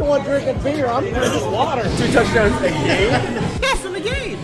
the 0.00 0.06
one 0.06 0.22
drinking 0.22 0.62
beer. 0.62 0.86
I'm 0.86 1.04
just 1.04 1.46
water. 1.50 1.82
Two 1.82 2.12
touchdowns 2.12 2.56
a 2.62 2.70
game. 2.70 3.10
Yes, 3.60 3.84
in 3.84 3.92
the 3.92 4.00
game. 4.00 4.38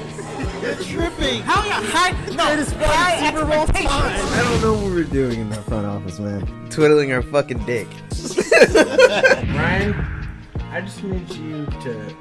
You're 0.63 0.75
tripping. 0.76 1.42
How 1.42 1.65
you 1.65 1.72
high? 1.72 2.10
No, 2.34 2.47
Greatest 2.47 2.72
high 2.75 3.31
Super 3.31 3.44
Bowl 3.44 3.63
expectations. 3.63 3.92
I 3.92 4.42
don't 4.42 4.63
know 4.63 4.74
what 4.74 4.92
we're 4.92 5.04
doing 5.04 5.40
in 5.40 5.50
that 5.50 5.65
front 5.65 5.86
office, 5.86 6.18
man. 6.18 6.47
Twiddling 6.68 7.13
our 7.13 7.22
fucking 7.22 7.65
dick. 7.65 7.88
Ryan, 9.54 9.95
I 10.70 10.80
just 10.82 11.02
need 11.02 11.29
you 11.30 11.64
to 11.66 12.16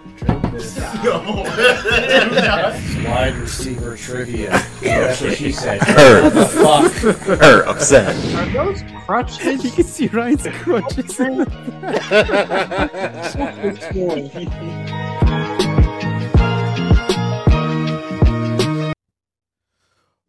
drink 0.59 2.31
this. 2.33 3.05
Wide 3.05 3.35
receiver 3.35 3.95
trivia. 3.97 4.49
That's 4.81 5.21
what 5.21 5.37
she 5.37 5.51
said. 5.51 5.81
Her. 5.83 6.29
Fuck. 6.45 6.91
Her 7.39 7.65
upset. 7.67 8.15
Are 8.35 8.49
those 8.53 8.81
crutches? 9.05 9.63
You 9.63 9.71
can 9.71 9.83
see 9.83 10.07
Ryan's 10.07 10.47
crutches. 10.47 11.19
in 11.19 11.37
the- 11.39 12.55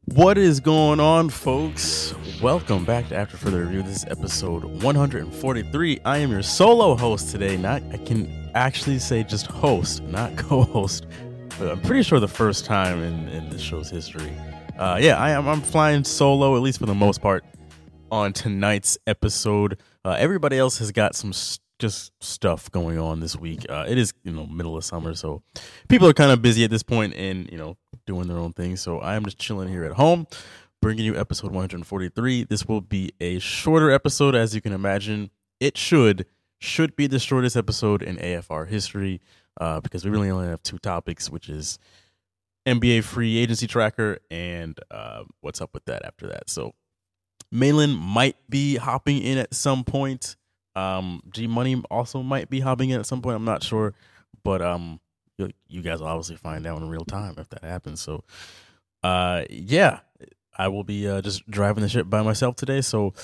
What 0.05 0.39
is 0.39 0.61
going 0.61 1.01
on, 1.01 1.29
folks? 1.31 2.15
Welcome 2.41 2.85
back 2.85 3.09
to 3.09 3.17
After 3.17 3.37
Further 3.37 3.65
Review. 3.65 3.83
This 3.83 3.97
is 3.99 4.05
episode 4.07 4.65
143. 4.83 6.01
I 6.05 6.19
am 6.19 6.31
your 6.31 6.43
solo 6.43 6.95
host 6.97 7.31
today. 7.31 7.57
Not 7.57 7.83
I 7.93 7.97
can 7.99 8.46
actually 8.57 8.99
say 8.99 9.23
just 9.23 9.47
host, 9.47 10.03
not 10.03 10.37
co-host. 10.37 11.07
But 11.59 11.71
I'm 11.71 11.81
pretty 11.81 12.03
sure 12.03 12.21
the 12.21 12.29
first 12.29 12.65
time 12.65 13.03
in, 13.03 13.29
in 13.29 13.49
the 13.51 13.59
show's 13.59 13.89
history. 13.89 14.33
Uh, 14.79 14.99
yeah, 15.01 15.17
I 15.17 15.31
am. 15.31 15.49
I'm 15.49 15.63
flying 15.63 16.05
solo, 16.05 16.55
at 16.57 16.63
least 16.63 16.79
for 16.79 16.87
the 16.87 16.95
most 16.95 17.23
part, 17.23 17.45
on 18.11 18.33
tonight's 18.33 18.99
episode. 19.07 19.79
Uh, 20.05 20.17
everybody 20.19 20.59
else 20.59 20.79
has 20.79 20.93
got 20.93 21.15
some 21.15 21.31
s- 21.31 21.59
just 21.79 22.13
stuff 22.21 22.71
going 22.71 22.99
on 22.99 23.21
this 23.21 23.37
week. 23.37 23.65
Uh, 23.71 23.87
it 23.89 23.97
is 23.97 24.13
you 24.23 24.33
know 24.33 24.47
middle 24.47 24.77
of 24.77 24.85
summer, 24.85 25.15
so 25.15 25.43
people 25.89 26.07
are 26.09 26.13
kind 26.13 26.31
of 26.31 26.43
busy 26.43 26.63
at 26.65 26.71
this 26.71 26.83
point 26.83 27.15
and 27.15 27.51
you 27.51 27.57
know 27.57 27.77
doing 28.07 28.29
their 28.29 28.39
own 28.39 28.53
thing. 28.53 28.77
So 28.77 28.99
I 29.01 29.17
am 29.17 29.25
just 29.25 29.39
chilling 29.39 29.69
here 29.69 29.85
at 29.85 29.93
home, 29.93 30.27
bringing 30.83 31.07
you 31.07 31.17
episode 31.17 31.53
143. 31.53 32.45
This 32.45 32.67
will 32.67 32.83
be 32.83 33.13
a 33.19 33.39
shorter 33.39 33.91
episode, 33.91 34.35
as 34.35 34.55
you 34.55 34.61
can 34.61 34.73
imagine. 34.73 35.31
It 35.59 35.79
should 35.79 36.27
should 36.59 36.97
be 36.97 37.07
the 37.07 37.19
shortest 37.19 37.57
episode 37.57 38.03
in 38.03 38.17
AFR 38.17 38.69
history 38.69 39.21
uh, 39.61 39.81
because 39.81 40.05
we 40.05 40.11
really 40.11 40.31
only 40.31 40.49
have 40.49 40.63
two 40.63 40.79
topics, 40.79 41.31
which 41.31 41.49
is 41.49 41.79
NBA 42.67 43.05
free 43.05 43.39
agency 43.39 43.67
tracker 43.67 44.19
and 44.31 44.79
uh, 44.91 45.25
what's 45.41 45.61
up 45.61 45.71
with 45.73 45.85
that 45.87 46.05
after 46.05 46.27
that. 46.29 46.51
So 46.51 46.75
Malin 47.53 47.91
might 47.91 48.37
be 48.49 48.77
hopping 48.77 49.23
in 49.23 49.39
at 49.39 49.55
some 49.55 49.85
point. 49.85 50.37
Um, 50.75 51.23
G 51.31 51.47
Money 51.47 51.83
also 51.91 52.23
might 52.23 52.51
be 52.51 52.61
hopping 52.61 52.91
in 52.91 53.01
at 53.01 53.07
some 53.07 53.23
point. 53.23 53.37
I'm 53.37 53.45
not 53.45 53.63
sure, 53.63 53.95
but 54.43 54.61
um, 54.61 55.01
you, 55.69 55.83
guys 55.83 56.01
will 56.01 56.09
obviously 56.09 56.37
find 56.37 56.67
out 56.67 56.81
in 56.81 56.89
real 56.89 57.05
time 57.05 57.35
if 57.39 57.49
that 57.51 57.65
happens. 57.65 58.01
So, 58.01 58.25
uh, 59.03 59.45
yeah, 59.49 60.01
I 60.57 60.69
will 60.69 60.85
be 60.85 61.09
uh, 61.09 61.23
just 61.23 61.49
driving 61.51 61.83
the 61.83 61.89
ship 61.89 62.11
by 62.11 62.23
myself 62.23 62.57
today. 62.57 62.81
So, 62.81 63.15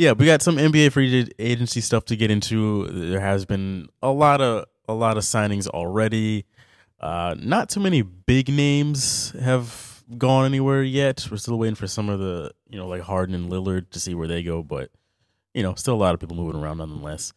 yeah, 0.00 0.12
we 0.12 0.24
got 0.24 0.40
some 0.40 0.56
NBA 0.56 0.92
free 0.92 1.28
agency 1.38 1.82
stuff 1.82 2.06
to 2.06 2.16
get 2.16 2.30
into. 2.30 2.86
There 2.86 3.20
has 3.20 3.44
been 3.44 3.86
a 4.00 4.10
lot 4.10 4.40
of 4.40 4.64
a 4.88 4.94
lot 4.94 5.18
of 5.18 5.24
signings 5.24 5.68
already. 5.68 6.46
Uh, 6.98 7.34
not 7.38 7.68
too 7.68 7.80
many 7.80 8.00
big 8.00 8.48
names 8.48 9.32
have 9.32 10.02
gone 10.16 10.46
anywhere 10.46 10.82
yet. 10.82 11.28
We're 11.30 11.36
still 11.36 11.58
waiting 11.58 11.74
for 11.74 11.86
some 11.86 12.08
of 12.08 12.18
the, 12.18 12.50
you 12.70 12.78
know, 12.78 12.88
like 12.88 13.02
Harden 13.02 13.34
and 13.34 13.52
Lillard 13.52 13.90
to 13.90 14.00
see 14.00 14.14
where 14.14 14.26
they 14.26 14.42
go, 14.42 14.62
but 14.62 14.90
you 15.52 15.62
know, 15.62 15.74
still 15.74 15.94
a 15.94 16.02
lot 16.02 16.14
of 16.14 16.20
people 16.20 16.34
moving 16.34 16.58
around 16.58 16.78
nonetheless. 16.78 17.34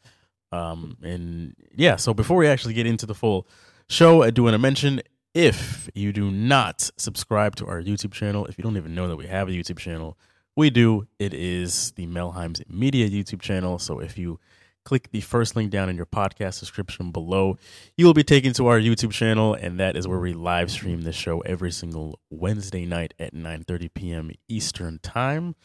Um, 0.53 0.97
and 1.03 1.55
yeah, 1.75 1.97
so 1.97 2.13
before 2.13 2.37
we 2.37 2.47
actually 2.47 2.75
get 2.75 2.87
into 2.87 3.05
the 3.05 3.15
full 3.15 3.45
show, 3.89 4.23
I 4.23 4.29
do 4.29 4.43
want 4.43 4.53
to 4.53 4.59
mention 4.59 5.01
if 5.33 5.89
you 5.93 6.13
do 6.13 6.31
not 6.31 6.89
subscribe 6.95 7.57
to 7.57 7.67
our 7.67 7.81
YouTube 7.81 8.13
channel, 8.13 8.45
if 8.45 8.57
you 8.57 8.63
don't 8.63 8.77
even 8.77 8.95
know 8.95 9.09
that 9.09 9.17
we 9.17 9.27
have 9.27 9.49
a 9.49 9.51
YouTube 9.51 9.79
channel, 9.79 10.17
we 10.55 10.69
do. 10.69 11.07
It 11.19 11.33
is 11.33 11.91
the 11.91 12.07
Melheims 12.07 12.67
Media 12.69 13.09
YouTube 13.09 13.41
channel. 13.41 13.79
So 13.79 13.99
if 13.99 14.17
you 14.17 14.39
click 14.83 15.09
the 15.11 15.21
first 15.21 15.55
link 15.55 15.71
down 15.71 15.89
in 15.89 15.95
your 15.95 16.05
podcast 16.05 16.59
description 16.59 17.11
below, 17.11 17.57
you 17.97 18.05
will 18.05 18.13
be 18.13 18.23
taken 18.23 18.53
to 18.53 18.67
our 18.67 18.79
YouTube 18.79 19.11
channel, 19.11 19.53
and 19.53 19.79
that 19.79 19.95
is 19.95 20.07
where 20.07 20.19
we 20.19 20.33
live 20.33 20.69
stream 20.69 21.01
the 21.01 21.13
show 21.13 21.39
every 21.41 21.71
single 21.71 22.19
Wednesday 22.29 22.85
night 22.85 23.13
at 23.19 23.33
9:30 23.33 23.93
p.m. 23.93 24.31
Eastern 24.47 24.99
time. 24.99 25.55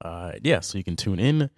Uh, 0.00 0.32
yeah, 0.42 0.60
so 0.60 0.78
you 0.78 0.84
can 0.84 0.96
tune 0.96 1.18
in, 1.18 1.50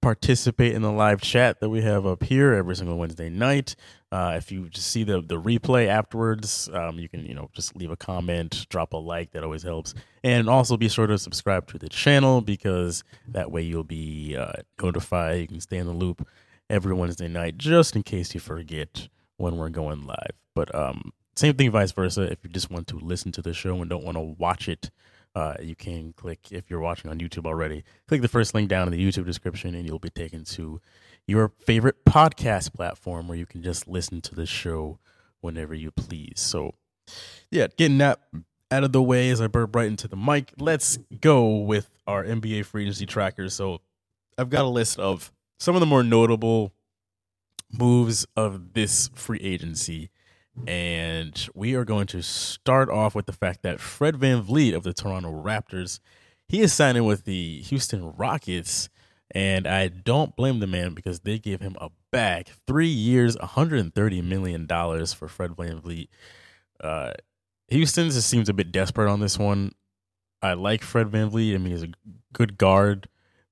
participate 0.00 0.74
in 0.74 0.82
the 0.82 0.92
live 0.92 1.20
chat 1.20 1.60
that 1.60 1.68
we 1.68 1.82
have 1.82 2.06
up 2.06 2.22
here 2.22 2.52
every 2.52 2.76
single 2.76 2.96
Wednesday 2.96 3.28
night. 3.28 3.74
Uh, 4.10 4.34
if 4.36 4.50
you 4.50 4.68
just 4.68 4.88
see 4.88 5.04
the 5.04 5.20
the 5.20 5.40
replay 5.40 5.86
afterwards, 5.86 6.68
um, 6.72 6.98
you 6.98 7.08
can 7.08 7.26
you 7.26 7.34
know 7.34 7.50
just 7.52 7.76
leave 7.76 7.90
a 7.90 7.96
comment, 7.96 8.66
drop 8.70 8.92
a 8.92 8.96
like. 8.96 9.32
That 9.32 9.44
always 9.44 9.62
helps, 9.62 9.94
and 10.22 10.48
also 10.48 10.76
be 10.76 10.88
sure 10.88 11.06
to 11.06 11.18
subscribe 11.18 11.66
to 11.68 11.78
the 11.78 11.88
channel 11.88 12.40
because 12.40 13.04
that 13.28 13.50
way 13.50 13.62
you'll 13.62 13.84
be 13.84 14.36
uh, 14.36 14.52
notified. 14.80 15.40
You 15.40 15.48
can 15.48 15.60
stay 15.60 15.78
in 15.78 15.86
the 15.86 15.92
loop 15.92 16.26
every 16.70 16.94
Wednesday 16.94 17.28
night, 17.28 17.58
just 17.58 17.96
in 17.96 18.02
case 18.02 18.34
you 18.34 18.40
forget 18.40 19.08
when 19.36 19.56
we're 19.56 19.68
going 19.68 20.06
live. 20.06 20.32
But 20.54 20.74
um, 20.74 21.12
same 21.36 21.54
thing, 21.54 21.70
vice 21.70 21.92
versa. 21.92 22.22
If 22.22 22.38
you 22.42 22.50
just 22.50 22.70
want 22.70 22.86
to 22.88 22.96
listen 22.98 23.32
to 23.32 23.42
the 23.42 23.52
show 23.52 23.76
and 23.80 23.88
don't 23.88 24.04
want 24.04 24.16
to 24.16 24.22
watch 24.22 24.68
it, 24.68 24.90
uh, 25.38 25.54
you 25.62 25.76
can 25.76 26.12
click 26.14 26.50
if 26.50 26.68
you're 26.68 26.80
watching 26.80 27.08
on 27.08 27.20
YouTube 27.20 27.46
already. 27.46 27.84
Click 28.08 28.22
the 28.22 28.28
first 28.28 28.54
link 28.54 28.68
down 28.68 28.88
in 28.88 28.92
the 28.92 29.00
YouTube 29.00 29.24
description, 29.24 29.72
and 29.72 29.86
you'll 29.86 30.00
be 30.00 30.10
taken 30.10 30.42
to 30.42 30.80
your 31.28 31.52
favorite 31.64 32.04
podcast 32.04 32.74
platform 32.74 33.28
where 33.28 33.38
you 33.38 33.46
can 33.46 33.62
just 33.62 33.86
listen 33.86 34.20
to 34.20 34.34
the 34.34 34.46
show 34.46 34.98
whenever 35.40 35.74
you 35.74 35.92
please. 35.92 36.40
So, 36.40 36.74
yeah, 37.52 37.68
getting 37.76 37.98
that 37.98 38.18
out 38.72 38.82
of 38.82 38.90
the 38.90 39.00
way 39.00 39.30
as 39.30 39.40
I 39.40 39.46
burp 39.46 39.76
right 39.76 39.86
into 39.86 40.08
the 40.08 40.16
mic. 40.16 40.54
Let's 40.58 40.98
go 41.20 41.58
with 41.58 41.88
our 42.08 42.24
NBA 42.24 42.64
free 42.64 42.82
agency 42.82 43.06
tracker. 43.06 43.48
So, 43.48 43.80
I've 44.36 44.50
got 44.50 44.64
a 44.64 44.68
list 44.68 44.98
of 44.98 45.30
some 45.60 45.76
of 45.76 45.80
the 45.80 45.86
more 45.86 46.02
notable 46.02 46.72
moves 47.72 48.26
of 48.34 48.72
this 48.72 49.08
free 49.14 49.40
agency. 49.40 50.10
And 50.66 51.48
we 51.54 51.74
are 51.74 51.84
going 51.84 52.06
to 52.08 52.22
start 52.22 52.90
off 52.90 53.14
with 53.14 53.26
the 53.26 53.32
fact 53.32 53.62
that 53.62 53.80
Fred 53.80 54.16
VanVleet 54.16 54.74
of 54.74 54.82
the 54.82 54.92
Toronto 54.92 55.30
Raptors, 55.30 56.00
he 56.46 56.60
is 56.60 56.72
signing 56.72 57.04
with 57.04 57.24
the 57.24 57.60
Houston 57.62 58.12
Rockets. 58.16 58.88
And 59.30 59.66
I 59.66 59.88
don't 59.88 60.34
blame 60.36 60.60
the 60.60 60.66
man 60.66 60.94
because 60.94 61.20
they 61.20 61.38
gave 61.38 61.60
him 61.60 61.76
a 61.80 61.90
bag. 62.10 62.48
Three 62.66 62.88
years, 62.88 63.36
$130 63.36 64.24
million 64.24 64.66
for 64.66 65.28
Fred 65.28 65.50
VanVleet. 65.50 66.08
Uh, 66.82 67.12
Houston 67.68 68.10
just 68.10 68.28
seems 68.28 68.48
a 68.48 68.54
bit 68.54 68.72
desperate 68.72 69.10
on 69.10 69.20
this 69.20 69.38
one. 69.38 69.72
I 70.40 70.54
like 70.54 70.82
Fred 70.82 71.10
VanVleet. 71.10 71.54
I 71.54 71.58
mean, 71.58 71.72
he's 71.72 71.82
a 71.82 71.92
good 72.32 72.56
guard, 72.56 73.08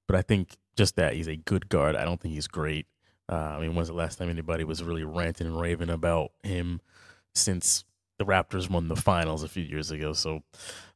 but 0.07 0.17
I 0.17 0.23
think 0.23 0.57
just 0.77 0.97
that 0.97 1.15
he's 1.15 1.29
a 1.29 1.37
good 1.37 1.69
guard. 1.69 1.97
I 1.97 2.05
don't 2.05 2.21
think 2.21 2.35
he's 2.35 2.47
great. 2.47 2.87
Uh, 3.29 3.35
I 3.35 3.61
mean, 3.61 3.75
when's 3.75 3.89
the 3.89 3.95
last 3.95 4.19
time 4.19 4.31
anybody 4.31 4.65
was 4.65 4.83
really 4.83 5.05
ranting 5.05 5.49
and 5.49 5.61
raving 5.61 5.91
about 5.91 6.31
him 6.43 6.81
since 7.37 7.85
the 8.19 8.25
Raptors 8.25 8.71
won 8.71 8.89
the 8.89 8.97
finals 8.97 9.43
a 9.43 9.49
few 9.49 9.63
years 9.63 9.91
ago? 9.91 10.13
So 10.13 10.43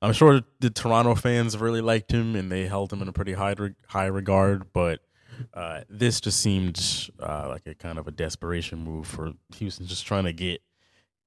I'm 0.00 0.12
sure 0.12 0.40
the 0.60 0.70
Toronto 0.70 1.14
fans 1.14 1.56
really 1.56 1.80
liked 1.80 2.12
him 2.12 2.34
and 2.34 2.50
they 2.50 2.66
held 2.66 2.92
him 2.92 3.02
in 3.02 3.08
a 3.08 3.12
pretty 3.12 3.34
high 3.34 3.54
high 3.88 4.06
regard. 4.06 4.72
But 4.72 5.00
uh, 5.54 5.80
this 5.88 6.20
just 6.20 6.40
seemed 6.40 7.10
uh, 7.20 7.48
like 7.48 7.66
a 7.66 7.74
kind 7.74 7.98
of 7.98 8.08
a 8.08 8.12
desperation 8.12 8.78
move 8.80 9.06
for 9.06 9.32
Houston, 9.56 9.86
just 9.86 10.06
trying 10.06 10.24
to 10.24 10.32
get 10.32 10.62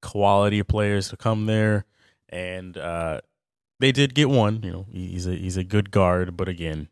quality 0.02 0.62
players 0.64 1.10
to 1.10 1.18
come 1.18 1.46
there, 1.46 1.86
and 2.30 2.78
uh, 2.78 3.22
they 3.80 3.92
did 3.92 4.14
get 4.14 4.30
one. 4.30 4.62
You 4.64 4.72
know, 4.72 4.86
he's 4.92 5.26
a 5.26 5.36
he's 5.36 5.58
a 5.58 5.64
good 5.64 5.92
guard, 5.92 6.38
but 6.38 6.48
again, 6.48 6.90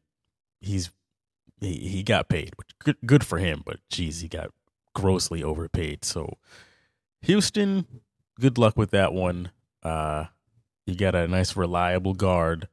he's 0.62 0.92
he, 1.60 1.74
he 1.74 2.04
got 2.04 2.30
paid, 2.30 2.54
which 2.58 2.70
good 2.80 2.98
good 3.06 3.24
for 3.24 3.38
him. 3.38 3.62
But 3.66 3.80
geez, 3.90 4.22
he 4.22 4.28
got 4.28 4.52
grossly 4.96 5.44
overpaid. 5.44 6.04
So 6.04 6.38
Houston, 7.22 7.86
good 8.42 8.58
luck 8.58 8.76
with 8.76 8.92
that 8.92 9.14
one. 9.14 9.52
Uh, 9.84 10.26
you 10.86 10.96
got 10.96 11.16
a 11.16 11.28
nice 11.28 11.56
reliable 11.56 12.14
guard 12.14 12.68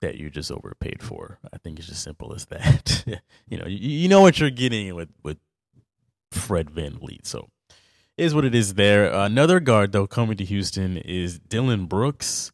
that 0.00 0.16
you 0.16 0.30
just 0.30 0.50
overpaid 0.50 1.02
for. 1.02 1.38
I 1.52 1.58
think 1.58 1.78
it's 1.78 1.90
as 1.90 1.98
simple 1.98 2.34
as 2.34 2.46
that. 2.46 3.04
you 3.48 3.58
know, 3.58 3.66
you, 3.66 3.78
you 3.78 4.08
know 4.08 4.20
what 4.20 4.38
you're 4.38 4.50
getting 4.50 4.94
with 4.94 5.08
with 5.22 5.38
Fred 6.30 6.70
VanVleet. 6.70 7.26
So 7.26 7.48
is 8.16 8.34
what 8.34 8.44
it 8.44 8.54
is 8.54 8.74
there. 8.74 9.06
Another 9.06 9.60
guard 9.60 9.92
though 9.92 10.06
coming 10.06 10.36
to 10.36 10.44
Houston 10.44 10.98
is 10.98 11.38
Dillon 11.38 11.86
Brooks 11.86 12.52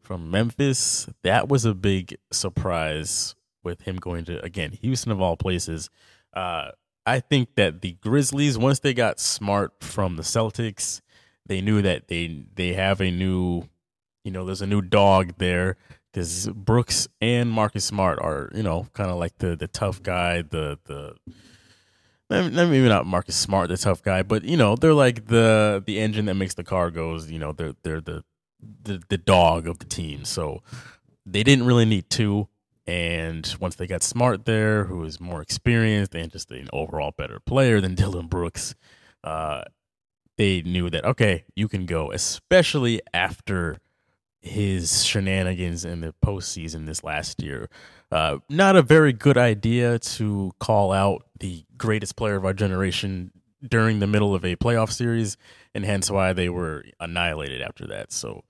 from 0.00 0.30
Memphis. 0.30 1.08
That 1.22 1.48
was 1.48 1.64
a 1.64 1.74
big 1.74 2.16
surprise 2.30 3.34
with 3.64 3.82
him 3.82 3.96
going 3.96 4.24
to 4.26 4.42
again 4.44 4.72
Houston 4.80 5.12
of 5.12 5.20
all 5.20 5.36
places. 5.36 5.90
Uh, 6.32 6.70
I 7.04 7.20
think 7.20 7.56
that 7.56 7.82
the 7.82 7.92
Grizzlies 8.00 8.56
once 8.56 8.78
they 8.78 8.94
got 8.94 9.20
smart 9.20 9.72
from 9.80 10.16
the 10.16 10.22
Celtics, 10.22 11.01
they 11.46 11.60
knew 11.60 11.82
that 11.82 12.08
they 12.08 12.44
they 12.54 12.74
have 12.74 13.00
a 13.00 13.10
new, 13.10 13.68
you 14.24 14.30
know, 14.30 14.44
there's 14.44 14.62
a 14.62 14.66
new 14.66 14.82
dog 14.82 15.34
there 15.38 15.76
because 16.12 16.48
Brooks 16.48 17.08
and 17.20 17.50
Marcus 17.50 17.84
Smart 17.84 18.18
are 18.20 18.50
you 18.54 18.62
know 18.62 18.86
kind 18.92 19.10
of 19.10 19.18
like 19.18 19.38
the 19.38 19.56
the 19.56 19.68
tough 19.68 20.02
guy, 20.02 20.42
the 20.42 20.78
the 20.84 21.14
maybe 22.30 22.88
not 22.88 23.06
Marcus 23.06 23.36
Smart, 23.36 23.68
the 23.68 23.76
tough 23.76 24.02
guy, 24.02 24.22
but 24.22 24.44
you 24.44 24.56
know 24.56 24.76
they're 24.76 24.94
like 24.94 25.26
the 25.26 25.82
the 25.84 25.98
engine 25.98 26.26
that 26.26 26.34
makes 26.34 26.54
the 26.54 26.64
car 26.64 26.90
goes. 26.90 27.30
You 27.30 27.38
know 27.38 27.52
they're 27.52 27.74
they're 27.82 28.00
the 28.00 28.24
the, 28.84 29.02
the 29.08 29.18
dog 29.18 29.66
of 29.66 29.78
the 29.78 29.84
team. 29.84 30.24
So 30.24 30.62
they 31.26 31.42
didn't 31.42 31.66
really 31.66 31.84
need 31.84 32.10
two. 32.10 32.48
And 32.86 33.54
once 33.60 33.76
they 33.76 33.86
got 33.86 34.02
Smart 34.02 34.44
there, 34.44 34.84
who 34.84 35.04
is 35.04 35.20
more 35.20 35.40
experienced 35.40 36.14
and 36.14 36.32
just 36.32 36.50
an 36.50 36.68
overall 36.72 37.12
better 37.16 37.38
player 37.38 37.80
than 37.80 37.94
Dillon 37.96 38.26
Brooks, 38.26 38.74
uh, 39.22 39.62
they 40.36 40.62
knew 40.62 40.90
that 40.90 41.04
okay, 41.04 41.44
you 41.54 41.68
can 41.68 41.86
go, 41.86 42.10
especially 42.12 43.00
after 43.12 43.78
his 44.40 45.04
shenanigans 45.04 45.84
in 45.84 46.00
the 46.00 46.14
postseason 46.24 46.86
this 46.86 47.04
last 47.04 47.42
year. 47.42 47.68
Uh, 48.10 48.38
not 48.50 48.76
a 48.76 48.82
very 48.82 49.12
good 49.12 49.38
idea 49.38 49.98
to 49.98 50.52
call 50.58 50.92
out 50.92 51.24
the 51.38 51.64
greatest 51.78 52.16
player 52.16 52.36
of 52.36 52.44
our 52.44 52.52
generation 52.52 53.30
during 53.66 54.00
the 54.00 54.06
middle 54.06 54.34
of 54.34 54.44
a 54.44 54.56
playoff 54.56 54.90
series, 54.90 55.36
and 55.74 55.84
hence 55.84 56.10
why 56.10 56.32
they 56.32 56.48
were 56.48 56.84
annihilated 56.98 57.62
after 57.62 57.86
that. 57.86 58.12
So, 58.12 58.42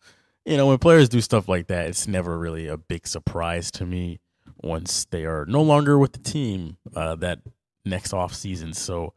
you 0.46 0.56
know, 0.56 0.66
when 0.66 0.78
players 0.78 1.08
do 1.08 1.20
stuff 1.20 1.48
like 1.48 1.66
that, 1.66 1.86
it's 1.86 2.08
never 2.08 2.38
really 2.38 2.66
a 2.66 2.78
big 2.78 3.06
surprise 3.06 3.70
to 3.72 3.86
me 3.86 4.20
once 4.62 5.04
they 5.10 5.24
are 5.24 5.44
no 5.46 5.62
longer 5.62 5.98
with 5.98 6.12
the 6.12 6.18
team 6.18 6.78
uh, 6.96 7.16
that 7.16 7.40
next 7.84 8.12
off 8.14 8.34
season. 8.34 8.72
So, 8.72 9.12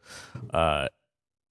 uh, 0.52 0.88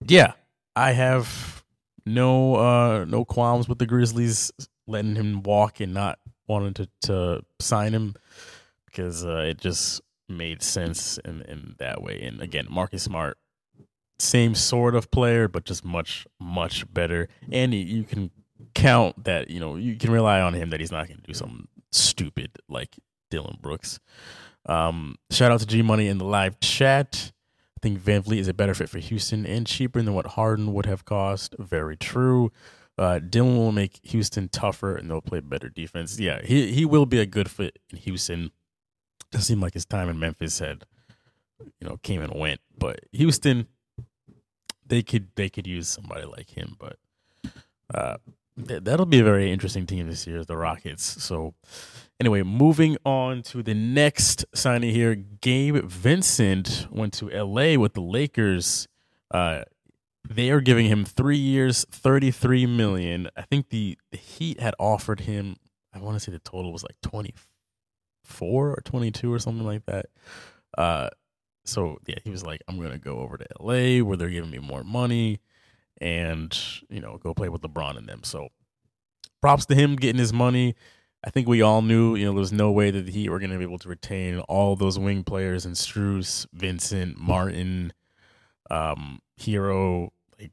yeah, 0.08 0.34
I 0.75 0.92
have 0.92 1.63
no 2.06 2.56
uh, 2.56 3.06
no 3.06 3.25
qualms 3.25 3.68
with 3.68 3.80
the 3.80 3.86
Grizzlies 3.86 4.51
letting 4.88 5.16
him 5.16 5.42
walk 5.44 5.80
and 5.80 5.94
not 5.94 6.19
wanting 6.48 6.74
to, 6.74 6.89
to 7.01 7.42
sign 7.60 7.94
him 7.94 8.16
because 8.86 9.25
uh, 9.25 9.45
it 9.48 9.57
just 9.57 10.01
made 10.30 10.62
sense 10.62 11.18
in, 11.25 11.42
in 11.44 11.75
that 11.80 12.01
way. 12.01 12.22
And 12.22 12.42
again, 12.42 12.68
Marcus 12.69 13.04
Smart, 13.04 13.38
same 14.19 14.56
sort 14.56 14.95
of 14.95 15.12
player, 15.12 15.48
but 15.48 15.66
just 15.66 15.83
much, 15.83 16.25
much 16.39 16.92
better. 16.94 17.28
And 17.51 17.74
you, 17.74 18.04
can 18.04 18.31
count 18.74 19.24
that, 19.25 19.50
you 19.50 19.60
know, 19.60 19.75
you 19.75 19.95
can 19.95 20.12
rely 20.12 20.42
on 20.42 20.54
him 20.54 20.69
that 20.69 20.80
he's 20.80 20.92
not 20.92 21.07
going 21.07 21.19
to 21.19 21.24
do 21.24 21.33
something 21.33 21.68
stupid 21.92 22.51
like 22.69 22.95
Dillon 23.30 23.57
Brooks. 23.62 24.00
Um, 24.66 25.16
shout 25.31 25.51
out 25.51 25.60
to 25.60 25.66
G 25.66 25.81
Money 25.81 26.07
in 26.07 26.18
the 26.18 26.25
live 26.25 26.60
chat. 26.60 27.31
Think 27.86 28.02
VanVleet 28.02 28.40
is 28.40 28.48
a 28.48 28.54
better 28.56 28.74
fit 28.74 28.90
for 28.90 28.98
Houston 28.98 29.46
and 29.46 29.68
cheaper 29.68 30.02
than 30.02 30.16
what 30.16 30.26
Harden 30.26 30.74
would 30.74 30.88
have 30.88 31.06
cost. 31.06 31.54
Very 31.60 31.96
true. 31.96 32.52
Uh, 32.98 33.20
Dillon 33.20 33.58
will 33.58 33.72
make 33.72 34.00
Houston 34.02 34.50
tougher 34.50 34.96
and 34.96 35.08
they'll 35.08 35.22
play 35.22 35.40
better 35.40 35.70
defense. 35.70 36.20
Yeah, 36.20 36.42
he 36.44 36.72
he 36.72 36.84
will 36.84 37.06
be 37.06 37.20
a 37.20 37.28
good 37.28 37.48
fit 37.48 37.78
in 37.92 38.00
Houston. 38.00 38.50
Doesn't 39.30 39.46
seem 39.46 39.62
like 39.62 39.76
his 39.76 39.86
time 39.86 40.10
in 40.10 40.18
Memphis 40.18 40.58
had, 40.58 40.86
you 41.80 41.88
know, 41.88 41.98
came 42.02 42.24
and 42.24 42.34
went. 42.34 42.60
But 42.76 43.02
Houston, 43.12 43.68
they 44.84 45.04
could 45.04 45.28
they 45.36 45.50
could 45.50 45.68
use 45.68 45.88
somebody 45.88 46.26
like 46.26 46.58
him. 46.58 46.78
But 46.80 46.98
uh, 47.94 48.18
that'll 48.57 49.06
be 49.06 49.19
a 49.19 49.24
very 49.24 49.52
interesting 49.52 49.86
team 49.86 50.07
this 50.07 50.25
year, 50.28 50.44
the 50.44 50.57
Rockets. 50.57 51.24
So 51.24 51.54
anyway, 52.19 52.44
moving 52.44 52.98
on 53.06 53.42
to 53.44 53.62
the 53.62 53.74
next 53.74 54.46
signing 54.54 54.94
here, 54.94 55.16
Gabe 55.16 55.84
Vincent 55.84 56.88
went 56.90 57.13
to 57.16 57.31
L.A. 57.31 57.78
with 57.78 57.94
the 57.94 58.02
Lakers. 58.02 58.88
Uh, 59.31 59.63
they 60.28 60.50
are 60.50 60.62
giving 60.62 60.88
him 60.88 61.06
three 61.06 61.38
years, 61.38 61.86
thirty-three 61.92 62.66
million. 62.66 63.30
I 63.36 63.44
think 63.44 63.69
the, 63.69 63.98
the 64.12 64.18
Heat 64.18 64.60
had 64.60 64.74
offered 64.80 65.22
him. 65.22 65.57
I 65.94 66.00
want 66.00 66.16
to 66.16 66.19
say 66.19 66.31
the 66.31 66.40
total 66.40 66.72
was 66.72 66.84
like 66.84 66.96
twenty-four 67.04 68.72
or 68.72 68.81
twenty-two 68.84 69.31
or 69.31 69.40
something 69.40 69.66
like 69.66 69.86
that. 69.86 70.07
Uh, 70.78 71.10
so 71.63 71.98
yeah, 72.07 72.16
he 72.24 72.31
was 72.31 72.44
like, 72.44 72.62
"I'm 72.68 72.81
gonna 72.81 72.98
go 72.98 73.19
over 73.19 73.38
to 73.38 73.46
LA 73.60 74.04
where 74.04 74.18
they're 74.18 74.30
giving 74.30 74.50
me 74.50 74.60
more 74.60 74.84
money, 74.84 75.42
and 76.01 76.57
you 76.89 77.01
know, 77.01 77.18
go 77.21 77.33
play 77.33 77.50
with 77.50 77.62
LeBron 77.62 77.97
and 77.97 78.07
them." 78.07 78.24
So, 78.24 78.50
props 79.42 79.65
to 79.68 79.75
him 79.75 79.95
getting 79.95 80.19
his 80.19 80.33
money. 80.33 80.75
I 81.25 81.31
think 81.31 81.47
we 81.47 81.63
all 81.63 81.81
knew, 81.81 82.15
you 82.15 82.25
know, 82.25 82.31
there 82.33 82.39
was 82.39 82.53
no 82.53 82.71
way 82.71 82.92
that 82.92 83.07
Heat 83.09 83.30
were 83.30 83.39
going 83.39 83.50
to 83.50 83.57
be 83.57 83.63
able 83.63 83.80
to 83.80 83.89
retain 83.89 84.39
all 84.42 84.75
those 84.75 85.00
wing 85.00 85.24
players 85.24 85.65
and 85.65 85.74
Strus, 85.75 86.45
Vincent, 86.53 87.18
Martin, 87.18 87.94
um, 88.69 89.19
Herro, 89.39 90.09
like 90.39 90.51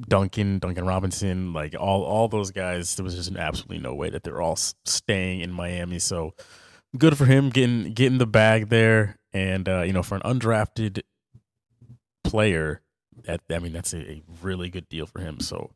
Duncan, 0.00 0.58
Duncan 0.58 0.84
Robinson, 0.84 1.52
like 1.52 1.76
all 1.78 2.02
all 2.02 2.26
those 2.26 2.50
guys. 2.50 2.96
There 2.96 3.04
was 3.04 3.14
just 3.14 3.36
absolutely 3.36 3.78
no 3.78 3.94
way 3.94 4.10
that 4.10 4.24
they're 4.24 4.42
all 4.42 4.56
staying 4.56 5.40
in 5.40 5.52
Miami. 5.52 6.00
So 6.00 6.34
good 6.98 7.16
for 7.16 7.26
him 7.26 7.50
getting 7.50 7.92
getting 7.92 8.18
the 8.18 8.26
bag 8.26 8.70
there, 8.70 9.18
and 9.32 9.68
uh, 9.68 9.82
you 9.82 9.92
know, 9.92 10.02
for 10.02 10.16
an 10.16 10.22
undrafted 10.22 11.02
player, 12.24 12.80
that 13.24 13.40
I 13.50 13.58
mean, 13.58 13.72
that's 13.72 13.92
a, 13.92 13.98
a 13.98 14.22
really 14.42 14.68
good 14.68 14.88
deal 14.88 15.06
for 15.06 15.20
him. 15.20 15.40
So 15.40 15.72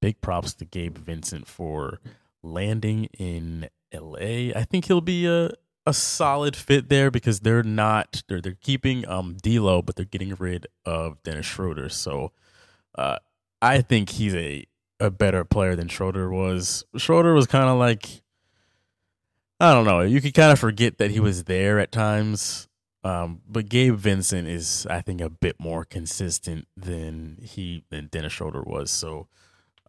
big 0.00 0.20
props 0.20 0.54
to 0.54 0.64
Gabe 0.64 0.98
Vincent 0.98 1.46
for 1.46 2.00
landing 2.42 3.06
in 3.18 3.68
LA. 3.92 4.52
I 4.54 4.66
think 4.68 4.86
he'll 4.86 5.00
be 5.00 5.26
a 5.26 5.50
a 5.86 5.94
solid 5.94 6.54
fit 6.54 6.90
there 6.90 7.10
because 7.10 7.40
they're 7.40 7.62
not 7.62 8.22
they're 8.28 8.40
they're 8.42 8.58
keeping 8.60 9.08
um 9.08 9.36
D'Lo, 9.42 9.80
but 9.80 9.96
they're 9.96 10.04
getting 10.04 10.34
rid 10.34 10.66
of 10.84 11.22
Dennis 11.22 11.46
Schroeder. 11.46 11.88
So 11.88 12.32
uh, 12.96 13.18
I 13.62 13.80
think 13.80 14.10
he's 14.10 14.34
a 14.34 14.66
a 15.00 15.10
better 15.10 15.44
player 15.44 15.76
than 15.76 15.88
Schroeder 15.88 16.30
was. 16.30 16.84
Schroeder 16.96 17.32
was 17.32 17.46
kind 17.46 17.68
of 17.68 17.78
like 17.78 18.22
I 19.60 19.72
don't 19.72 19.86
know. 19.86 20.02
You 20.02 20.20
could 20.20 20.34
kind 20.34 20.52
of 20.52 20.58
forget 20.58 20.98
that 20.98 21.10
he 21.10 21.20
was 21.20 21.44
there 21.44 21.78
at 21.78 21.90
times. 21.90 22.67
Um, 23.08 23.40
but 23.48 23.68
Gabe 23.68 23.96
Vincent 23.96 24.48
is, 24.48 24.86
I 24.90 25.00
think, 25.00 25.20
a 25.20 25.30
bit 25.30 25.56
more 25.58 25.84
consistent 25.84 26.68
than 26.76 27.38
he 27.42 27.84
than 27.90 28.08
Dennis 28.08 28.32
Schroeder 28.32 28.62
was. 28.62 28.90
So 28.90 29.28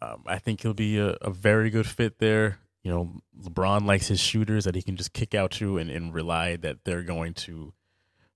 um, 0.01 0.23
I 0.25 0.37
think 0.37 0.61
he'll 0.61 0.73
be 0.73 0.97
a, 0.97 1.17
a 1.21 1.31
very 1.31 1.69
good 1.69 1.87
fit 1.87 2.19
there 2.19 2.59
you 2.83 2.91
know, 2.91 3.11
LeBron 3.41 3.85
likes 3.85 4.07
his 4.07 4.19
shooters 4.19 4.63
that 4.65 4.75
he 4.75 4.81
can 4.81 4.95
just 4.95 5.13
kick 5.13 5.35
out 5.35 5.51
to 5.51 5.77
and, 5.77 5.89
and 5.89 6.13
rely 6.13 6.55
that 6.55 6.77
they're 6.85 7.03
going 7.03 7.33
to 7.33 7.73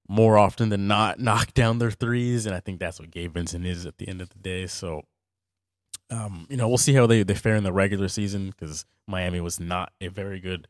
more 0.08 0.38
often 0.38 0.70
than 0.70 0.88
not 0.88 1.20
knock 1.20 1.54
down 1.54 1.80
their 1.80 1.92
threes. 1.92 2.46
And 2.46 2.54
I 2.54 2.60
think 2.60 2.80
that's 2.80 3.00
what 3.00 3.12
Gabe 3.12 3.34
Vincent 3.34 3.66
is 3.66 3.86
at 3.86 3.98
the 3.98 4.08
end 4.08 4.22
of 4.22 4.30
the 4.30 4.40
day. 4.40 4.68
So, 4.68 5.04
um, 6.10 6.46
you 6.50 6.58
know, 6.58 6.68
we'll 6.68 6.78
see 6.78 6.94
how 6.94 7.08
they, 7.08 7.24
they 7.24 7.36
fare 7.36 7.56
in 7.56 7.64
the 7.64 7.72
regular 7.72 8.10
season 8.10 8.48
because 8.48 8.86
Miami 9.08 9.40
was 9.40 9.60
not 9.60 9.94
a 10.02 10.10
very 10.10 10.40
good 10.40 10.68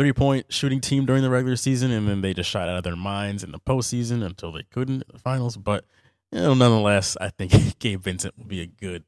three 0.00 0.14
point 0.14 0.46
shooting 0.48 0.80
team 0.80 1.04
during 1.04 1.22
the 1.22 1.28
regular 1.28 1.56
season. 1.56 1.90
And 1.90 2.08
then 2.08 2.22
they 2.22 2.32
just 2.32 2.48
shot 2.48 2.70
out 2.70 2.78
of 2.78 2.84
their 2.84 2.96
minds 2.96 3.44
in 3.44 3.52
the 3.52 3.58
postseason 3.58 4.24
until 4.24 4.50
they 4.50 4.62
couldn't 4.62 5.02
in 5.02 5.12
the 5.12 5.18
finals. 5.18 5.58
But, 5.58 5.84
you 6.32 6.40
know, 6.40 6.54
nonetheless, 6.54 7.18
I 7.20 7.28
think 7.28 7.52
Gabe 7.78 8.02
Vincent 8.02 8.38
will 8.38 8.46
be 8.46 8.62
a 8.62 8.66
good, 8.66 9.04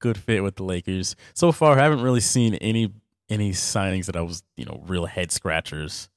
good 0.00 0.18
fit 0.18 0.42
with 0.42 0.56
the 0.56 0.64
Lakers. 0.64 1.14
So 1.32 1.52
far, 1.52 1.78
I 1.78 1.82
haven't 1.84 2.02
really 2.02 2.20
seen 2.20 2.56
any 2.56 2.92
any 3.28 3.52
signings 3.52 4.06
that 4.06 4.16
I 4.16 4.22
was, 4.22 4.42
you 4.56 4.64
know, 4.64 4.82
real 4.84 5.06
head 5.06 5.30
scratchers. 5.30 6.08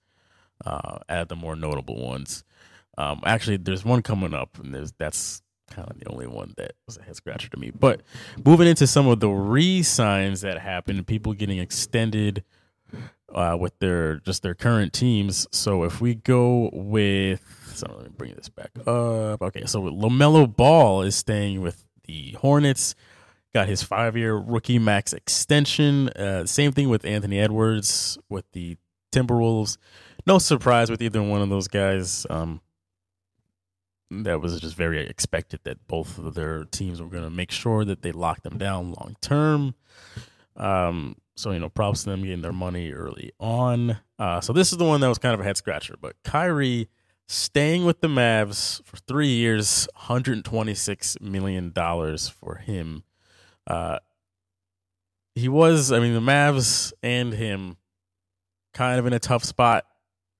Uh, 0.66 1.00
at 1.10 1.28
the 1.28 1.36
more 1.36 1.54
notable 1.56 2.02
ones. 2.02 2.46
Um, 2.98 3.20
actually, 3.26 3.58
there's 3.58 3.84
one 3.84 4.02
coming 4.02 4.34
up, 4.34 4.58
and 4.58 4.74
there's 4.74 4.94
that's 4.94 5.42
kind 5.70 5.88
of 5.90 6.00
the 6.00 6.10
only 6.10 6.28
one 6.28 6.54
that 6.56 6.74
was 6.88 6.98
a 6.98 7.04
head 7.04 7.18
scratcher 7.18 7.50
to 7.50 7.58
me. 7.58 7.72
But 7.78 8.02
moving 8.44 8.68
into 8.68 8.88
some 8.88 9.06
of 9.08 9.20
the 9.20 9.30
re-signs 9.30 10.42
that 10.42 10.58
happened, 10.58 11.06
people 11.06 11.34
getting 11.34 11.60
extended 11.60 12.46
uh, 13.34 13.58
with 13.60 13.78
their 13.80 14.18
just 14.18 14.44
their 14.44 14.56
current 14.56 14.94
teams. 14.94 15.48
So 15.52 15.84
if 15.84 16.02
we 16.02 16.16
go 16.16 16.70
with, 16.74 17.42
so 17.74 17.88
let 17.96 18.06
me 18.06 18.12
bring 18.16 18.34
this 18.36 18.50
back 18.50 18.72
up. 18.88 19.42
Okay, 19.42 19.66
so 19.66 19.82
LaMelo 19.82 20.54
Ball 20.54 21.02
is 21.02 21.16
staying 21.16 21.62
with 21.62 21.86
the 22.06 22.32
Hornets 22.34 22.96
got 23.56 23.70
his 23.70 23.82
five 23.82 24.18
year 24.18 24.36
rookie 24.36 24.78
max 24.78 25.14
extension. 25.14 26.10
Uh, 26.10 26.46
same 26.46 26.74
thing 26.74 26.90
with 26.90 27.06
Anthony 27.06 27.40
Edwards 27.40 28.18
with 28.30 28.44
the 28.52 28.76
Timberwolves. 29.14 29.78
No 30.28 30.40
surprise 30.40 30.92
with 30.92 31.02
either 31.02 31.24
one 31.24 31.42
of 31.42 31.48
those 31.48 31.70
guys. 31.70 32.28
Um, 32.30 32.60
that 34.12 34.42
was 34.42 34.60
just 34.60 34.76
very 34.76 35.08
expected 35.08 35.62
that 35.64 35.88
both 35.88 36.18
of 36.18 36.34
their 36.34 36.66
teams 36.66 37.02
were 37.02 37.08
going 37.08 37.24
to 37.24 37.30
make 37.30 37.50
sure 37.50 37.86
that 37.86 38.02
they 38.02 38.12
locked 38.12 38.44
them 38.44 38.58
down 38.58 38.92
long 38.92 39.16
term. 39.22 39.74
Um, 40.58 41.16
so 41.36 41.52
you 41.52 41.60
know, 41.60 41.70
props 41.70 42.04
to 42.04 42.10
them 42.10 42.24
getting 42.24 42.42
their 42.42 42.54
money 42.54 42.92
early 42.92 43.32
on. 43.40 43.98
Uh, 44.18 44.42
so 44.42 44.54
this 44.54 44.72
is 44.72 44.78
the 44.78 44.86
one 44.86 45.02
that 45.02 45.10
was 45.10 45.18
kind 45.18 45.34
of 45.34 45.40
a 45.40 45.44
head 45.44 45.58
scratcher. 45.58 45.96
But 46.00 46.16
Kyrie 46.24 46.90
staying 47.28 47.86
with 47.86 48.02
the 48.02 48.08
Mavs 48.08 48.84
for 48.86 48.98
three 48.98 49.30
years, 49.30 49.88
126 49.96 51.18
million 51.22 51.72
dollars 51.72 52.30
for 52.30 52.56
him. 52.56 53.04
Uh, 53.68 54.00
he 55.34 55.50
was, 55.50 55.92
I 55.92 56.00
mean, 56.00 56.14
the 56.14 56.20
Mavs 56.20 56.94
and 57.04 57.34
him 57.34 57.78
kind 58.74 59.00
of 59.00 59.06
in 59.06 59.14
a 59.14 59.20
tough 59.20 59.44
spot 59.44 59.86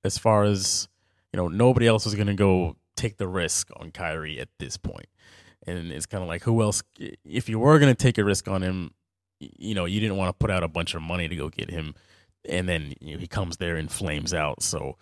as 0.04 0.18
far 0.18 0.44
as, 0.44 0.88
you 1.34 1.38
know, 1.38 1.48
nobody 1.48 1.88
else 1.88 2.06
was 2.06 2.16
going 2.16 2.28
to 2.28 2.34
go 2.34 2.78
take 2.96 3.18
the 3.18 3.28
risk 3.28 3.70
on 3.78 3.92
Kyrie 3.92 4.40
at 4.40 4.50
this 4.60 4.78
point. 4.78 5.08
And 5.68 5.92
it's 5.92 6.06
kind 6.06 6.22
of 6.22 6.30
like, 6.30 6.44
who 6.44 6.62
else, 6.62 6.84
if 7.26 7.50
you 7.50 7.60
were 7.60 7.80
going 7.80 7.94
to 7.94 8.02
take 8.02 8.18
a 8.18 8.24
risk 8.24 8.48
on 8.48 8.62
him, 8.62 8.92
you 9.58 9.76
know, 9.76 9.86
you 9.86 10.00
didn't 10.00 10.18
want 10.18 10.30
to 10.30 10.34
put 10.34 10.52
out 10.52 10.64
a 10.64 10.68
bunch 10.68 10.96
of 10.96 11.02
money 11.02 11.28
to 11.28 11.36
go 11.36 11.50
get 11.50 11.70
him. 11.70 11.96
And 12.48 12.70
then 12.70 12.94
you 13.00 13.14
know, 13.14 13.20
he 13.20 13.28
comes 13.28 13.58
there 13.58 13.76
and 13.76 13.92
flames 13.92 14.34
out. 14.34 14.62
So, 14.62 14.98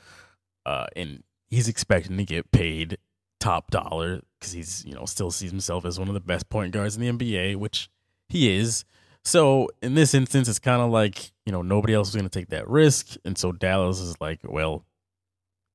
uh, 0.66 0.88
and 0.96 1.24
he's 1.50 1.68
expecting 1.68 2.18
to 2.18 2.26
get 2.26 2.52
paid 2.52 2.98
top 3.40 3.72
dollar 3.72 4.22
because 4.40 4.54
he's 4.54 4.86
you 4.86 4.96
know 4.96 5.06
still 5.06 5.30
sees 5.30 5.52
himself 5.52 5.86
as 5.86 6.00
one 6.00 6.08
of 6.08 6.14
the 6.14 6.22
best 6.22 6.50
point 6.50 6.72
guards 6.74 6.96
in 6.96 7.02
the 7.02 7.12
NBA, 7.12 7.58
which 7.58 7.90
he 8.30 8.56
is. 8.56 8.86
So 9.26 9.70
in 9.82 9.96
this 9.96 10.14
instance, 10.14 10.48
it's 10.48 10.60
kind 10.60 10.82
of 10.82 10.90
like 10.92 11.32
you 11.46 11.52
know 11.52 11.62
nobody 11.62 11.94
else 11.94 12.10
is 12.10 12.16
going 12.16 12.30
to 12.30 12.40
take 12.40 12.50
that 12.50 12.68
risk, 12.68 13.16
and 13.26 13.38
so 13.38 13.52
Dallas 13.52 14.00
is 14.00 14.16
like, 14.22 14.40
well, 14.44 14.86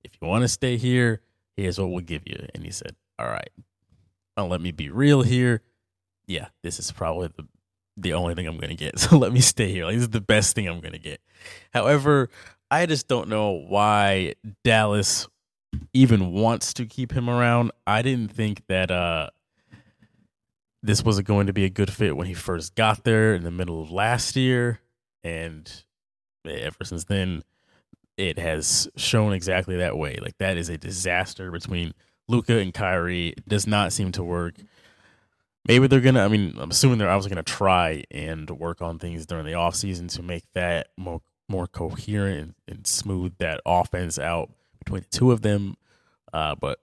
if 0.05 0.13
you 0.21 0.29
want 0.29 0.43
to 0.43 0.49
stay 0.49 0.77
here, 0.77 1.21
here's 1.57 1.79
what 1.79 1.91
we'll 1.91 2.01
give 2.01 2.23
you. 2.27 2.47
And 2.55 2.65
he 2.65 2.71
said, 2.71 2.95
all 3.19 3.27
right, 3.27 3.51
now 4.37 4.47
let 4.47 4.61
me 4.61 4.73
be 4.73 4.91
real 4.91 5.23
here. 5.23 5.63
Yeah, 6.27 6.49
this 6.63 6.79
is 6.79 6.93
probably 6.93 7.29
the 7.29 7.47
the 8.01 8.13
only 8.15 8.35
thing 8.35 8.47
I'm 8.47 8.59
to 8.59 8.75
get. 8.75 8.99
So 8.99 9.19
let 9.19 9.33
me 9.33 9.41
stay 9.41 9.71
here. 9.71 9.85
Like, 9.85 9.95
this 9.95 10.03
is 10.03 10.11
the 10.11 10.21
best 10.21 10.55
thing 10.55 10.69
I'm 10.69 10.81
to 10.81 10.99
get. 10.99 11.21
However, 11.73 12.31
I 12.71 12.87
just 12.87 13.09
don't 13.09 13.29
know 13.29 13.51
why 13.53 14.35
Dallas 14.65 15.27
even 15.93 16.33
wants 16.33 16.75
to 16.75 16.87
keep 16.87 17.13
him 17.13 17.29
around. 17.29 17.73
I 17.87 18.03
didn't 18.03 18.33
think 18.33 18.63
that 18.69 18.91
uh 18.91 19.31
this 20.83 21.05
was 21.05 21.21
going 21.21 21.49
to 21.49 21.53
be 21.53 21.65
a 21.65 21.71
good 21.71 21.93
fit 21.93 22.17
when 22.17 22.27
he 22.27 22.35
first 22.35 22.75
got 22.75 23.05
there 23.05 23.35
in 23.35 23.43
the 23.43 23.51
middle 23.51 23.83
of 23.83 23.91
last 23.91 24.37
year 24.37 24.81
and 25.25 25.85
ever 26.47 26.85
since 26.85 27.05
then 27.05 27.43
it 28.17 28.39
has 28.39 28.89
shown 28.97 29.33
exactly 29.33 29.77
that 29.77 29.97
way. 29.97 30.19
Like 30.21 30.39
that 30.39 30.57
is 30.57 30.69
a 30.69 30.79
disaster 30.79 31.51
between 31.51 31.95
Luka 32.29 32.59
and 32.59 32.73
Kyrie. 32.73 33.29
It 33.29 33.49
does 33.49 33.67
not 33.67 33.93
seem 33.93 34.13
to 34.13 34.25
work. 34.25 34.55
Maybe 35.67 35.87
they're 35.87 36.01
gonna. 36.01 36.25
I 36.25 36.29
mean, 36.29 36.55
I'm 36.59 36.71
assuming 36.71 36.99
they're 36.99 37.11
obviously 37.11 37.31
gonna 37.31 37.43
try 37.43 38.05
and 38.11 38.49
work 38.51 38.81
on 38.81 38.99
things 38.99 39.27
during 39.27 39.45
the 39.45 39.53
offseason 39.53 40.11
to 40.15 40.23
make 40.23 40.45
that 40.55 40.89
more 40.97 41.21
more 41.49 41.67
coherent 41.67 42.39
and, 42.39 42.55
and 42.69 42.87
smooth 42.87 43.35
that 43.39 43.61
offense 43.67 44.19
out 44.19 44.51
between 44.79 45.03
the 45.03 45.09
two 45.17 45.33
of 45.33 45.43
them. 45.43 45.77
Uh, 46.33 46.55
but 46.55 46.81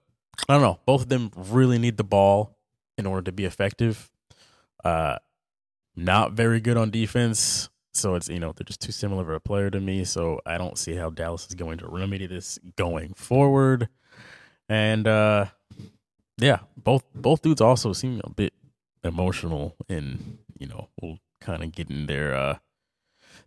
I 0.50 0.54
don't 0.54 0.62
know. 0.62 0.80
Both 0.86 1.04
of 1.04 1.10
them 1.10 1.32
really 1.36 1.78
need 1.78 1.98
the 1.98 2.04
ball 2.04 2.58
in 2.98 3.06
order 3.06 3.24
to 3.24 3.32
be 3.32 3.46
effective. 3.46 4.10
Uh, 4.84 5.18
not 5.96 6.34
very 6.34 6.60
good 6.60 6.78
on 6.78 6.92
defense. 6.92 7.70
So 7.94 8.16
it's 8.16 8.28
you 8.28 8.40
know 8.40 8.52
they're 8.52 8.66
just 8.66 8.82
too 8.82 8.92
similar 8.92 9.22
of 9.22 9.30
a 9.30 9.40
player 9.40 9.70
to 9.70 9.80
me. 9.80 10.04
So 10.04 10.42
I 10.46 10.58
don't 10.58 10.78
see 10.78 10.96
how 10.96 11.10
Dallas 11.10 11.48
is 11.48 11.56
going 11.56 11.78
to 11.80 11.88
remedy 11.88 12.28
this 12.28 12.60
going 12.76 13.14
forward. 13.14 13.88
And 14.68 15.08
uh, 15.08 15.46
yeah, 16.38 16.60
both 16.76 17.04
both 17.14 17.42
dudes 17.42 17.62
also 17.62 17.94
seem 17.94 18.22
a 18.24 18.30
bit 18.30 18.54
emotional, 19.06 19.76
and 19.88 20.40
you 20.58 20.68
know 20.68 20.90
will 21.02 21.20
kind 21.42 21.64
of 21.64 21.72
get 21.72 21.90
in 21.90 22.08
their 22.08 22.36
uh, 22.36 22.58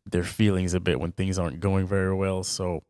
their 0.06 0.24
feelings 0.24 0.74
a 0.74 0.80
bit 0.80 1.00
when 1.00 1.12
things 1.12 1.38
aren't 1.38 1.60
going 1.60 1.86
very 1.86 2.14
well. 2.14 2.42
So 2.42 2.82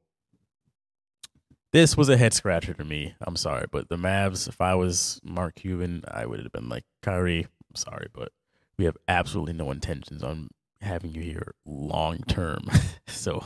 this 1.72 1.96
was 1.96 2.08
a 2.08 2.16
head 2.16 2.32
scratcher 2.32 2.74
to 2.74 2.84
me. 2.84 3.14
I'm 3.20 3.36
sorry, 3.36 3.66
but 3.70 3.88
the 3.88 3.96
Mavs. 3.96 4.48
If 4.48 4.60
I 4.60 4.74
was 4.74 5.20
Mark 5.24 5.56
Cuban, 5.56 6.04
I 6.08 6.26
would 6.26 6.40
have 6.40 6.52
been 6.52 6.68
like 6.68 6.84
Kyrie. 7.02 7.46
I'm 7.46 7.76
sorry, 7.76 8.08
but 8.12 8.32
we 8.78 8.84
have 8.84 8.96
absolutely 9.08 9.54
no 9.54 9.70
intentions 9.70 10.22
on 10.22 10.48
having 10.80 11.12
you 11.12 11.22
here 11.22 11.54
long 11.66 12.18
term. 12.28 12.66
so 13.06 13.44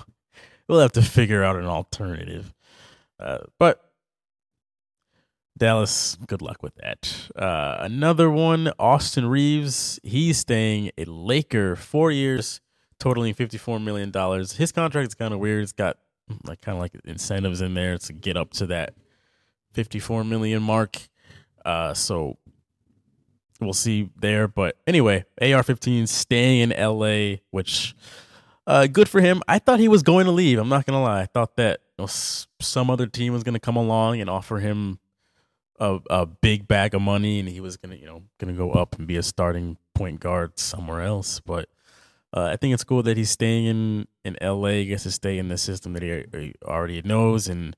we'll 0.69 0.81
have 0.81 0.93
to 0.93 1.03
figure 1.03 1.43
out 1.43 1.57
an 1.57 1.67
alternative. 1.67 2.53
Uh, 3.19 3.39
but 3.59 3.92
Dallas, 5.63 6.19
good 6.27 6.43
luck 6.43 6.61
with 6.61 6.75
that. 6.83 7.31
Uh, 7.37 7.77
another 7.85 8.29
one, 8.29 8.73
Austin 8.81 9.27
Reaves. 9.27 10.01
He's 10.03 10.39
staying 10.39 10.91
a 10.99 11.05
Laker 11.05 11.77
four 11.77 12.11
years, 12.11 12.61
totaling 12.99 13.33
$54 13.33 13.81
million. 13.81 14.13
His 14.57 14.73
contract 14.73 15.07
is 15.07 15.15
kind 15.15 15.33
of 15.33 15.39
weird. 15.39 15.63
It's 15.63 15.71
got 15.71 15.99
like 16.43 16.63
kind 16.63 16.77
of 16.77 16.83
like 16.83 16.97
incentives 17.05 17.61
in 17.61 17.75
there 17.75 17.97
to 17.97 18.13
get 18.13 18.37
up 18.37 18.51
to 18.55 18.67
that 18.67 18.95
54 19.75 20.25
million 20.25 20.61
mark. 20.61 20.97
Uh, 21.65 21.95
so 21.95 22.39
we'll 23.61 23.73
see 23.73 24.11
there. 24.21 24.49
But 24.49 24.79
anyway, 24.89 25.27
AR-15 25.41 26.09
staying 26.09 26.73
in 26.73 26.77
LA, 26.77 27.37
which 27.53 27.95
uh, 28.67 28.89
good 28.89 29.09
for 29.09 29.21
him. 29.21 29.41
I 29.47 29.61
thought 29.61 29.79
he 29.79 29.87
was 29.87 30.03
going 30.03 30.27
to 30.27 30.33
leave. 30.33 30.59
I'm 30.59 30.69
not 30.69 30.87
gonna 30.87 31.03
lie. 31.05 31.21
I 31.21 31.27
thought 31.27 31.55
that 31.55 31.83
you 31.97 32.03
know, 32.03 32.09
some 32.09 32.91
other 32.91 33.07
team 33.07 33.33
was 33.33 33.45
gonna 33.45 33.61
come 33.61 33.77
along 33.77 34.21
and 34.21 34.29
offer 34.29 34.59
him 34.59 34.99
a, 35.83 35.99
a 36.11 36.27
big 36.27 36.69
bag 36.69 36.95
of 36.95 37.03
money, 37.03 37.41
and 37.41 37.49
he 37.49 37.61
was 37.61 37.77
gonna 37.77 37.97
you 37.97 38.07
know 38.07 38.23
gonna 38.39 38.53
go 38.53 38.71
up 38.71 38.97
and 38.97 39.07
be 39.07 39.17
a 39.17 39.23
starting 39.23 39.77
point 39.95 40.21
guard 40.21 40.59
somewhere 40.59 41.03
else. 41.03 41.41
But 41.41 41.69
uh, 42.33 42.45
I 42.45 42.57
think 42.57 42.73
it's 42.73 42.85
cool 42.85 43.03
that 43.03 43.17
he's 43.17 43.31
staying 43.31 43.67
in 43.67 44.07
in 44.25 44.37
LA. 44.41 44.85
Gets 44.85 45.03
to 45.03 45.11
stay 45.11 45.39
in 45.39 45.49
the 45.49 45.59
system 45.59 45.93
that 45.95 46.03
he, 46.03 46.25
he 46.39 46.55
already 46.65 47.03
knows 47.03 47.49
and 47.49 47.77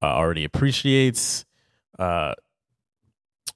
uh, 0.00 0.06
already 0.06 0.44
appreciates. 0.44 1.44
Uh, 1.98 2.34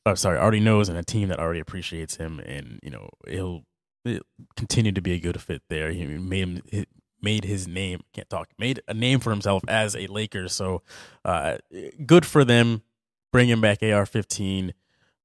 oh, 0.04 0.14
sorry, 0.14 0.38
already 0.38 0.60
knows, 0.60 0.88
and 0.88 0.98
a 0.98 1.04
team 1.04 1.28
that 1.28 1.38
already 1.38 1.60
appreciates 1.60 2.16
him, 2.16 2.40
and 2.40 2.80
you 2.82 2.90
know 2.90 3.08
he'll, 3.28 3.62
he'll 4.02 4.20
continue 4.56 4.92
to 4.92 5.00
be 5.00 5.12
a 5.12 5.20
good 5.20 5.40
fit 5.40 5.62
there. 5.68 5.92
He 5.92 6.04
made 6.04 6.42
him 6.42 6.62
he 6.66 6.86
made 7.22 7.44
his 7.44 7.68
name. 7.68 8.00
Can't 8.12 8.28
talk. 8.28 8.48
Made 8.58 8.80
a 8.88 8.94
name 8.94 9.20
for 9.20 9.30
himself 9.30 9.62
as 9.68 9.94
a 9.94 10.08
Laker. 10.08 10.48
So 10.48 10.82
uh, 11.24 11.58
good 12.04 12.26
for 12.26 12.44
them. 12.44 12.82
Bringing 13.32 13.60
back 13.60 13.82
AR-15. 13.82 14.72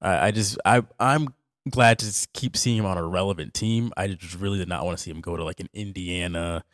I 0.02 0.32
just 0.32 0.58
I 0.64 0.82
I'm 0.98 1.28
glad 1.70 1.98
to 2.00 2.28
keep 2.32 2.56
seeing 2.56 2.78
him 2.78 2.86
on 2.86 2.98
a 2.98 3.06
relevant 3.06 3.54
team. 3.54 3.92
I 3.96 4.08
just 4.08 4.38
really 4.38 4.58
did 4.58 4.68
not 4.68 4.84
want 4.84 4.98
to 4.98 5.02
see 5.02 5.10
him 5.10 5.20
go 5.20 5.36
to 5.36 5.44
like 5.44 5.60
an 5.60 5.68
Indiana 5.72 6.64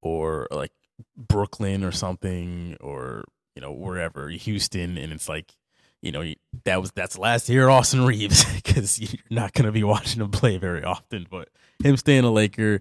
or 0.00 0.48
like 0.50 0.72
Brooklyn 1.16 1.84
or 1.84 1.92
something 1.92 2.76
or 2.80 3.24
you 3.54 3.62
know 3.62 3.72
wherever 3.72 4.28
Houston, 4.28 4.96
and 4.96 5.12
it's 5.12 5.28
like 5.28 5.54
you 6.00 6.12
know 6.12 6.32
that 6.64 6.80
was 6.80 6.92
that's 6.92 7.18
last 7.18 7.48
year 7.48 7.68
Austin 7.68 8.04
Reaves 8.04 8.44
because 8.54 8.98
you're 8.98 9.22
not 9.30 9.52
going 9.52 9.66
to 9.66 9.72
be 9.72 9.84
watching 9.84 10.22
him 10.22 10.30
play 10.30 10.58
very 10.58 10.84
often. 10.84 11.26
But 11.30 11.48
him 11.82 11.96
staying 11.96 12.24
a 12.24 12.30
Laker, 12.30 12.80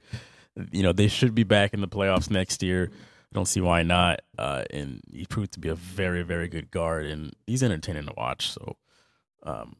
you 0.71 0.83
know 0.83 0.93
they 0.93 1.07
should 1.07 1.35
be 1.35 1.43
back 1.43 1.73
in 1.73 1.81
the 1.81 1.87
playoffs 1.87 2.29
next 2.29 2.63
year. 2.63 2.91
I 3.31 3.35
don't 3.35 3.47
see 3.47 3.61
why 3.61 3.83
not. 3.83 4.21
Uh, 4.37 4.63
and 4.71 5.01
he 5.11 5.25
proved 5.25 5.53
to 5.53 5.59
be 5.59 5.69
a 5.69 5.75
very 5.75 6.23
very 6.23 6.47
good 6.47 6.71
guard, 6.71 7.05
and 7.05 7.33
he's 7.47 7.63
entertaining 7.63 8.05
to 8.07 8.13
watch. 8.15 8.51
So. 8.51 8.77
Um, 9.43 9.75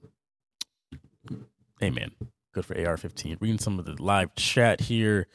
hey 1.79 1.89
man, 1.89 2.11
good 2.53 2.65
for 2.65 2.75
AR-15. 2.75 3.37
Reading 3.39 3.59
some 3.59 3.79
of 3.79 3.85
the 3.85 4.01
live 4.01 4.33
chat 4.35 4.81
here. 4.81 5.27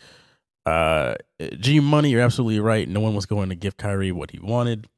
Uh, 0.64 1.14
G 1.60 1.78
Money, 1.80 2.10
you're 2.10 2.22
absolutely 2.22 2.60
right. 2.60 2.88
No 2.88 3.00
one 3.00 3.14
was 3.14 3.26
going 3.26 3.50
to 3.50 3.54
give 3.54 3.76
Kyrie 3.76 4.12
what 4.12 4.32
he 4.32 4.38
wanted, 4.40 4.88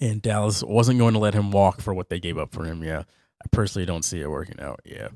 and 0.00 0.20
Dallas 0.20 0.62
wasn't 0.64 0.98
going 0.98 1.14
to 1.14 1.20
let 1.20 1.34
him 1.34 1.52
walk 1.52 1.80
for 1.80 1.94
what 1.94 2.08
they 2.08 2.18
gave 2.18 2.38
up 2.38 2.52
for 2.52 2.64
him. 2.64 2.82
Yeah, 2.82 3.04
I 3.40 3.44
personally 3.52 3.86
don't 3.86 4.04
see 4.04 4.20
it 4.20 4.30
working 4.30 4.60
out. 4.60 4.80
Yeah. 4.84 5.08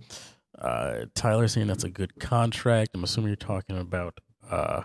Uh, 0.57 1.07
Tyler 1.15 1.49
saying 1.49 1.67
that's 1.67 1.85
a 1.85 1.91
good 1.91 2.21
contract. 2.21 2.91
I'm 2.95 3.03
assuming 3.03 3.29
you're 3.29 3.37
talking 3.37 3.79
about 3.79 4.21
uh, 4.49 4.83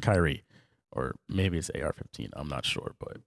Kyrie, 0.00 0.44
or 0.92 1.14
maybe 1.28 1.58
it's 1.58 1.70
AR-15. 1.70 2.30
I'm 2.34 2.48
not 2.48 2.64
sure, 2.64 2.94
but 2.98 3.18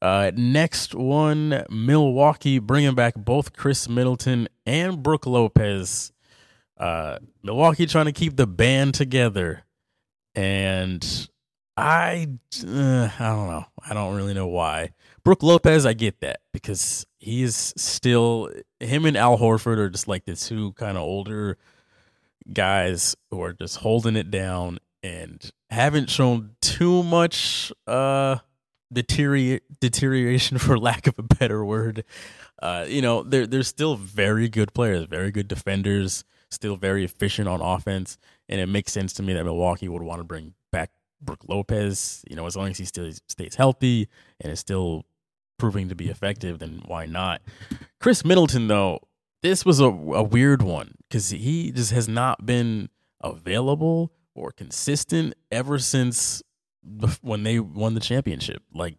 uh, 0.00 0.30
next 0.36 0.94
one, 0.94 1.64
Milwaukee 1.70 2.58
bringing 2.58 2.94
back 2.94 3.14
both 3.16 3.52
Khris 3.52 3.88
Middleton 3.88 4.48
and 4.64 5.02
Brook 5.02 5.26
Lopez. 5.26 6.12
Uh, 6.76 7.18
Milwaukee 7.42 7.86
trying 7.86 8.06
to 8.06 8.12
keep 8.12 8.36
the 8.36 8.46
band 8.46 8.94
together, 8.94 9.64
and 10.36 11.28
I, 11.76 12.28
uh, 12.64 13.08
I 13.18 13.28
don't 13.28 13.48
know. 13.48 13.64
I 13.88 13.94
don't 13.94 14.14
really 14.14 14.34
know 14.34 14.46
why. 14.46 14.90
Brook 15.24 15.42
Lopez, 15.42 15.84
I 15.84 15.92
get 15.94 16.20
that 16.20 16.40
because 16.52 17.04
he 17.18 17.42
is 17.42 17.74
still 17.76 18.50
him 18.78 19.04
and 19.04 19.16
Al 19.16 19.38
Horford 19.38 19.78
are 19.78 19.90
just 19.90 20.06
like 20.06 20.24
the 20.24 20.36
two 20.36 20.72
kind 20.72 20.96
of 20.96 21.02
older 21.02 21.58
guys 22.52 23.16
who 23.30 23.42
are 23.42 23.52
just 23.52 23.76
holding 23.76 24.16
it 24.16 24.30
down 24.30 24.78
and 25.02 25.50
haven't 25.70 26.10
shown 26.10 26.56
too 26.60 27.02
much 27.02 27.72
uh 27.86 28.36
deterior- 28.92 29.60
deterioration 29.80 30.58
for 30.58 30.78
lack 30.78 31.06
of 31.06 31.18
a 31.18 31.22
better 31.22 31.64
word. 31.64 32.04
Uh, 32.60 32.84
you 32.88 33.02
know, 33.02 33.22
they're 33.22 33.46
they're 33.46 33.62
still 33.62 33.96
very 33.96 34.48
good 34.48 34.72
players, 34.74 35.04
very 35.04 35.30
good 35.30 35.48
defenders, 35.48 36.24
still 36.50 36.76
very 36.76 37.04
efficient 37.04 37.48
on 37.48 37.60
offense, 37.60 38.18
and 38.48 38.60
it 38.60 38.66
makes 38.66 38.92
sense 38.92 39.12
to 39.14 39.22
me 39.22 39.32
that 39.32 39.44
Milwaukee 39.44 39.88
would 39.88 40.02
want 40.02 40.20
to 40.20 40.24
bring 40.24 40.54
back 40.72 40.90
Brook 41.20 41.40
Lopez. 41.48 42.24
You 42.28 42.36
know, 42.36 42.46
as 42.46 42.56
long 42.56 42.68
as 42.68 42.78
he 42.78 42.84
still 42.84 43.10
stays 43.28 43.54
healthy 43.54 44.08
and 44.40 44.52
is 44.52 44.60
still 44.60 45.04
proving 45.58 45.88
to 45.88 45.94
be 45.94 46.08
effective, 46.08 46.58
then 46.58 46.82
why 46.86 47.06
not? 47.06 47.42
Khris 48.00 48.24
Middleton, 48.24 48.68
though, 48.68 49.00
this 49.42 49.64
was 49.64 49.80
a, 49.80 49.86
a 49.86 50.22
weird 50.22 50.62
one 50.62 50.94
because 51.08 51.30
he 51.30 51.70
just 51.70 51.92
has 51.92 52.08
not 52.08 52.44
been 52.46 52.88
available 53.20 54.12
or 54.38 54.52
consistent 54.52 55.34
ever 55.50 55.78
since 55.78 56.42
when 57.20 57.42
they 57.42 57.58
won 57.58 57.94
the 57.94 58.00
championship. 58.00 58.62
Like, 58.72 58.96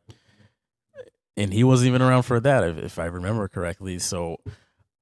and 1.37 1.53
he 1.53 1.63
wasn't 1.63 1.89
even 1.89 2.01
around 2.01 2.23
for 2.23 2.39
that, 2.39 2.63
if, 2.63 2.77
if 2.77 2.99
I 2.99 3.05
remember 3.05 3.47
correctly. 3.47 3.99
So 3.99 4.37